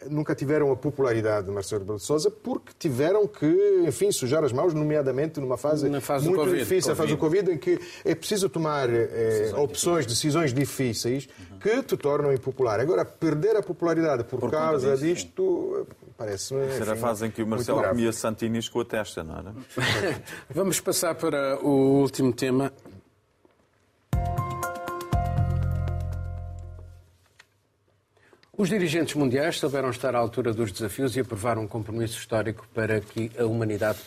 nunca 0.09 0.33
tiveram 0.35 0.71
a 0.71 0.75
popularidade 0.75 1.47
de 1.47 1.53
Marcelo 1.53 1.81
Rebelo 1.81 1.97
de 1.97 2.05
Sousa 2.05 2.31
porque 2.31 2.71
tiveram 2.77 3.27
que, 3.27 3.83
enfim, 3.85 4.11
sujar 4.11 4.43
as 4.43 4.51
mãos, 4.51 4.73
nomeadamente 4.73 5.39
numa 5.39 5.57
fase, 5.57 5.89
fase 6.01 6.25
muito 6.25 6.39
COVID, 6.39 6.59
difícil, 6.59 6.89
COVID. 6.89 6.91
a 6.91 6.95
fase 6.95 7.09
do 7.09 7.17
Covid, 7.17 7.51
em 7.51 7.57
que 7.57 7.79
é 8.03 8.15
preciso 8.15 8.49
tomar 8.49 8.89
eh, 8.89 9.51
opções, 9.55 10.05
decisões 10.05 10.53
difíceis 10.53 11.27
que 11.59 11.83
te 11.83 11.95
tornam 11.97 12.33
impopular. 12.33 12.79
Agora, 12.79 13.05
perder 13.05 13.55
a 13.55 13.63
popularidade 13.63 14.23
por, 14.23 14.39
conta 14.39 14.57
causa 14.57 14.91
disso, 14.91 15.03
disto 15.03 15.87
parece-me. 16.17 16.65
Essa 16.65 16.83
era 16.83 16.93
a 16.93 16.95
fase 16.95 17.25
em 17.25 17.31
que 17.31 17.41
o 17.41 17.47
Marcelo 17.47 17.83
comia 17.83 18.11
santinis 18.11 18.69
com 18.69 18.79
a 18.79 18.85
testa, 18.85 19.23
não 19.23 19.37
era? 19.37 19.53
Vamos 20.49 20.79
passar 20.79 21.15
para 21.15 21.59
o 21.63 22.01
último 22.01 22.33
tema. 22.33 22.71
Os 28.61 28.69
dirigentes 28.69 29.15
mundiais 29.15 29.57
souberam 29.57 29.89
estar 29.89 30.15
à 30.15 30.19
altura 30.19 30.53
dos 30.53 30.71
desafios 30.71 31.17
e 31.17 31.19
aprovaram 31.19 31.63
um 31.63 31.67
compromisso 31.67 32.19
histórico 32.19 32.67
para 32.75 33.01
que 33.01 33.31
a 33.35 33.43
humanidade 33.43 33.97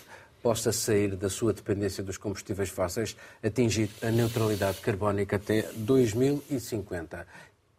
possa 0.40 0.70
sair 0.70 1.16
da 1.16 1.28
sua 1.28 1.52
dependência 1.52 2.04
dos 2.04 2.16
combustíveis 2.16 2.68
fósseis, 2.68 3.16
atingir 3.42 3.90
a 4.00 4.12
neutralidade 4.12 4.78
carbónica 4.78 5.34
até 5.34 5.62
2050. 5.74 7.26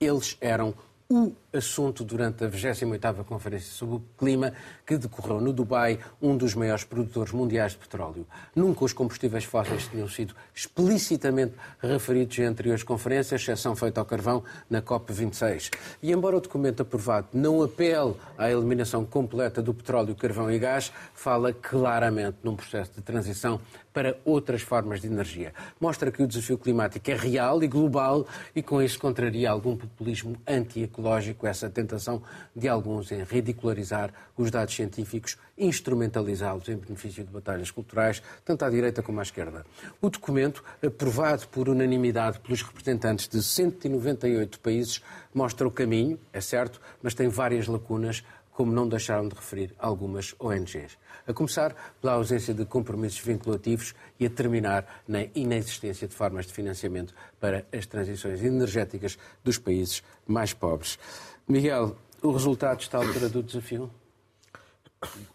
Eles 0.01 0.35
eram 0.41 0.73
o 1.07 1.31
assunto 1.53 2.03
durante 2.03 2.43
a 2.43 2.49
28ª 2.49 3.23
Conferência 3.23 3.71
sobre 3.71 3.95
o 3.95 4.03
Clima, 4.17 4.53
que 4.85 4.97
decorreu 4.97 5.39
no 5.39 5.53
Dubai, 5.53 5.99
um 6.19 6.35
dos 6.35 6.55
maiores 6.55 6.83
produtores 6.83 7.31
mundiais 7.31 7.73
de 7.73 7.77
petróleo. 7.77 8.25
Nunca 8.55 8.83
os 8.83 8.91
combustíveis 8.91 9.43
fósseis 9.43 9.87
tinham 9.87 10.09
sido 10.09 10.35
explicitamente 10.53 11.53
referidos 11.79 12.37
em 12.39 12.45
anteriores 12.45 12.83
conferências, 12.83 13.41
exceção 13.41 13.75
feita 13.75 14.01
ao 14.01 14.05
carvão 14.05 14.43
na 14.69 14.81
COP26. 14.81 15.71
E 16.01 16.11
embora 16.11 16.37
o 16.37 16.41
documento 16.41 16.81
aprovado 16.81 17.27
não 17.33 17.61
apele 17.61 18.15
à 18.37 18.49
eliminação 18.49 19.05
completa 19.05 19.61
do 19.61 19.73
petróleo, 19.73 20.15
carvão 20.15 20.51
e 20.51 20.57
gás, 20.57 20.91
fala 21.13 21.53
claramente 21.53 22.37
num 22.43 22.55
processo 22.55 22.91
de 22.95 23.01
transição 23.01 23.61
para 23.95 24.17
outras 24.25 24.61
formas 24.61 24.99
de 24.99 25.07
energia. 25.07 25.53
Mostra 25.79 26.11
que 26.11 26.21
o 26.21 26.27
desafio 26.27 26.57
climático 26.57 27.09
é 27.09 27.15
real 27.15 27.63
e 27.63 27.67
global 27.67 28.27
e 28.53 28.61
com 28.61 28.81
isso 28.81 28.99
contraria 28.99 29.49
algum 29.49 29.77
populismo 29.77 30.35
anti-ecológico, 30.45 31.47
essa 31.47 31.69
tentação 31.69 32.21
de 32.53 32.67
alguns 32.67 33.09
em 33.13 33.23
ridicularizar 33.23 34.13
os 34.37 34.51
dados 34.51 34.75
científicos 34.75 35.37
instrumentalizá-los 35.57 36.67
em 36.67 36.75
benefício 36.75 37.23
de 37.23 37.31
batalhas 37.31 37.71
culturais, 37.71 38.21
tanto 38.43 38.65
à 38.65 38.69
direita 38.69 39.01
como 39.01 39.19
à 39.19 39.23
esquerda. 39.23 39.65
O 40.01 40.09
documento, 40.09 40.63
aprovado 40.85 41.47
por 41.47 41.69
unanimidade 41.69 42.39
pelos 42.39 42.61
representantes 42.61 43.27
de 43.27 43.41
198 43.41 44.59
países, 44.59 45.01
mostra 45.33 45.67
o 45.67 45.71
caminho, 45.71 46.19
é 46.33 46.41
certo, 46.41 46.81
mas 47.01 47.13
tem 47.13 47.27
várias 47.27 47.67
lacunas 47.67 48.23
como 48.55 48.71
não 48.71 48.87
deixaram 48.87 49.27
de 49.27 49.35
referir 49.35 49.75
algumas 49.77 50.33
ONGs. 50.39 50.97
A 51.27 51.33
começar 51.33 51.75
pela 51.99 52.13
ausência 52.13 52.53
de 52.53 52.65
compromissos 52.65 53.19
vinculativos 53.19 53.93
e 54.17 54.25
a 54.25 54.29
terminar 54.29 55.03
na 55.05 55.23
inexistência 55.35 56.07
de 56.07 56.15
formas 56.15 56.45
de 56.45 56.53
financiamento 56.53 57.13
para 57.37 57.65
as 57.73 57.85
transições 57.85 58.41
energéticas 58.41 59.17
dos 59.43 59.57
países 59.57 60.01
mais 60.25 60.53
pobres. 60.53 60.97
Miguel, 61.45 61.97
o 62.23 62.31
resultado 62.31 62.79
está 62.79 62.97
à 62.97 63.05
altura 63.05 63.27
do 63.27 63.43
desafio? 63.43 63.91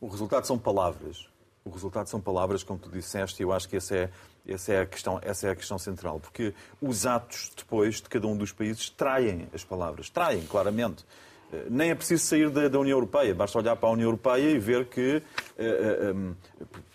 O 0.01 0.09
resultado 0.09 0.47
são 0.47 0.59
palavras. 0.59 1.29
O 1.63 1.69
resultado 1.69 2.09
são 2.09 2.23
palavras, 2.23 2.63
como 2.63 2.79
tu 2.79 2.89
disseste, 2.89 3.43
e 3.43 3.45
eu 3.45 3.53
acho 3.53 3.69
que 3.69 3.77
essa 3.77 3.95
é, 3.95 4.11
essa, 4.49 4.73
é 4.73 4.81
a 4.81 4.87
questão, 4.87 5.21
essa 5.23 5.47
é 5.47 5.51
a 5.51 5.55
questão 5.55 5.79
central. 5.79 6.19
Porque 6.19 6.55
os 6.81 7.05
atos, 7.05 7.53
depois, 7.55 7.97
de 7.97 8.09
cada 8.09 8.27
um 8.27 8.35
dos 8.35 8.51
países, 8.51 8.89
traem 8.89 9.47
as 9.53 9.63
palavras. 9.63 10.09
Traem, 10.09 10.43
claramente. 10.47 11.05
Eh, 11.53 11.65
Nem 11.69 11.91
é 11.91 11.95
preciso 11.95 12.25
sair 12.25 12.49
da, 12.51 12.69
da 12.69 12.79
União 12.79 12.97
Europeia, 12.97 13.35
basta 13.35 13.59
olhar 13.59 13.77
para 13.77 13.89
a 13.89 13.93
União 13.93 14.07
Europeia 14.07 14.51
e 14.51 14.59
ver 14.59 14.87
que 14.87 15.23
eh, 15.59 16.13
um, 16.15 16.35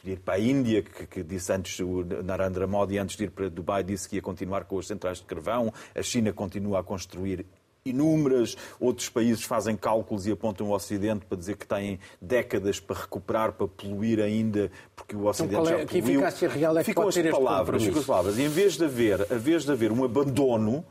ir 0.03 0.20
para 0.20 0.36
a 0.36 0.39
Índia, 0.39 0.82
que, 0.82 1.06
que 1.08 1.24
disse 1.24 1.51
antes, 1.51 1.80
o 1.80 2.03
Narendra 2.24 2.66
Modi, 2.68 2.97
antes 2.97 3.16
de 3.18 3.26
ir 3.26 3.32
para 3.32 3.49
Dubai, 3.49 3.84
disse 3.84 4.08
que 4.08 4.16
ia 4.18 4.22
continuar 4.22 4.66
com 4.66 4.78
as 4.80 4.88
centrais 4.88 5.18
de 5.18 5.24
carvão, 5.26 5.74
a 5.93 6.01
China 6.01 6.32
continua 6.32 6.80
a 6.80 6.84
construir 6.84 7.45
inúmeras, 7.88 8.58
outros 8.80 9.10
países 9.10 9.43
fazem 9.43 9.78
cálculos 9.78 10.26
e 10.26 10.32
apontam 10.32 10.68
o 10.70 10.72
Ocidente 10.74 11.24
para 11.24 11.38
dizer 11.38 11.56
que 11.56 11.68
têm 11.68 11.99
décadas 12.20 12.80
para 12.80 12.99
recuperar, 12.99 13.51
para 13.51 13.68
poluir 13.68 14.20
ainda, 14.20 14.72
porque 14.95 15.16
o 15.16 15.26
Ocidente 15.28 15.53
qual 15.53 15.68
é- 15.68 15.80
já 15.82 15.86
que 15.86 15.99
poluiu. 16.01 16.20
eficácia 16.20 16.49
real 16.49 16.76
é 16.78 16.82
que 16.82 16.86
ficam 16.86 17.03
pode 17.03 17.20
as 17.20 17.30
palavras, 17.30 17.84
ficam 17.84 17.99
as 17.99 18.06
palavras. 18.08 18.38
E 18.39 18.41
em 18.41 18.49
vez 18.49 18.76
de 18.76 18.86
haver, 18.86 19.28
em 19.32 19.38
vez 19.38 19.66
de 19.66 19.72
haver 19.72 19.91
um 19.91 20.03
abandono 20.03 20.84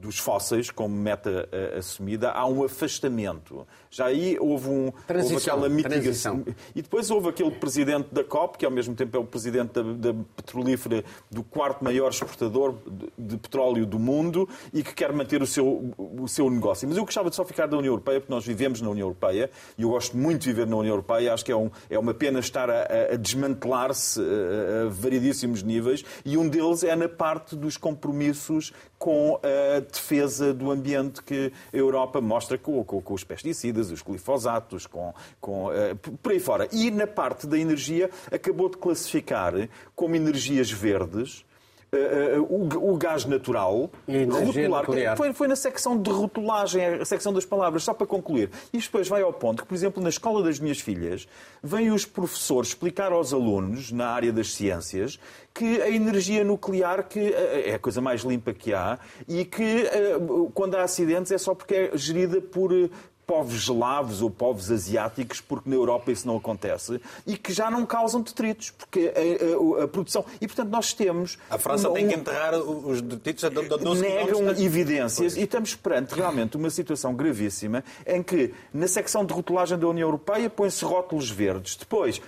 dos 0.00 0.16
fósseis 0.18 0.70
como 0.70 0.94
meta 0.94 1.48
eh, 1.50 1.74
assumida, 1.78 2.30
há 2.30 2.46
um 2.46 2.62
afastamento. 2.62 3.66
Já 3.90 4.06
aí 4.06 4.38
houve, 4.38 4.68
um, 4.68 4.92
houve 5.32 5.36
aquela 5.36 5.68
mitigação. 5.68 6.40
transição. 6.42 6.44
E 6.74 6.82
depois 6.82 7.10
houve 7.10 7.28
aquele 7.28 7.50
presidente 7.50 8.08
da 8.12 8.22
COP, 8.22 8.58
que 8.58 8.64
ao 8.64 8.70
mesmo 8.70 8.94
tempo 8.94 9.16
é 9.16 9.20
o 9.20 9.24
presidente 9.24 9.72
da, 9.72 9.82
da 9.82 10.14
petrolífera 10.36 11.04
do 11.28 11.42
quarto 11.42 11.82
maior 11.82 12.10
exportador 12.10 12.76
de, 12.86 13.08
de 13.18 13.36
petróleo 13.38 13.84
do 13.84 13.98
mundo 13.98 14.48
e 14.72 14.84
que 14.84 14.94
quer 14.94 15.12
manter 15.12 15.42
o 15.42 15.46
seu, 15.46 15.92
o 15.98 16.28
seu 16.28 16.48
negócio. 16.48 16.86
Mas 16.86 16.96
eu 16.96 17.04
gostava 17.04 17.28
de 17.28 17.34
só 17.34 17.44
ficar 17.44 17.66
da 17.66 17.76
União 17.76 17.90
Europeia, 17.92 18.20
porque 18.20 18.32
nós 18.32 18.46
vivemos 18.46 18.80
na 18.80 18.90
União 18.90 19.06
Europeia 19.06 19.50
e 19.76 19.82
eu 19.82 19.88
gosto 19.90 20.16
muito 20.16 20.42
de 20.42 20.48
viver 20.48 20.66
na 20.68 20.76
União 20.76 20.92
Europeia. 20.92 21.34
Acho 21.34 21.44
que 21.44 21.50
é, 21.50 21.56
um, 21.56 21.70
é 21.90 21.98
uma 21.98 22.14
pena 22.14 22.38
estar 22.38 22.70
a, 22.70 22.82
a- 22.82 23.14
a 23.14 23.16
desmantelar-se 23.16 24.20
a, 24.20 24.86
a 24.86 24.88
variedíssimos 24.90 25.62
níveis 25.64 26.04
e 26.24 26.36
um 26.38 26.48
deles 26.48 26.84
é 26.84 26.94
na 26.94 27.08
parte 27.08 27.56
dos 27.56 27.76
compromissos 27.76 28.72
com 28.98 29.38
a 29.42 29.80
defesa 29.80 30.52
do 30.52 30.70
ambiente 30.70 31.22
que 31.22 31.52
a 31.72 31.76
Europa 31.76 32.20
mostra 32.20 32.58
com, 32.58 32.82
com- 32.84 33.00
com 33.00 33.14
os 33.14 33.22
pesticidas, 33.22 33.90
os 33.90 34.02
glifosatos, 34.02 34.86
com, 34.86 35.14
com, 35.40 35.72
eh, 35.72 35.94
por 35.94 36.32
aí 36.32 36.40
fora. 36.40 36.68
E 36.72 36.90
na 36.90 37.06
parte 37.06 37.46
da 37.46 37.56
energia 37.58 38.10
acabou 38.30 38.68
de 38.68 38.76
classificar 38.76 39.52
como 39.94 40.16
energias 40.16 40.70
verdes 40.70 41.44
o, 42.48 42.92
o 42.92 42.96
gás 42.96 43.24
natural, 43.24 43.90
nuclear. 44.06 45.16
Foi, 45.16 45.32
foi 45.32 45.48
na 45.48 45.56
secção 45.56 46.00
de 46.00 46.10
rotulagem, 46.10 46.84
a 46.84 47.04
secção 47.04 47.32
das 47.32 47.44
palavras, 47.44 47.82
só 47.84 47.94
para 47.94 48.06
concluir. 48.06 48.50
Isto 48.72 48.88
depois 48.88 49.08
vai 49.08 49.22
ao 49.22 49.32
ponto 49.32 49.62
que, 49.62 49.68
por 49.68 49.74
exemplo, 49.74 50.02
na 50.02 50.08
escola 50.08 50.42
das 50.42 50.58
minhas 50.58 50.80
filhas, 50.80 51.26
vêm 51.62 51.90
os 51.90 52.04
professores 52.04 52.70
explicar 52.70 53.12
aos 53.12 53.32
alunos, 53.32 53.90
na 53.90 54.08
área 54.08 54.32
das 54.32 54.52
ciências, 54.52 55.18
que 55.54 55.82
a 55.82 55.90
energia 55.90 56.44
nuclear 56.44 57.08
que 57.08 57.18
eh, 57.18 57.70
é 57.70 57.74
a 57.74 57.78
coisa 57.78 58.00
mais 58.00 58.22
limpa 58.22 58.52
que 58.52 58.72
há 58.72 58.98
e 59.26 59.44
que, 59.44 59.62
eh, 59.62 60.16
quando 60.54 60.76
há 60.76 60.82
acidentes, 60.82 61.32
é 61.32 61.38
só 61.38 61.54
porque 61.54 61.74
é 61.74 61.90
gerida 61.96 62.40
por 62.40 62.72
eh, 62.72 62.88
povos 63.28 63.54
eslavos 63.54 64.22
ou 64.22 64.30
povos 64.30 64.70
asiáticos, 64.70 65.38
porque 65.42 65.68
na 65.68 65.76
Europa 65.76 66.10
isso 66.10 66.26
não 66.26 66.38
acontece, 66.38 66.98
e 67.26 67.36
que 67.36 67.52
já 67.52 67.70
não 67.70 67.84
causam 67.84 68.22
detritos, 68.22 68.70
porque 68.70 69.12
a, 69.14 69.80
a- 69.80 69.84
a 69.84 69.88
produção... 69.88 70.24
E, 70.40 70.46
portanto, 70.46 70.70
nós 70.70 70.94
temos... 70.94 71.38
A 71.50 71.58
França 71.58 71.88
uma- 71.90 71.94
tem 71.98 72.08
que 72.08 72.16
um- 72.16 72.18
enterrar 72.20 72.54
os 72.58 73.02
detidos 73.02 73.44
a 73.44 73.50
12 73.50 74.00
negam 74.00 74.48
evidências 74.58 75.36
e 75.36 75.42
estamos 75.42 75.74
perante 75.74 76.14
realmente 76.14 76.56
uma 76.56 76.70
situação 76.70 77.14
gravíssima 77.14 77.84
em 78.06 78.22
que 78.22 78.54
na 78.72 78.88
secção 78.88 79.24
de 79.26 79.34
rotulagem 79.34 79.78
da 79.78 79.86
União 79.86 80.08
Europeia 80.08 80.48
põe-se 80.48 80.82
rótulos 80.82 81.28
verdes. 81.30 81.76
Depois, 81.76 82.22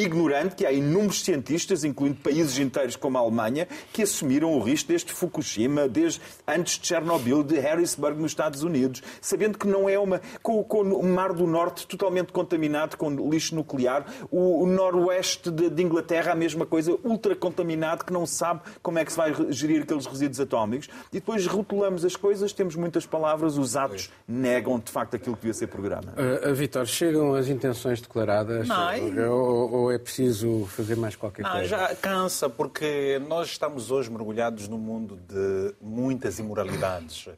ignorante 0.00 0.54
que 0.54 0.66
há 0.66 0.72
inúmeros 0.72 1.22
cientistas, 1.22 1.84
incluindo 1.84 2.16
países 2.16 2.58
inteiros 2.58 2.96
como 2.96 3.18
a 3.18 3.20
Alemanha, 3.20 3.66
que 3.92 4.02
assumiram 4.02 4.52
o 4.52 4.60
risco 4.60 4.88
desde 4.88 5.12
Fukushima, 5.12 5.88
desde 5.88 6.20
antes 6.46 6.78
de 6.78 6.86
Chernobyl, 6.86 7.42
de 7.42 7.58
Harrisburg 7.58 8.20
nos 8.20 8.32
Estados 8.32 8.62
Unidos, 8.62 9.02
sabendo 9.20 9.58
que 9.58 9.66
não 9.66 9.88
é 9.88 9.98
uma. 9.98 10.20
com, 10.42 10.62
com 10.64 10.82
o 10.82 11.04
Mar 11.04 11.32
do 11.32 11.46
Norte 11.46 11.86
totalmente 11.86 12.32
contaminado 12.32 12.96
com 12.96 13.10
lixo 13.30 13.54
nuclear, 13.54 14.06
o, 14.30 14.62
o 14.62 14.66
noroeste 14.66 15.50
de, 15.50 15.70
de 15.70 15.82
Inglaterra 15.82 16.32
a 16.32 16.34
mesma 16.34 16.66
coisa, 16.66 16.96
ultra 17.04 17.34
contaminado, 17.34 18.04
que 18.04 18.12
não 18.12 18.26
sabe 18.26 18.60
como 18.82 18.98
é 18.98 19.04
que 19.04 19.12
se 19.12 19.16
vai 19.16 19.34
gerir 19.50 19.82
aqueles 19.82 20.06
resíduos 20.06 20.40
atómicos, 20.40 20.88
e 21.12 21.16
depois 21.16 21.46
rotulamos 21.46 22.04
as 22.04 22.16
coisas, 22.16 22.52
temos 22.52 22.76
muitas 22.76 23.06
palavras, 23.06 23.56
os 23.58 23.76
atos 23.76 24.10
negam 24.26 24.78
de 24.78 24.90
facto 24.90 25.16
aquilo 25.16 25.36
que 25.36 25.42
devia 25.42 25.54
ser 25.54 25.66
programa. 25.68 26.14
Uh, 26.16 26.54
Vitor, 26.54 26.86
chegam 26.86 27.34
as 27.34 27.48
intenções 27.48 28.00
declaradas 28.00 28.66
Não, 28.68 28.96
e- 28.96 29.20
ou, 29.20 29.85
ou 29.86 29.92
é 29.92 29.98
preciso 29.98 30.66
fazer 30.66 30.96
mais 30.96 31.14
qualquer 31.16 31.42
Não, 31.42 31.50
coisa? 31.52 31.66
já 31.66 31.94
cansa, 31.96 32.48
porque 32.48 33.20
nós 33.28 33.48
estamos 33.48 33.90
hoje 33.90 34.10
mergulhados 34.10 34.68
num 34.68 34.78
mundo 34.78 35.16
de 35.28 35.74
muitas 35.80 36.38
imoralidades. 36.38 37.28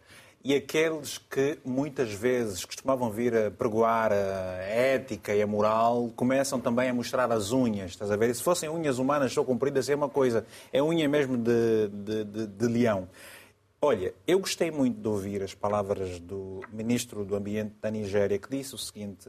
E 0.44 0.54
aqueles 0.54 1.18
que 1.18 1.58
muitas 1.64 2.12
vezes 2.12 2.64
costumavam 2.64 3.10
vir 3.10 3.36
a 3.36 3.50
pregoar 3.50 4.12
a 4.12 4.16
ética 4.62 5.34
e 5.34 5.42
a 5.42 5.46
moral 5.46 6.10
começam 6.16 6.58
também 6.60 6.88
a 6.88 6.94
mostrar 6.94 7.30
as 7.32 7.50
unhas, 7.52 7.90
estás 7.90 8.10
a 8.10 8.16
ver? 8.16 8.34
Se 8.34 8.42
fossem 8.42 8.68
unhas 8.68 8.98
humanas 8.98 9.32
só 9.32 9.44
compridas 9.44 9.88
é 9.90 9.94
uma 9.94 10.08
coisa, 10.08 10.46
é 10.72 10.80
unha 10.82 11.08
mesmo 11.08 11.36
de, 11.36 11.88
de, 11.88 12.24
de- 12.24 12.46
de 12.46 12.66
leão. 12.66 13.08
Olha, 13.82 14.14
eu 14.26 14.38
gostei 14.38 14.70
muito 14.70 15.00
de 15.00 15.08
ouvir 15.08 15.42
as 15.42 15.54
palavras 15.54 16.18
do 16.20 16.60
ministro 16.72 17.24
do 17.24 17.34
Ambiente 17.36 17.74
da 17.82 17.90
Nigéria, 17.90 18.38
que 18.38 18.48
disse 18.48 18.74
o 18.74 18.78
seguinte: 18.78 19.28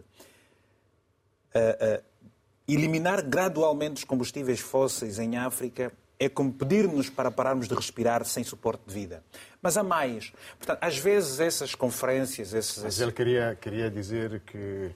eliminar 2.74 3.22
gradualmente 3.22 3.98
os 3.98 4.04
combustíveis 4.04 4.60
fósseis 4.60 5.20
em 5.20 5.38
África 5.38 5.92
É 6.22 6.28
como 6.28 6.52
pedir-nos 6.52 7.10
para 7.10 7.32
pararmos 7.32 7.70
de 7.70 7.74
respirar 7.74 8.26
sem 8.26 8.44
suporte 8.44 8.82
de 8.86 8.94
vida. 8.94 9.24
Mas 9.62 9.78
há 9.78 9.84
mais. 9.84 10.34
Portanto, 10.58 10.80
às 10.82 10.98
vezes 10.98 11.40
essas 11.40 11.74
conferências, 11.74 12.54
esses... 12.54 12.84
Mas 12.84 13.00
ele 13.00 13.14
queria, 13.14 13.58
queria 13.60 13.90
dizer 13.90 14.42
que 14.46 14.92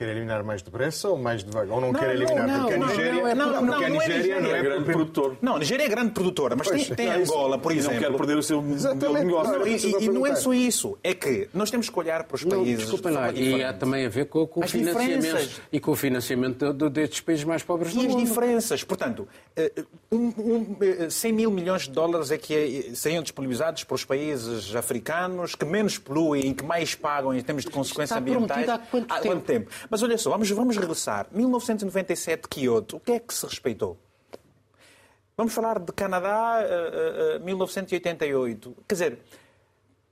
quer 0.00 0.08
eliminar 0.08 0.42
mais 0.42 0.62
depressa 0.62 1.10
ou 1.10 1.18
mais 1.18 1.44
devagar? 1.44 1.74
Ou 1.74 1.80
não, 1.80 1.92
Não, 1.92 2.00
quer 2.00 2.06
não, 2.06 2.12
eliminar? 2.14 2.46
não, 2.48 2.60
porque 2.60 2.74
a 2.74 2.78
não, 2.78 2.86
Nigéria, 2.88 3.12
não, 3.12 3.22
não, 3.34 3.62
não, 3.62 3.66
porque 3.68 3.84
a 3.84 3.88
não 3.90 4.00
é 4.02 4.08
Nigéria 4.08 4.40
não 4.40 4.50
É 4.50 4.58
é 4.58 4.62
grande 4.62 4.84
produtor. 4.84 5.36
Não, 5.42 5.56
a 5.56 5.58
Nigéria 5.58 5.84
é 5.84 5.88
grande 5.88 6.10
produtora, 6.12 6.56
mas 6.56 6.68
tem, 6.68 6.84
Pois, 6.84 6.96
tem 6.96 7.10
é 7.10 7.20
isso. 7.20 7.32
Angola, 7.34 7.58
por 7.58 7.70
E 7.72 7.74
não 7.74 7.80
exemplo. 7.82 7.98
quer 8.00 8.16
perder 8.16 8.38
o 8.38 8.42
seu 8.42 8.56
modelo 8.62 8.76
de 8.78 8.86
Exatamente. 8.86 9.24
negócio. 9.26 9.58
Não, 9.58 9.66
E, 9.66 9.76
e- 9.76 10.04
e 10.04 10.08
não 10.08 10.26
é 10.26 10.34
só 10.36 10.54
isso, 10.54 10.98
é 11.04 11.12
que 11.12 11.48
nós 11.52 11.70
temos 11.70 11.90
que 11.90 11.98
olhar 11.98 12.24
para 12.24 12.34
os 12.36 12.44
Não, 12.44 12.58
países. 12.64 12.78
desculpem 12.78 13.12
de 13.12 13.18
lá, 13.18 13.32
e 13.32 13.62
há 13.62 13.72
também 13.74 14.06
a 14.06 14.08
ver 14.08 14.24
com, 14.24 14.46
com 14.46 14.60
o 14.60 14.64
As 14.64 14.70
financiamento 14.70 15.20
diferenças. 15.20 15.60
e 15.70 15.78
com 15.78 15.90
o 15.90 15.96
financiamento 15.96 16.72
de- 16.72 16.88
destes 16.88 17.20
países 17.20 17.44
mais 17.44 17.62
pobres 17.62 17.92
do 17.92 18.02
E 18.02 18.06
as 18.06 18.12
mundo. 18.14 18.24
diferenças? 18.26 18.82
Portanto, 18.82 19.28
eh, 19.54 19.70
um, 20.12 20.28
um, 20.38 20.76
eh, 20.80 21.08
100 21.08 21.32
mil 21.32 21.50
milhões 21.50 21.82
de 21.82 21.90
dólares 21.90 22.30
é 22.30 22.38
que 22.38 22.54
eh, 22.54 22.94
seriam 22.94 23.22
disponibilizados 23.22 23.84
para 23.84 23.94
os 23.94 24.04
países 24.04 24.74
africanos 24.74 25.54
que 25.54 25.64
menos 25.64 25.98
poluem 25.98 26.48
e 26.50 26.54
que 26.54 26.64
mais 26.64 26.94
pagam 26.94 27.32
em 27.32 27.40
termos 27.42 27.64
de 27.64 27.70
consequências 27.70 28.10
Está 28.10 28.18
ambientais. 28.18 28.64
prometido 28.90 29.12
há 29.12 29.20
quanto 29.20 29.44
tempo? 29.44 29.70
Mas 29.88 30.02
olha 30.02 30.18
só, 30.18 30.30
vamos, 30.30 30.50
vamos 30.50 30.76
regressar. 30.76 31.28
1997, 31.30 32.48
Kyoto, 32.48 32.96
o 32.96 33.00
que 33.00 33.12
é 33.12 33.20
que 33.20 33.32
se 33.32 33.46
respeitou? 33.46 33.96
Vamos 35.36 35.54
falar 35.54 35.78
de 35.78 35.90
Canadá, 35.92 36.58
eh, 36.62 37.36
eh, 37.36 37.38
1988. 37.38 38.76
Quer 38.86 38.94
dizer, 38.94 39.18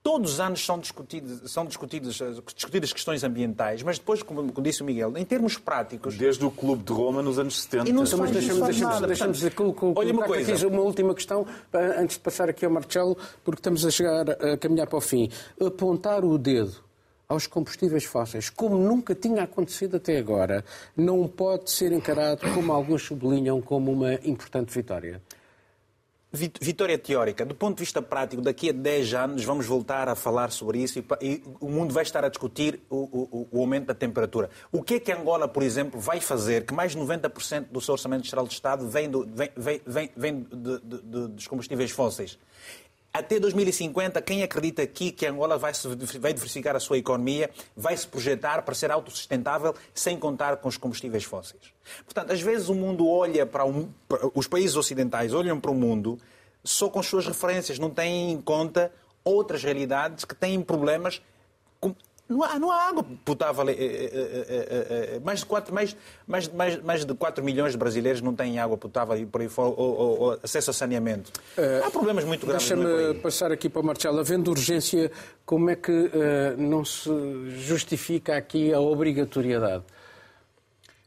todos 0.02 0.34
os 0.34 0.40
anos 0.40 0.64
são 0.64 0.78
discutidos, 0.78 1.50
são 1.52 1.66
discutidos, 1.66 2.20
eh, 2.20 2.32
discutidas 2.54 2.92
questões 2.92 3.22
ambientais, 3.24 3.82
mas 3.82 3.98
depois, 3.98 4.22
como 4.22 4.52
como 4.52 4.62
disse 4.62 4.82
o 4.82 4.84
Miguel, 4.84 5.16
em 5.16 5.24
termos 5.24 5.58
práticos, 5.58 6.16
Desde 6.16 6.44
o 6.44 6.50
Clube 6.50 6.82
de 6.84 6.92
Roma 6.92 7.22
nos 7.22 7.38
anos 7.38 7.60
70. 7.62 7.88
E 7.88 7.92
não 7.92 8.06
se 8.06 8.14
Então, 8.14 8.20
mas 8.24 8.30
faz 8.32 8.44
deixa-me 8.44 8.58
isso, 8.60 8.66
deixa 8.66 8.84
faz 8.84 8.94
nada. 8.94 9.06
deixa 9.06 9.28
dizer, 9.28 9.54
colo- 9.54 9.74
colo- 9.74 9.94
Olha 9.96 10.12
uma 10.12 10.24
coisa. 10.24 10.52
aqui 10.52 10.66
uma 10.66 10.80
última 10.82 11.14
questão, 11.14 11.46
antes 11.98 12.16
de 12.16 12.22
passar 12.22 12.48
aqui 12.48 12.64
ao 12.64 12.70
Marcelo, 12.70 13.16
porque 13.44 13.60
estamos 13.60 13.84
a 13.84 13.90
chegar 13.90 14.30
a 14.30 14.56
caminhar 14.56 14.86
para 14.86 14.98
o 14.98 15.00
fim. 15.00 15.28
Apontar 15.64 16.24
o 16.24 16.38
dedo 16.38 16.76
aos 17.28 17.46
combustíveis 17.46 18.04
fósseis, 18.04 18.48
como 18.48 18.78
nunca 18.78 19.14
tinha 19.14 19.42
acontecido 19.42 19.96
até 19.98 20.16
agora, 20.16 20.64
não 20.96 21.28
pode 21.28 21.70
ser 21.70 21.92
encarado, 21.92 22.40
como 22.54 22.72
alguns 22.72 23.02
sublinham, 23.02 23.60
como 23.60 23.92
uma 23.92 24.14
importante 24.14 24.72
vitória. 24.72 25.20
Vit- 26.30 26.58
Vitória 26.62 26.98
teórica. 26.98 27.44
Do 27.46 27.54
ponto 27.54 27.76
de 27.78 27.80
vista 27.84 28.02
prático, 28.02 28.42
daqui 28.42 28.68
a 28.68 28.72
10 28.72 29.14
anos 29.14 29.44
vamos 29.44 29.64
voltar 29.64 30.08
a 30.08 30.14
falar 30.14 30.50
sobre 30.50 30.78
isso 30.82 30.98
e, 30.98 31.04
e 31.22 31.42
o 31.58 31.68
mundo 31.70 31.94
vai 31.94 32.02
estar 32.02 32.22
a 32.22 32.28
discutir 32.28 32.80
o, 32.90 32.96
o- 32.96 33.48
o 33.50 33.60
aumento 33.60 33.86
da 33.86 33.94
temperatura. 33.94 34.50
O 34.70 34.82
que 34.82 34.94
é 34.94 35.00
que 35.00 35.10
Angola, 35.10 35.48
por 35.48 35.62
exemplo, 35.62 35.98
vai 35.98 36.20
fazer 36.20 36.66
que 36.66 36.74
mais 36.74 36.92
de 36.92 36.98
90% 36.98 37.68
do 37.70 37.80
seu 37.80 37.92
orçamento 37.92 38.26
geral 38.26 38.46
de 38.46 38.52
Estado 38.52 38.86
vem, 38.86 39.08
do- 39.08 39.26
vem- 39.26 39.80
vem- 39.86 40.10
vem 40.14 40.40
de- 40.42 40.78
de- 40.80 41.02
de- 41.02 41.28
dos 41.28 41.46
combustíveis 41.46 41.90
fósseis? 41.90 42.38
Até 43.12 43.40
2050, 43.40 44.20
quem 44.22 44.42
acredita 44.42 44.82
aqui 44.82 45.10
que 45.10 45.26
Angola 45.26 45.56
vai, 45.56 45.72
se- 45.74 45.88
vai 46.18 46.32
diversificar 46.32 46.76
a 46.76 46.80
sua 46.80 46.98
economia, 46.98 47.50
vai 47.76 47.96
se 47.96 48.06
projetar 48.06 48.62
para 48.62 48.74
ser 48.74 48.90
autossustentável 48.90 49.74
sem 49.94 50.18
contar 50.18 50.58
com 50.58 50.68
os 50.68 50.76
combustíveis 50.76 51.24
fósseis? 51.24 51.62
Portanto, 52.04 52.32
às 52.32 52.40
vezes 52.40 52.68
o 52.68 52.74
mundo 52.74 53.08
olha 53.08 53.46
para, 53.46 53.64
um- 53.64 53.88
para- 54.06 54.30
os 54.34 54.46
países 54.46 54.76
ocidentais 54.76 55.32
olham 55.32 55.58
para 55.58 55.70
o 55.70 55.74
mundo 55.74 56.18
só 56.62 56.88
com 56.90 57.00
as 57.00 57.06
suas 57.06 57.26
referências, 57.26 57.78
não 57.78 57.90
têm 57.90 58.30
em 58.32 58.40
conta 58.40 58.92
outras 59.24 59.62
realidades 59.62 60.24
que 60.24 60.34
têm 60.34 60.60
problemas. 60.60 61.20
Não 62.28 62.42
há, 62.42 62.58
não 62.58 62.70
há 62.70 62.88
água 62.88 63.04
potável. 63.24 63.66
eh, 63.70 63.74
eh, 63.78 65.16
eh, 65.16 65.20
Mais 65.24 65.38
de 65.40 65.46
4, 65.46 65.74
mais, 65.74 65.96
mais, 66.26 66.46
mais, 66.48 66.82
mais 66.82 67.04
de 67.04 67.14
4 67.14 67.42
milhões 67.42 67.72
de 67.72 67.78
brasileiros 67.78 68.20
não 68.20 68.34
têm 68.34 68.58
água 68.58 68.76
potável 68.76 69.16
e 69.16 69.24
por 69.24 69.40
aí 69.40 69.48
fora, 69.48 69.70
ou, 69.70 69.76
ou- 69.78 70.20
ou 70.20 70.38
acesso 70.42 70.70
a 70.70 70.74
saneamento. 70.74 71.32
há 71.84 71.90
problemas 71.90 72.24
muito 72.24 72.46
graves. 72.46 72.68
Deixa-me 72.68 73.14
passar 73.20 73.50
aqui 73.50 73.68
para 73.70 73.80
o 73.80 73.84
Marcelo. 73.84 74.20
Havendo 74.20 74.50
urgência, 74.50 75.10
como 75.46 75.70
é 75.70 75.76
que 75.76 75.90
eh, 76.12 76.54
não 76.58 76.84
se 76.84 77.08
justifica 77.56 78.36
aqui 78.36 78.74
a 78.74 78.80
obrigatoriedade? 78.80 79.84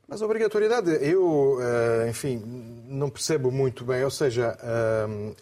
Mas 0.08 0.22
a 0.22 0.26
obrigatoriedade, 0.26 0.90
eu, 1.08 1.58
enfim, 2.10 2.44
não 2.90 3.10
percebo 3.10 3.50
muito 3.50 3.86
bem. 3.86 4.04
Ou 4.04 4.12
seja, 4.12 4.58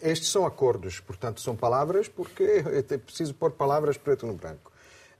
estes 0.00 0.30
são 0.30 0.46
acordos, 0.46 1.00
portanto, 1.00 1.40
são 1.40 1.56
palavras, 1.56 2.06
porque 2.06 2.62
é 2.88 2.96
preciso 2.98 3.34
pôr 3.34 3.50
palavras 3.50 3.96
preto 3.96 4.26
no 4.26 4.34
branco. 4.34 4.69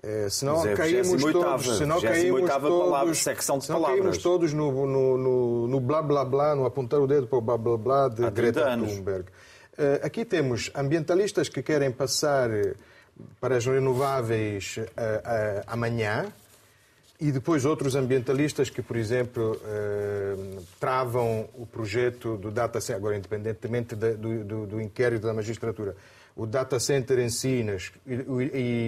É 0.03 0.27
a 0.27 0.77
caímos 0.77 1.23
28ª, 1.23 1.33
todos, 1.33 1.79
senão 1.79 2.01
caímos 2.01 2.41
28ª 2.41 2.49
palavra, 2.49 3.15
todos, 3.15 3.19
senão 3.67 3.81
palavras. 3.81 4.01
caímos 4.01 4.19
todos 4.19 4.53
no, 4.53 4.87
no, 4.87 5.19
no, 5.19 5.67
no 5.69 5.81
blá 5.81 6.01
blá 6.01 6.25
blá, 6.25 6.55
no 6.55 6.65
apontar 6.65 7.01
o 7.01 7.07
dedo 7.07 7.27
para 7.27 7.39
o 7.39 7.41
blá 7.43 7.59
blá 7.59 7.77
blá 7.77 8.09
de 8.09 8.25
Há 8.25 8.31
30 8.31 8.61
Greta. 8.61 8.77
Thunberg. 8.79 9.25
Eh, 9.77 10.01
aqui 10.03 10.25
temos 10.25 10.71
ambientalistas 10.75 11.49
que 11.49 11.63
querem 11.63 11.91
passar 11.93 12.49
para 13.41 13.57
as 13.57 13.67
renováveis 13.67 14.79
eh, 14.79 14.87
eh, 14.97 15.63
amanhã, 15.67 16.27
e 17.21 17.31
depois 17.31 17.67
outros 17.67 17.95
ambientalistas 17.95 18.71
que, 18.71 18.81
por 18.81 18.97
exemplo, 18.97 19.61
eh, 19.67 20.35
travam 20.81 21.47
o 21.59 21.67
projeto 21.67 22.39
do 22.39 22.51
data 22.51 22.81
center, 22.81 22.97
agora 22.97 23.17
independentemente 23.19 23.95
do, 23.95 24.45
do- 24.45 24.67
do 24.67 24.81
inquérito 24.81 25.27
da 25.27 25.35
magistratura, 25.35 25.95
o 26.41 26.47
data 26.47 26.81
center 26.81 27.19
em 27.19 27.29
Sinas 27.29 27.93
e, 28.07 28.15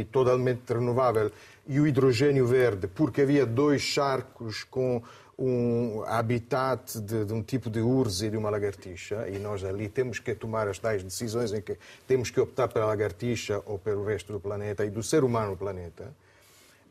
e 0.01 0.05
totalmente 0.11 0.73
renovável 0.73 1.31
e 1.67 1.79
o 1.79 1.87
hidrogênio 1.87 2.47
verde, 2.47 2.87
porque 2.87 3.21
havia 3.21 3.45
dois 3.45 3.83
charcos 3.83 4.65
com 4.65 5.03
um 5.39 6.03
habitat 6.07 6.99
de, 6.99 7.27
de 7.27 7.33
um 7.35 7.43
tipo 7.43 7.69
de 7.69 7.81
urze 7.81 8.27
e 8.27 8.31
de 8.31 8.39
uma 8.39 8.49
lagartixa, 8.49 9.29
e 9.29 9.39
nós 9.39 9.63
ali 9.65 9.87
temos 9.87 10.19
que 10.19 10.35
tomar 10.35 10.67
as 10.67 10.79
tais 10.79 11.05
decisões 11.05 11.53
em 11.53 11.61
que 11.61 11.77
temos 12.09 12.31
que 12.31 12.41
optar 12.41 12.69
pela 12.69 12.87
lagartixa 12.87 13.63
ou 13.67 13.79
pelo 13.79 14.03
resto 14.03 14.33
do 14.33 14.41
planeta 14.41 14.87
e 14.87 14.91
do 14.91 15.03
ser 15.03 15.23
humano 15.23 15.51
no 15.51 15.57
planeta. 15.59 16.15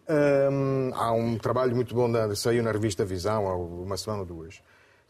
Hum, 0.07 0.91
há 0.93 1.11
um 1.11 1.39
trabalho 1.39 1.75
muito 1.75 1.95
bom 1.95 2.07
saiu 2.35 2.61
na 2.61 2.71
revista 2.71 3.03
Visão 3.03 3.47
há 3.47 3.55
uma 3.55 3.97
semana 3.97 4.21
ou 4.21 4.25
duas 4.27 4.61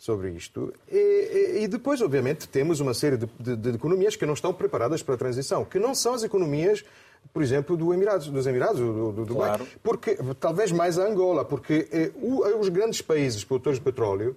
sobre 0.01 0.31
isto. 0.31 0.73
E, 0.91 1.59
e- 1.61 1.67
depois, 1.67 2.01
obviamente, 2.01 2.47
temos 2.49 2.79
uma 2.79 2.91
série 2.91 3.17
de, 3.17 3.27
de- 3.39 3.55
de 3.55 3.69
economias 3.69 4.15
que 4.15 4.25
não 4.25 4.33
estão 4.33 4.51
preparadas 4.51 5.03
para 5.03 5.13
a 5.13 5.17
transição, 5.17 5.63
que 5.63 5.77
não 5.77 5.93
são 5.93 6.15
as 6.15 6.23
economias, 6.23 6.83
por 7.31 7.43
exemplo, 7.43 7.77
do 7.77 7.93
Emirados, 7.93 8.27
dos 8.27 8.47
Emirados, 8.47 8.79
do, 8.79 9.11
do 9.11 9.25
Dubai. 9.25 9.49
Claro. 9.49 9.67
Porque, 9.83 10.17
talvez 10.39 10.71
mais 10.71 10.97
a 10.97 11.05
Angola, 11.07 11.45
porque 11.45 11.87
eh, 11.91 12.09
o- 12.15 12.41
os 12.59 12.67
grandes 12.69 12.99
países 12.99 13.43
produtores 13.43 13.77
de 13.77 13.85
petróleo 13.85 14.35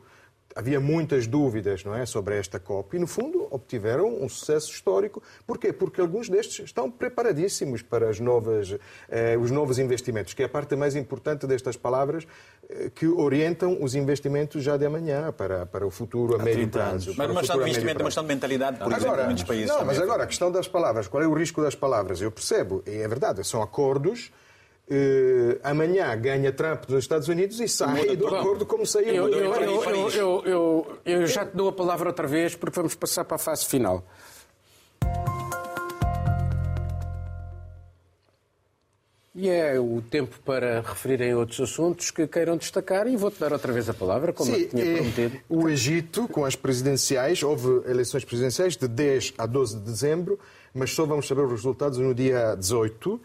havia 0.54 0.80
muitas 0.80 1.26
dúvidas 1.26 1.84
não 1.84 1.94
é, 1.94 2.06
sobre 2.06 2.38
esta 2.38 2.58
COP 2.58 2.96
e, 2.96 3.00
no 3.00 3.06
fundo, 3.06 3.48
obtiveram 3.50 4.22
um 4.22 4.28
sucesso 4.28 4.70
histórico. 4.70 5.22
Porquê? 5.46 5.72
Porque 5.72 6.00
alguns 6.00 6.28
destes 6.28 6.66
estão 6.66 6.90
preparadíssimos 6.90 7.82
para 7.82 8.08
as 8.08 8.20
novas, 8.20 8.76
eh, 9.08 9.36
os 9.36 9.50
novos 9.50 9.78
investimentos, 9.78 10.34
que 10.34 10.42
é 10.42 10.46
a 10.46 10.48
parte 10.48 10.76
mais 10.76 10.94
importante 10.94 11.46
destas 11.46 11.76
palavras 11.76 12.26
eh, 12.68 12.90
que 12.94 13.06
orientam 13.06 13.78
os 13.80 13.94
investimentos 13.94 14.62
já 14.62 14.76
de 14.76 14.86
amanhã 14.86 15.32
para, 15.32 15.66
para 15.66 15.86
o 15.86 15.90
futuro 15.90 16.34
a 16.34 16.38
médio 16.38 16.68
30 16.68 16.78
prazo. 16.78 17.14
Mas 17.16 17.30
uma 17.30 17.40
questão 17.40 17.56
de 17.56 17.62
investimento, 17.62 17.98
é 17.98 18.02
uma 18.02 18.08
questão 18.08 18.24
de 18.24 18.28
mentalidade, 18.28 18.78
por 18.78 18.92
exemplo, 18.92 19.20
em 19.20 19.24
muitos 19.24 19.44
países. 19.44 19.68
Não, 19.68 19.84
mas 19.84 19.98
agora 19.98 20.24
a 20.24 20.26
questão 20.26 20.52
das 20.52 20.68
palavras. 20.68 21.08
Qual 21.08 21.22
é 21.22 21.26
o 21.26 21.34
risco 21.34 21.62
das 21.62 21.74
palavras? 21.74 22.20
Eu 22.20 22.30
percebo, 22.30 22.82
e 22.86 22.96
é 22.96 23.08
verdade, 23.08 23.44
são 23.44 23.62
acordos. 23.62 24.30
Eh, 24.90 25.58
amanhã 25.62 26.14
ganha 26.16 26.52
Trump 26.52 26.88
nos 26.88 27.00
Estados 27.04 27.28
Unidos 27.28 27.58
e 27.60 27.68
sai 27.68 28.16
do 28.16 28.28
Bom, 28.28 28.36
acordo 28.36 28.66
como 28.66 28.86
saiu. 28.86 29.08
Eu, 29.14 29.30
do 29.30 29.36
eu, 29.36 29.54
eu, 29.54 29.82
eu, 29.84 30.10
eu, 30.10 30.42
eu- 30.46 30.98
eu 31.04 31.26
já 31.26 31.44
te 31.46 31.56
dou 31.56 31.68
a 31.68 31.72
palavra 31.72 32.08
outra 32.10 32.26
vez 32.26 32.54
porque 32.54 32.76
vamos 32.76 32.94
passar 32.94 33.24
para 33.24 33.36
a 33.36 33.38
fase 33.38 33.64
final. 33.66 34.04
E 39.36 39.48
é 39.48 39.80
o 39.80 40.00
tempo 40.00 40.38
para 40.44 40.80
referirem 40.80 41.34
outros 41.34 41.58
assuntos 41.60 42.12
que 42.12 42.24
queiram 42.24 42.56
destacar 42.56 43.08
e 43.08 43.16
vou-te 43.16 43.40
dar 43.40 43.52
outra 43.52 43.72
vez 43.72 43.88
a 43.88 43.94
palavra, 43.94 44.32
como 44.32 44.52
eu 44.52 44.60
Sim, 44.60 44.66
tinha 44.68 44.84
eh, 44.84 44.94
prometido. 44.94 45.40
o 45.48 45.68
Egito, 45.68 46.28
com 46.28 46.44
as 46.44 46.54
presidenciais, 46.54 47.42
houve 47.42 47.82
eleições 47.90 48.24
presidenciais 48.24 48.76
de 48.76 48.86
10 48.86 49.34
a 49.36 49.44
12 49.44 49.76
de 49.78 49.82
dezembro, 49.82 50.38
mas 50.72 50.92
só 50.92 51.04
vamos 51.04 51.26
saber 51.26 51.42
os 51.46 51.50
resultados 51.50 51.98
no 51.98 52.14
dia 52.14 52.54
18. 52.54 53.20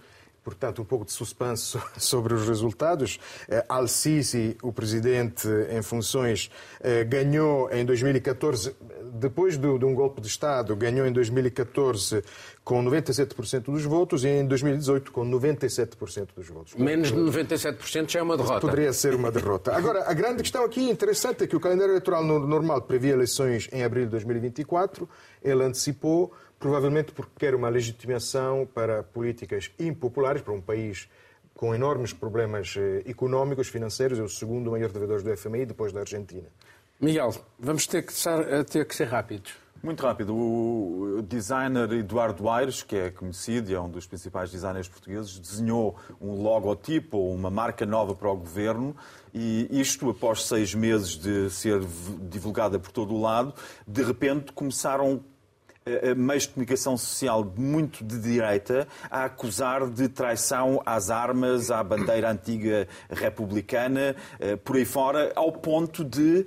Portanto, 0.49 0.81
um 0.81 0.85
pouco 0.85 1.05
de 1.05 1.11
suspense 1.11 1.77
sobre 1.97 2.33
os 2.33 2.47
resultados. 2.47 3.19
Eh, 3.47 3.63
Al-Sisi, 3.69 4.57
o 4.63 4.73
presidente 4.73 5.47
em 5.69 5.81
funções, 5.83 6.49
eh, 6.81 7.03
ganhou 7.03 7.71
em 7.71 7.85
2014, 7.85 8.75
depois 9.13 9.57
de 9.57 9.67
um 9.67 9.93
golpe 9.93 10.19
de 10.21 10.27
Estado, 10.27 10.75
ganhou 10.75 11.05
em 11.05 11.11
2014 11.11 12.23
com 12.69 12.83
97% 12.85 13.61
dos 13.71 13.83
votos 13.83 14.23
e 14.23 14.27
em 14.27 14.45
2018 14.45 15.11
com 15.11 15.25
97% 15.27 16.27
dos 16.35 16.47
votos. 16.49 16.75
Menos 16.75 17.07
de 17.07 17.15
97% 17.15 18.11
já 18.11 18.19
é 18.19 18.21
uma 18.21 18.37
derrota. 18.37 18.59
Poderia 18.61 18.93
ser 18.93 19.15
uma 19.15 19.31
derrota. 19.31 19.73
Agora, 19.75 20.03
a 20.07 20.13
grande 20.13 20.43
questão 20.43 20.63
aqui 20.63 20.87
interessante 20.87 21.43
é 21.43 21.47
que 21.47 21.55
o 21.55 21.59
calendário 21.59 21.93
eleitoral 21.93 22.23
no- 22.23 22.45
normal 22.45 22.83
previa 22.83 23.13
eleições 23.13 23.67
em 23.73 23.83
abril 23.83 24.05
de 24.05 24.11
2024. 24.11 25.09
Ele 25.43 25.63
antecipou, 25.63 26.31
provavelmente 26.59 27.11
porque 27.11 27.31
quer 27.39 27.55
uma 27.55 27.69
legitimação 27.69 28.69
para 28.71 29.01
políticas 29.01 29.71
impopulares 29.79 30.43
para 30.43 30.53
um 30.53 30.61
país 30.61 31.09
com 31.55 31.73
enormes 31.73 32.13
problemas 32.13 32.75
eh, 32.77 33.01
económicos, 33.09 33.67
financeiros. 33.67 34.19
É 34.19 34.21
o 34.21 34.29
segundo 34.29 34.69
maior 34.69 34.91
devedor 34.91 35.23
do 35.23 35.35
FMI, 35.35 35.65
depois 35.65 35.91
da 35.91 36.01
Argentina. 36.01 36.45
Miguel, 37.01 37.33
vamos 37.57 37.87
ter 37.87 38.03
que, 38.03 38.13
ser, 38.13 38.63
ter 38.65 38.85
que 38.85 38.95
ser 38.95 39.05
rápidos. 39.07 39.53
Muito 39.81 40.03
rápido. 40.03 40.35
O 40.35 41.21
designer 41.21 41.89
Eduardo 41.93 42.49
Aires, 42.49 42.83
que 42.83 42.97
é 42.97 43.09
conhecido 43.09 43.71
e 43.71 43.73
é 43.73 43.79
um 43.79 43.89
dos 43.89 44.05
principais 44.05 44.51
designers 44.51 44.89
portugueses, 44.89 45.39
desenhou 45.39 45.95
um 46.19 46.33
logotipo 46.41 47.17
ou 47.17 47.33
uma 47.33 47.49
marca 47.49 47.85
nova 47.85 48.13
para 48.13 48.29
o 48.29 48.35
governo 48.35 48.93
e 49.33 49.67
isto, 49.71 50.09
após 50.09 50.45
seis 50.45 50.75
meses 50.75 51.11
de 51.11 51.49
ser 51.49 51.79
divulgada 52.29 52.77
por 52.77 52.91
todo 52.91 53.13
o 53.13 53.21
lado, 53.21 53.53
de 53.87 54.03
repente 54.03 54.51
começaram 54.51 55.23
eh, 55.89 56.09
eh, 56.09 56.15
meios 56.15 56.43
de 56.43 56.49
comunicação 56.49 56.95
social 56.97 57.43
muito 57.57 58.03
de 58.03 58.19
direita 58.19 58.87
a 59.09 59.25
acusar 59.25 59.89
de 59.89 60.07
traição 60.07 60.81
às 60.85 61.09
armas, 61.09 61.71
à 61.71 61.83
bandeira 61.83 62.29
antiga 62.29 62.87
republicana, 63.09 64.15
eh, 64.39 64.55
por 64.55 64.75
aí 64.75 64.85
fora, 64.85 65.31
ao 65.35 65.51
ponto 65.51 66.03
de, 66.03 66.45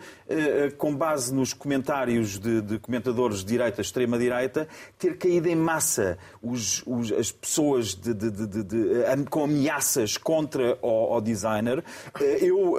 com 0.78 0.94
base 0.94 1.34
nos 1.34 1.52
comentários 1.52 2.38
de, 2.38 2.60
de 2.60 2.78
comentadores 2.78 3.38
de 3.38 3.46
direita, 3.46 3.80
extrema-direita, 3.80 4.68
ter 4.98 5.16
caído 5.16 5.48
em 5.48 5.56
massa 5.56 6.18
os, 6.42 6.82
os, 6.86 7.12
as 7.12 7.32
pessoas 7.32 7.94
de, 7.94 8.14
com 9.30 9.44
ameaças 9.44 10.16
contra 10.16 10.78
o, 10.80 11.16
o, 11.16 11.20
designer. 11.20 11.82
Eu 12.40 12.76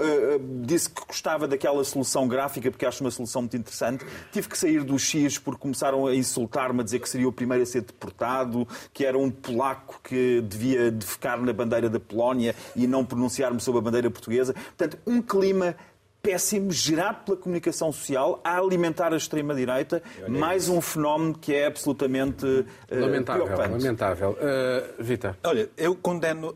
disse 0.61 0.89
que 0.89 1.01
gostava 1.05 1.47
daquela 1.47 1.83
solução 1.83 2.27
gráfica 2.27 2.69
porque 2.71 2.85
acho 2.85 3.03
uma 3.03 3.11
solução 3.11 3.41
muito 3.43 3.57
interessante. 3.57 4.05
Tive 4.31 4.47
que 4.47 4.57
sair 4.57 4.83
do 4.83 4.97
X 4.97 5.37
porque 5.37 5.61
começaram 5.61 6.07
a 6.07 6.15
insultar 6.15 6.53
insultar-me 6.63 6.81
a 6.81 6.83
dizer 6.83 6.99
que 6.99 7.09
seria 7.09 7.27
o 7.27 7.31
primeiro 7.31 7.63
a 7.63 7.65
ser 7.65 7.81
deportado, 7.81 8.67
que 8.93 9.05
era 9.05 9.17
um 9.17 9.29
polaco 9.29 9.99
que 10.03 10.41
devia 10.41 10.91
de 10.91 11.05
ficar 11.05 11.39
na 11.39 11.53
bandeira 11.53 11.89
da 11.89 11.99
Polónia 11.99 12.55
e 12.75 12.85
não 12.85 13.05
pronunciar-me 13.05 13.59
sobre 13.59 13.79
a 13.79 13.81
bandeira 13.81 14.09
portuguesa. 14.09 14.53
Portanto, 14.53 14.97
um 15.05 15.21
clima 15.21 15.75
péssimo 16.23 16.71
gerado 16.71 17.25
pela 17.25 17.37
comunicação 17.37 17.91
social 17.91 18.39
a 18.45 18.57
alimentar 18.57 19.11
a 19.11 19.17
extrema-direita, 19.17 20.01
mais 20.29 20.69
um 20.69 20.79
fenómeno 20.79 21.37
que 21.37 21.53
é 21.53 21.65
absolutamente 21.65 22.45
uh, 22.45 22.65
lamentável. 22.89 23.43
Preocupante. 23.43 23.83
Lamentável. 23.83 24.31
Uh, 24.31 25.03
Vita. 25.03 25.37
Olha, 25.43 25.69
eu 25.75 25.93
condeno, 25.93 26.51
uh, 26.51 26.55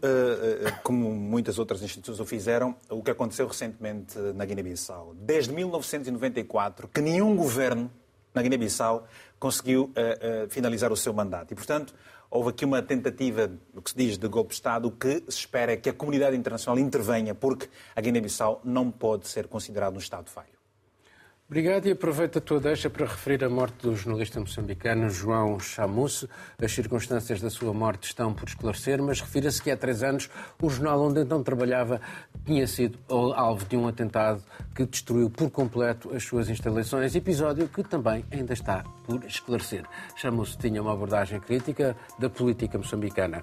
como 0.84 1.14
muitas 1.14 1.60
outras 1.60 1.84
instituições 1.84 2.18
o 2.22 2.26
fizeram, 2.26 2.78
o 2.90 3.04
que 3.04 3.12
aconteceu 3.12 3.46
recentemente 3.46 4.18
na 4.36 4.46
Guiné-Bissau. 4.46 5.14
Desde 5.20 5.54
1994, 5.54 6.88
que 6.88 7.02
nenhum 7.02 7.36
governo 7.36 7.92
na 8.34 8.42
Guiné-Bissau 8.42 9.06
conseguiu 9.38 9.84
uh, 9.84 10.46
uh, 10.46 10.50
finalizar 10.50 10.94
o 10.94 10.96
seu 10.96 11.14
mandato. 11.14 11.52
E, 11.52 11.56
portanto, 11.56 11.94
houve 12.30 12.50
aqui 12.50 12.66
uma 12.66 12.82
tentativa, 12.82 13.52
o 13.74 13.82
que 13.82 13.92
se 13.92 13.98
diz, 13.98 14.18
de 14.18 14.28
golpe 14.28 14.50
de 14.50 14.56
Estado. 14.56 14.90
Que 14.92 15.24
se 15.28 15.40
espera 15.40 15.74
é 15.74 15.78
que 15.78 15.90
a 15.90 15.94
comunidade 15.94 16.36
internacional 16.36 16.80
intervenha, 16.80 17.34
porque 17.34 17.70
a 17.96 18.02
Guiné-Bissau 18.02 18.62
não 18.64 18.92
pode 18.92 19.28
ser 19.28 19.48
considerada 19.48 19.96
um 19.96 20.00
Estado 20.00 20.30
falho. 20.30 20.57
Obrigado 21.50 21.86
e 21.86 21.92
aproveito 21.92 22.40
a 22.40 22.42
tua 22.42 22.60
deixa 22.60 22.90
para 22.90 23.06
referir 23.06 23.42
a 23.42 23.50
morte 23.50 23.76
do 23.82 23.96
jornalista 23.96 24.38
moçambicano 24.38 25.10
João 25.10 25.58
Chamusse. 25.58 26.28
As 26.62 26.74
circunstâncias 26.74 27.40
da 27.40 27.50
sua 27.50 27.74
morte 27.74 28.04
estão 28.04 28.34
por 28.34 28.50
esclarecer, 28.50 29.02
mas 29.02 29.22
refira-se 29.22 29.64
que 29.64 29.72
há 29.72 29.78
três 29.78 30.04
anos 30.04 30.30
o 30.62 30.70
jornal 30.70 31.02
onde 31.02 31.22
então 31.22 31.42
trabalhava 31.42 32.02
tinha 32.46 32.68
sido 32.68 33.00
alvo 33.08 33.64
de 33.64 33.78
um 33.78 33.88
atentado 33.88 34.44
que 34.76 34.86
destruiu 34.86 35.30
por 35.30 35.50
completo 35.50 36.14
as 36.14 36.22
suas 36.26 36.50
instalações, 36.50 37.16
episódio 37.16 37.70
que 37.70 37.82
também 37.82 38.26
ainda 38.30 38.52
está 38.52 38.84
por 39.06 39.24
esclarecer. 39.24 39.86
Chamusse 40.18 40.58
tinha 40.58 40.82
uma 40.82 40.92
abordagem 40.92 41.40
crítica 41.40 41.96
da 42.20 42.30
política 42.30 42.78
moçambicana. 42.78 43.42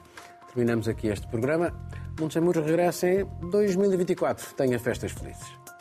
Terminamos 0.48 0.88
aqui 0.88 1.06
este 1.06 1.26
programa. 1.28 1.72
Montemuro 2.20 2.62
regressa 2.62 3.08
em 3.08 3.24
2024. 3.50 4.54
Tenha 4.56 4.78
festas 4.78 5.10
felizes. 5.10 5.73